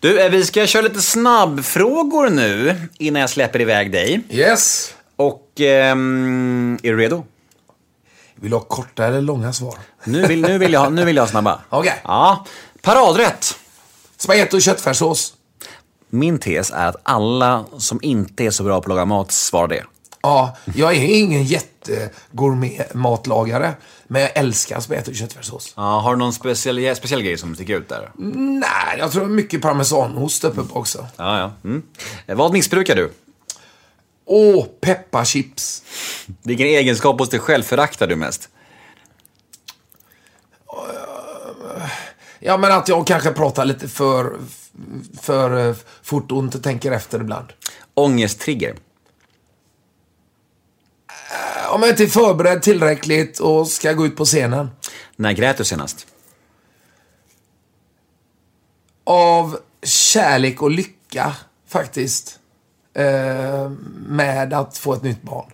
Du, 0.00 0.20
eh, 0.20 0.30
vi 0.30 0.44
ska 0.44 0.66
köra 0.66 0.82
lite 0.82 1.02
snabbfrågor 1.02 2.30
nu 2.30 2.76
innan 2.98 3.20
jag 3.20 3.30
släpper 3.30 3.60
iväg 3.60 3.92
dig. 3.92 4.22
Yes! 4.30 4.94
Och, 5.16 5.60
ehm, 5.60 6.78
är 6.82 6.92
du 6.92 6.98
redo? 6.98 7.24
Vill 8.40 8.50
du 8.50 8.56
ha 8.56 8.64
korta 8.64 9.06
eller 9.06 9.20
långa 9.20 9.52
svar? 9.52 9.74
Nu 10.04 10.26
vill, 10.26 10.42
nu 10.42 10.58
vill, 10.58 10.72
jag, 10.72 10.92
nu 10.92 11.04
vill 11.04 11.16
jag 11.16 11.22
ha 11.22 11.28
snabba. 11.30 11.60
Okej. 11.68 12.00
Ja. 12.04 12.44
Paradrätt. 12.82 13.58
Spagetti 14.16 14.56
och 14.56 14.62
köttfärssås. 14.62 15.34
Min 16.10 16.38
tes 16.38 16.70
är 16.70 16.86
att 16.86 16.96
alla 17.02 17.64
som 17.78 17.98
inte 18.02 18.44
är 18.44 18.50
så 18.50 18.64
bra 18.64 18.74
på 18.80 18.84
att 18.84 18.88
laga 18.88 19.04
mat 19.04 19.32
svarar 19.32 19.68
det. 19.68 19.84
Ja, 20.22 20.56
jag 20.74 20.94
är 20.94 21.18
ingen 21.18 21.44
jättegourmet-matlagare. 21.44 23.72
Men 24.06 24.22
jag 24.22 24.30
älskar 24.34 24.80
spagetti 24.80 25.10
och 25.10 25.14
köttfärssås. 25.14 25.72
Ja, 25.76 26.00
har 26.00 26.12
du 26.12 26.18
någon 26.18 26.32
speciell, 26.32 26.96
speciell 26.96 27.22
grej 27.22 27.38
som 27.38 27.54
sticker 27.54 27.78
ut 27.78 27.88
där? 27.88 28.10
Nej, 28.16 28.96
jag 28.98 29.12
tror 29.12 29.26
mycket 29.26 29.62
parmesanost 29.62 30.44
uppe 30.44 30.62
på 30.62 30.78
också. 30.78 31.06
Ja, 31.16 31.38
ja. 31.38 31.52
Mm. 31.64 31.82
Eh, 32.26 32.36
Vad 32.36 32.52
missbrukar 32.52 32.96
du? 32.96 33.12
Åh, 34.30 34.66
pepparchips. 34.80 35.82
Vilken 36.42 36.66
egenskap 36.66 37.18
hos 37.18 37.30
dig 37.30 37.40
själv 37.40 37.62
föraktar 37.62 38.06
du 38.06 38.16
mest? 38.16 38.48
Ja, 42.38 42.56
men 42.56 42.72
att 42.72 42.88
jag 42.88 43.06
kanske 43.06 43.32
pratar 43.32 43.64
lite 43.64 43.88
för, 43.88 44.38
för 45.20 45.68
eh, 45.68 45.76
fort 46.02 46.32
och 46.32 46.38
inte 46.38 46.60
tänker 46.60 46.92
efter 46.92 47.20
ibland. 47.20 47.46
Ångesttrigger. 47.94 48.76
Om 51.70 51.82
jag 51.82 51.90
inte 51.90 52.02
är 52.02 52.06
förberedd 52.06 52.62
tillräckligt 52.62 53.40
och 53.40 53.68
ska 53.68 53.92
gå 53.92 54.06
ut 54.06 54.16
på 54.16 54.24
scenen. 54.24 54.70
När 55.16 55.32
grät 55.32 55.56
du 55.56 55.64
senast? 55.64 56.06
Av 59.04 59.58
kärlek 59.82 60.62
och 60.62 60.70
lycka, 60.70 61.36
faktiskt. 61.68 62.38
Eh, 62.94 63.70
med 64.06 64.52
att 64.52 64.78
få 64.78 64.94
ett 64.94 65.02
nytt 65.02 65.22
barn. 65.22 65.50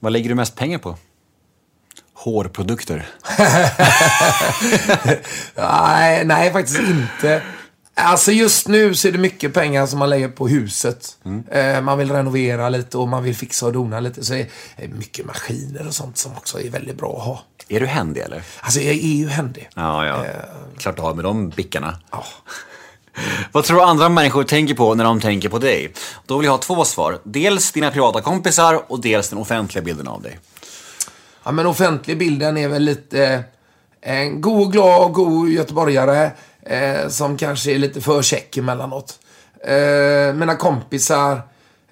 Vad 0.00 0.12
lägger 0.12 0.28
du 0.28 0.34
mest 0.34 0.56
pengar 0.56 0.78
på? 0.78 0.96
Hårprodukter. 2.14 3.06
Nej, 5.54 6.24
nej, 6.24 6.52
faktiskt 6.52 6.80
inte. 6.80 7.42
Alltså 7.94 8.32
just 8.32 8.68
nu 8.68 8.94
så 8.94 9.08
är 9.08 9.12
det 9.12 9.18
mycket 9.18 9.54
pengar 9.54 9.86
som 9.86 9.98
man 9.98 10.10
lägger 10.10 10.28
på 10.28 10.48
huset. 10.48 11.18
Eh, 11.50 11.80
man 11.80 11.98
vill 11.98 12.12
renovera 12.12 12.68
lite 12.68 12.98
och 12.98 13.08
man 13.08 13.22
vill 13.22 13.36
fixa 13.36 13.66
och 13.66 13.72
dona 13.72 14.00
lite. 14.00 14.24
Så 14.24 14.34
är 14.34 14.46
det 14.76 14.88
mycket 14.88 15.26
maskiner 15.26 15.86
och 15.86 15.94
sånt 15.94 16.18
som 16.18 16.32
också 16.32 16.60
är 16.60 16.70
väldigt 16.70 16.96
bra 16.96 17.16
att 17.16 17.24
ha. 17.24 17.42
Är 17.68 17.80
du 17.80 17.86
händig 17.86 18.20
eller? 18.20 18.42
Alltså 18.60 18.80
jag 18.80 18.94
är 18.94 19.16
ju 19.16 19.28
händig. 19.28 19.68
Ja, 19.74 20.06
ja. 20.06 20.24
Klart 20.78 20.96
du 20.96 21.02
har 21.02 21.14
med 21.14 21.24
de 21.24 21.48
bickarna. 21.48 21.98
Ja. 22.10 22.24
Vad 23.52 23.64
tror 23.64 23.76
du 23.76 23.82
andra 23.82 24.08
människor 24.08 24.44
tänker 24.44 24.74
på 24.74 24.94
när 24.94 25.04
de 25.04 25.20
tänker 25.20 25.48
på 25.48 25.58
dig? 25.58 25.92
Då 26.26 26.38
vill 26.38 26.44
jag 26.44 26.52
ha 26.52 26.58
två 26.58 26.84
svar. 26.84 27.18
Dels 27.24 27.72
dina 27.72 27.90
privata 27.90 28.20
kompisar 28.20 28.92
och 28.92 29.00
dels 29.00 29.28
den 29.28 29.38
offentliga 29.38 29.84
bilden 29.84 30.08
av 30.08 30.22
dig. 30.22 30.38
Ja, 31.44 31.52
men 31.52 31.66
offentlig 31.66 32.18
bilden 32.18 32.56
är 32.56 32.68
väl 32.68 32.82
lite 32.82 33.44
eh, 34.00 34.20
en 34.20 34.40
god, 34.40 34.72
glad 34.72 35.02
och 35.02 35.12
god 35.12 35.48
göteborgare 35.48 36.30
eh, 36.62 37.08
som 37.08 37.36
kanske 37.36 37.72
är 37.72 37.78
lite 37.78 38.00
för 38.00 38.22
check 38.22 38.56
emellanåt. 38.56 39.18
Eh, 39.66 40.34
mina 40.34 40.56
kompisar, 40.56 41.32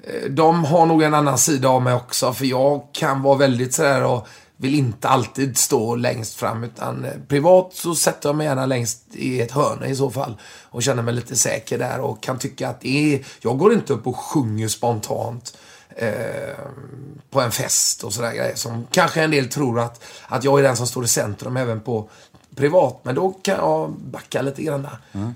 eh, 0.03 0.31
de 0.31 0.65
har 0.65 0.87
nog 0.87 1.03
en 1.03 1.15
annan 1.15 1.39
sida 1.39 1.69
av 1.69 1.83
mig 1.83 1.95
också. 1.95 2.33
För 2.33 2.45
jag 2.45 2.83
kan 2.93 3.23
vara 3.23 3.39
väldigt 3.39 3.75
sådär 3.75 4.05
och 4.05 4.29
vill 4.57 4.75
inte 4.75 5.09
alltid 5.09 5.59
stå 5.59 5.97
längst 5.97 6.35
fram. 6.35 6.65
Utan 6.65 7.05
eh, 7.05 7.13
privat 7.29 7.71
så 7.75 7.95
sätter 7.95 8.29
jag 8.29 8.37
mig 8.37 8.47
gärna 8.47 8.67
längst 8.67 9.01
i 9.13 9.41
ett 9.41 9.53
hörn 9.53 9.85
i 9.85 9.97
så 9.97 10.11
fall. 10.11 10.37
Och 10.63 10.83
känner 10.83 11.03
mig 11.03 11.15
lite 11.15 11.37
säker 11.37 11.79
där 11.79 12.01
och 12.01 12.23
kan 12.23 12.39
tycka 12.39 12.69
att 12.69 12.81
det 12.81 13.15
är... 13.15 13.27
Jag 13.41 13.59
går 13.59 13.73
inte 13.73 13.93
upp 13.93 14.07
och 14.07 14.17
sjunger 14.17 14.69
spontant 14.69 15.57
eh, 15.97 16.09
på 17.31 17.41
en 17.41 17.53
fest 17.53 18.05
och 18.05 18.13
sådär 18.13 18.33
grejer. 18.33 18.55
Som 18.55 18.87
kanske 18.91 19.23
en 19.23 19.31
del 19.31 19.49
tror 19.49 19.81
att, 19.81 20.05
att 20.27 20.45
jag 20.45 20.59
är 20.59 20.63
den 20.63 20.77
som 20.77 20.87
står 20.87 21.05
i 21.05 21.09
centrum 21.09 21.57
även 21.57 21.81
på 21.81 22.09
privat. 22.57 23.01
Men 23.03 23.15
då 23.15 23.31
kan 23.33 23.55
jag 23.55 23.91
backa 23.91 24.43
lite 24.43 24.63
grann 24.63 24.83
där. 24.83 24.99
Mm. 25.13 25.35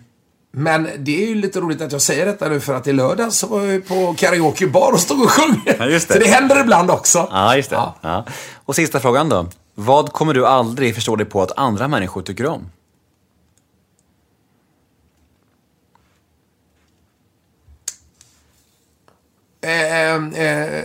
Men 0.58 0.88
det 0.98 1.22
är 1.22 1.26
ju 1.28 1.34
lite 1.34 1.60
roligt 1.60 1.80
att 1.80 1.92
jag 1.92 2.02
säger 2.02 2.26
detta 2.26 2.48
nu 2.48 2.60
för 2.60 2.74
att 2.74 2.86
i 2.86 2.92
lördag 2.92 3.32
så 3.32 3.46
var 3.46 3.60
jag 3.60 3.72
ju 3.72 3.80
på 3.80 4.14
karaokebar 4.18 4.92
och 4.92 5.00
stod 5.00 5.22
och 5.22 5.30
sjöng. 5.30 5.62
Ja, 5.78 5.86
just 5.86 6.08
det. 6.08 6.14
Så 6.14 6.20
det 6.20 6.26
händer 6.28 6.60
ibland 6.60 6.90
också. 6.90 7.28
Ja, 7.30 7.56
just 7.56 7.70
det. 7.70 7.76
Ja. 7.76 7.94
Ja. 8.00 8.24
Och 8.64 8.76
sista 8.76 9.00
frågan 9.00 9.28
då. 9.28 9.46
Vad 9.74 10.12
kommer 10.12 10.34
du 10.34 10.46
aldrig 10.46 10.94
förstå 10.94 11.16
dig 11.16 11.26
på 11.26 11.42
att 11.42 11.58
andra 11.58 11.88
människor 11.88 12.22
tycker 12.22 12.46
om? 12.46 12.70
Eh, 19.60 20.14
eh, 20.44 20.84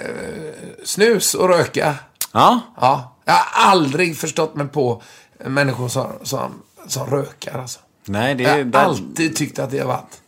snus 0.83 1.33
och 1.33 1.49
röka. 1.49 1.95
Ja, 2.31 2.61
Ja. 2.81 3.15
Jag 3.25 3.33
har 3.33 3.71
aldrig 3.71 4.17
förstått 4.17 4.55
mig 4.55 4.67
på 4.67 5.01
människor 5.45 5.87
som, 5.87 6.11
som, 6.23 6.61
som 6.87 7.07
rökar 7.07 7.59
alltså. 7.59 7.79
Nej, 8.05 8.35
det 8.35 8.43
Jag 8.43 8.51
är, 8.53 8.57
har 8.57 8.63
där, 8.63 8.79
alltid 8.79 9.35
tyckt 9.35 9.59
att 9.59 9.71
det 9.71 9.79
har 9.79 9.87
varit 9.87 10.21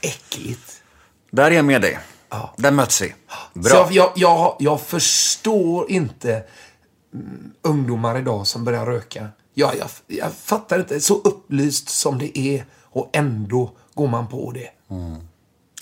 äckligt. 0.00 0.82
där 1.30 1.50
är 1.50 1.54
jag 1.54 1.64
med 1.64 1.82
dig. 1.82 1.98
Ja. 2.30 2.54
Där 2.56 2.70
möts 2.70 3.00
vi. 3.02 3.14
Så 3.54 3.58
Bra. 3.60 3.70
jag, 3.72 3.92
jag, 3.92 4.12
jag, 4.16 4.56
jag 4.58 4.80
förstår 4.80 5.90
inte 5.90 6.42
mm, 7.14 7.50
ungdomar 7.62 8.18
idag 8.18 8.46
som 8.46 8.64
börjar 8.64 8.86
röka. 8.86 9.28
Jag, 9.54 9.72
jag, 9.78 9.88
jag 10.06 10.32
fattar 10.32 10.78
inte. 10.78 11.00
Så 11.00 11.14
upplyst 11.14 11.88
som 11.88 12.18
det 12.18 12.38
är 12.38 12.64
och 12.82 13.10
ändå 13.12 13.72
går 13.94 14.08
man 14.08 14.28
på 14.28 14.52
det. 14.52 14.68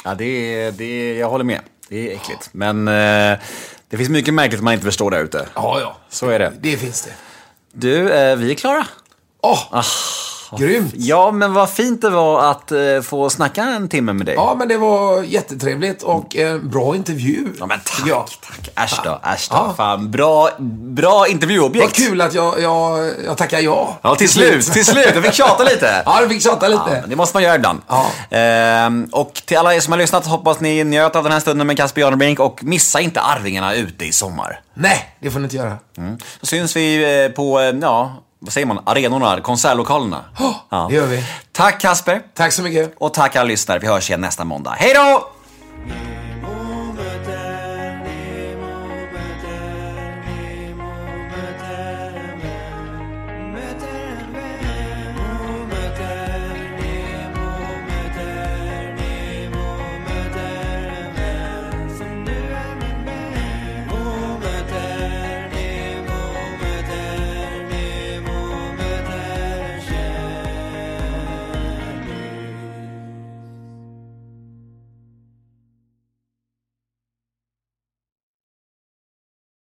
Ja, 0.05 0.15
det 0.15 0.25
är, 0.25 0.73
det 0.73 0.85
är, 0.85 1.19
jag 1.19 1.31
håller 1.31 1.45
med. 1.45 1.61
Det 1.89 2.11
är 2.13 2.17
äckligt. 2.17 2.49
Men 2.53 2.89
eh, 2.89 3.39
det 3.89 3.97
finns 3.97 4.09
mycket 4.09 4.35
märkligt 4.35 4.63
man 4.63 4.73
inte 4.75 4.85
förstår 4.85 5.11
där 5.11 5.25
ute. 5.25 5.49
Ja, 5.55 5.81
ja. 5.81 5.97
Så 6.09 6.29
är 6.29 6.39
det. 6.39 6.53
Det 6.61 6.77
finns 6.77 7.03
det. 7.03 7.13
Du, 7.73 8.13
eh, 8.13 8.37
vi 8.37 8.51
är 8.51 8.55
klara. 8.55 8.87
Åh! 9.43 9.63
Grymt! 10.59 10.95
Ja, 10.97 11.31
men 11.31 11.53
vad 11.53 11.71
fint 11.71 12.03
det 12.03 12.11
var 12.11 12.51
att 12.51 12.73
eh, 12.73 12.79
få 13.03 13.31
snacka 13.31 13.63
en 13.63 13.89
timme 13.89 14.13
med 14.13 14.27
dig. 14.27 14.35
Ja, 14.35 14.55
men 14.59 14.69
det 14.69 14.77
var 14.77 15.23
jättetrevligt 15.23 16.03
och 16.03 16.37
en 16.37 16.71
bra 16.71 16.97
intervju. 16.97 17.47
Ja, 17.59 17.67
men 17.67 17.81
tack, 17.85 18.09
jag. 18.09 18.27
tack. 18.27 18.85
Äsch 18.85 19.01
då, 19.05 19.21
äsch 19.25 19.49
då. 19.51 19.57
Ja. 19.57 19.75
Fan, 19.77 20.11
bra, 20.11 20.51
bra 20.59 21.29
intervjuobjekt. 21.29 21.87
Vad 21.87 22.09
kul 22.09 22.21
att 22.21 22.35
jag, 22.35 22.61
jag, 22.61 23.11
jag 23.25 23.37
tackar 23.37 23.61
ja. 23.61 23.99
Ja, 24.03 24.15
till 24.15 24.29
slut, 24.29 24.73
till 24.73 24.87
slut. 24.87 25.11
Jag 25.15 25.25
fick 25.25 25.35
tjata 25.35 25.65
lite. 25.65 26.03
Ja, 26.07 26.21
du 26.21 26.29
fick 26.29 26.43
tjata 26.43 26.69
lite. 26.69 26.83
Ja, 26.87 27.07
det 27.07 27.17
måste 27.17 27.37
man 27.37 27.43
göra 27.43 27.55
ibland. 27.55 27.81
Ja. 27.89 28.07
Ehm, 28.31 29.09
och 29.13 29.43
till 29.47 29.57
alla 29.57 29.75
er 29.75 29.81
som 29.81 29.93
har 29.93 29.99
lyssnat, 29.99 30.27
hoppas 30.27 30.61
ni 30.61 30.85
njöt 30.85 31.17
av 31.17 31.23
den 31.23 31.33
här 31.33 31.41
stunden 31.41 31.67
med 31.67 31.77
Casper 31.77 32.01
Janebrink 32.01 32.41
och 32.41 32.65
missa 32.65 33.01
inte 33.01 33.21
Arvingarna 33.21 33.75
ute 33.75 34.05
i 34.05 34.13
sommar. 34.13 34.61
Nej, 34.75 35.17
det 35.21 35.31
får 35.31 35.41
ni 35.41 35.45
inte 35.45 35.57
göra. 35.57 35.79
Mm. 35.99 36.19
Då 36.41 36.47
syns 36.47 36.77
vi 36.77 37.25
eh, 37.25 37.33
på, 37.33 37.61
eh, 37.61 37.75
ja, 37.81 38.23
vad 38.47 38.53
säger 38.53 38.67
man, 38.67 38.79
arenorna, 38.87 39.41
konsertlokalerna. 39.41 40.25
Ja, 40.71 40.87
det 40.91 40.95
gör 40.95 41.07
vi. 41.07 41.25
Tack 41.53 41.81
Casper. 41.81 42.23
Tack 42.35 42.53
så 42.53 42.63
mycket. 42.63 42.95
Och 42.99 43.15
tack 43.15 43.37
alla 43.37 43.49
lyssnare. 43.49 43.79
Vi 43.79 43.87
hörs 43.87 44.11
igen 44.11 44.21
nästa 44.21 44.45
måndag. 44.45 44.75
Hej 44.79 44.95
då! 44.95 45.29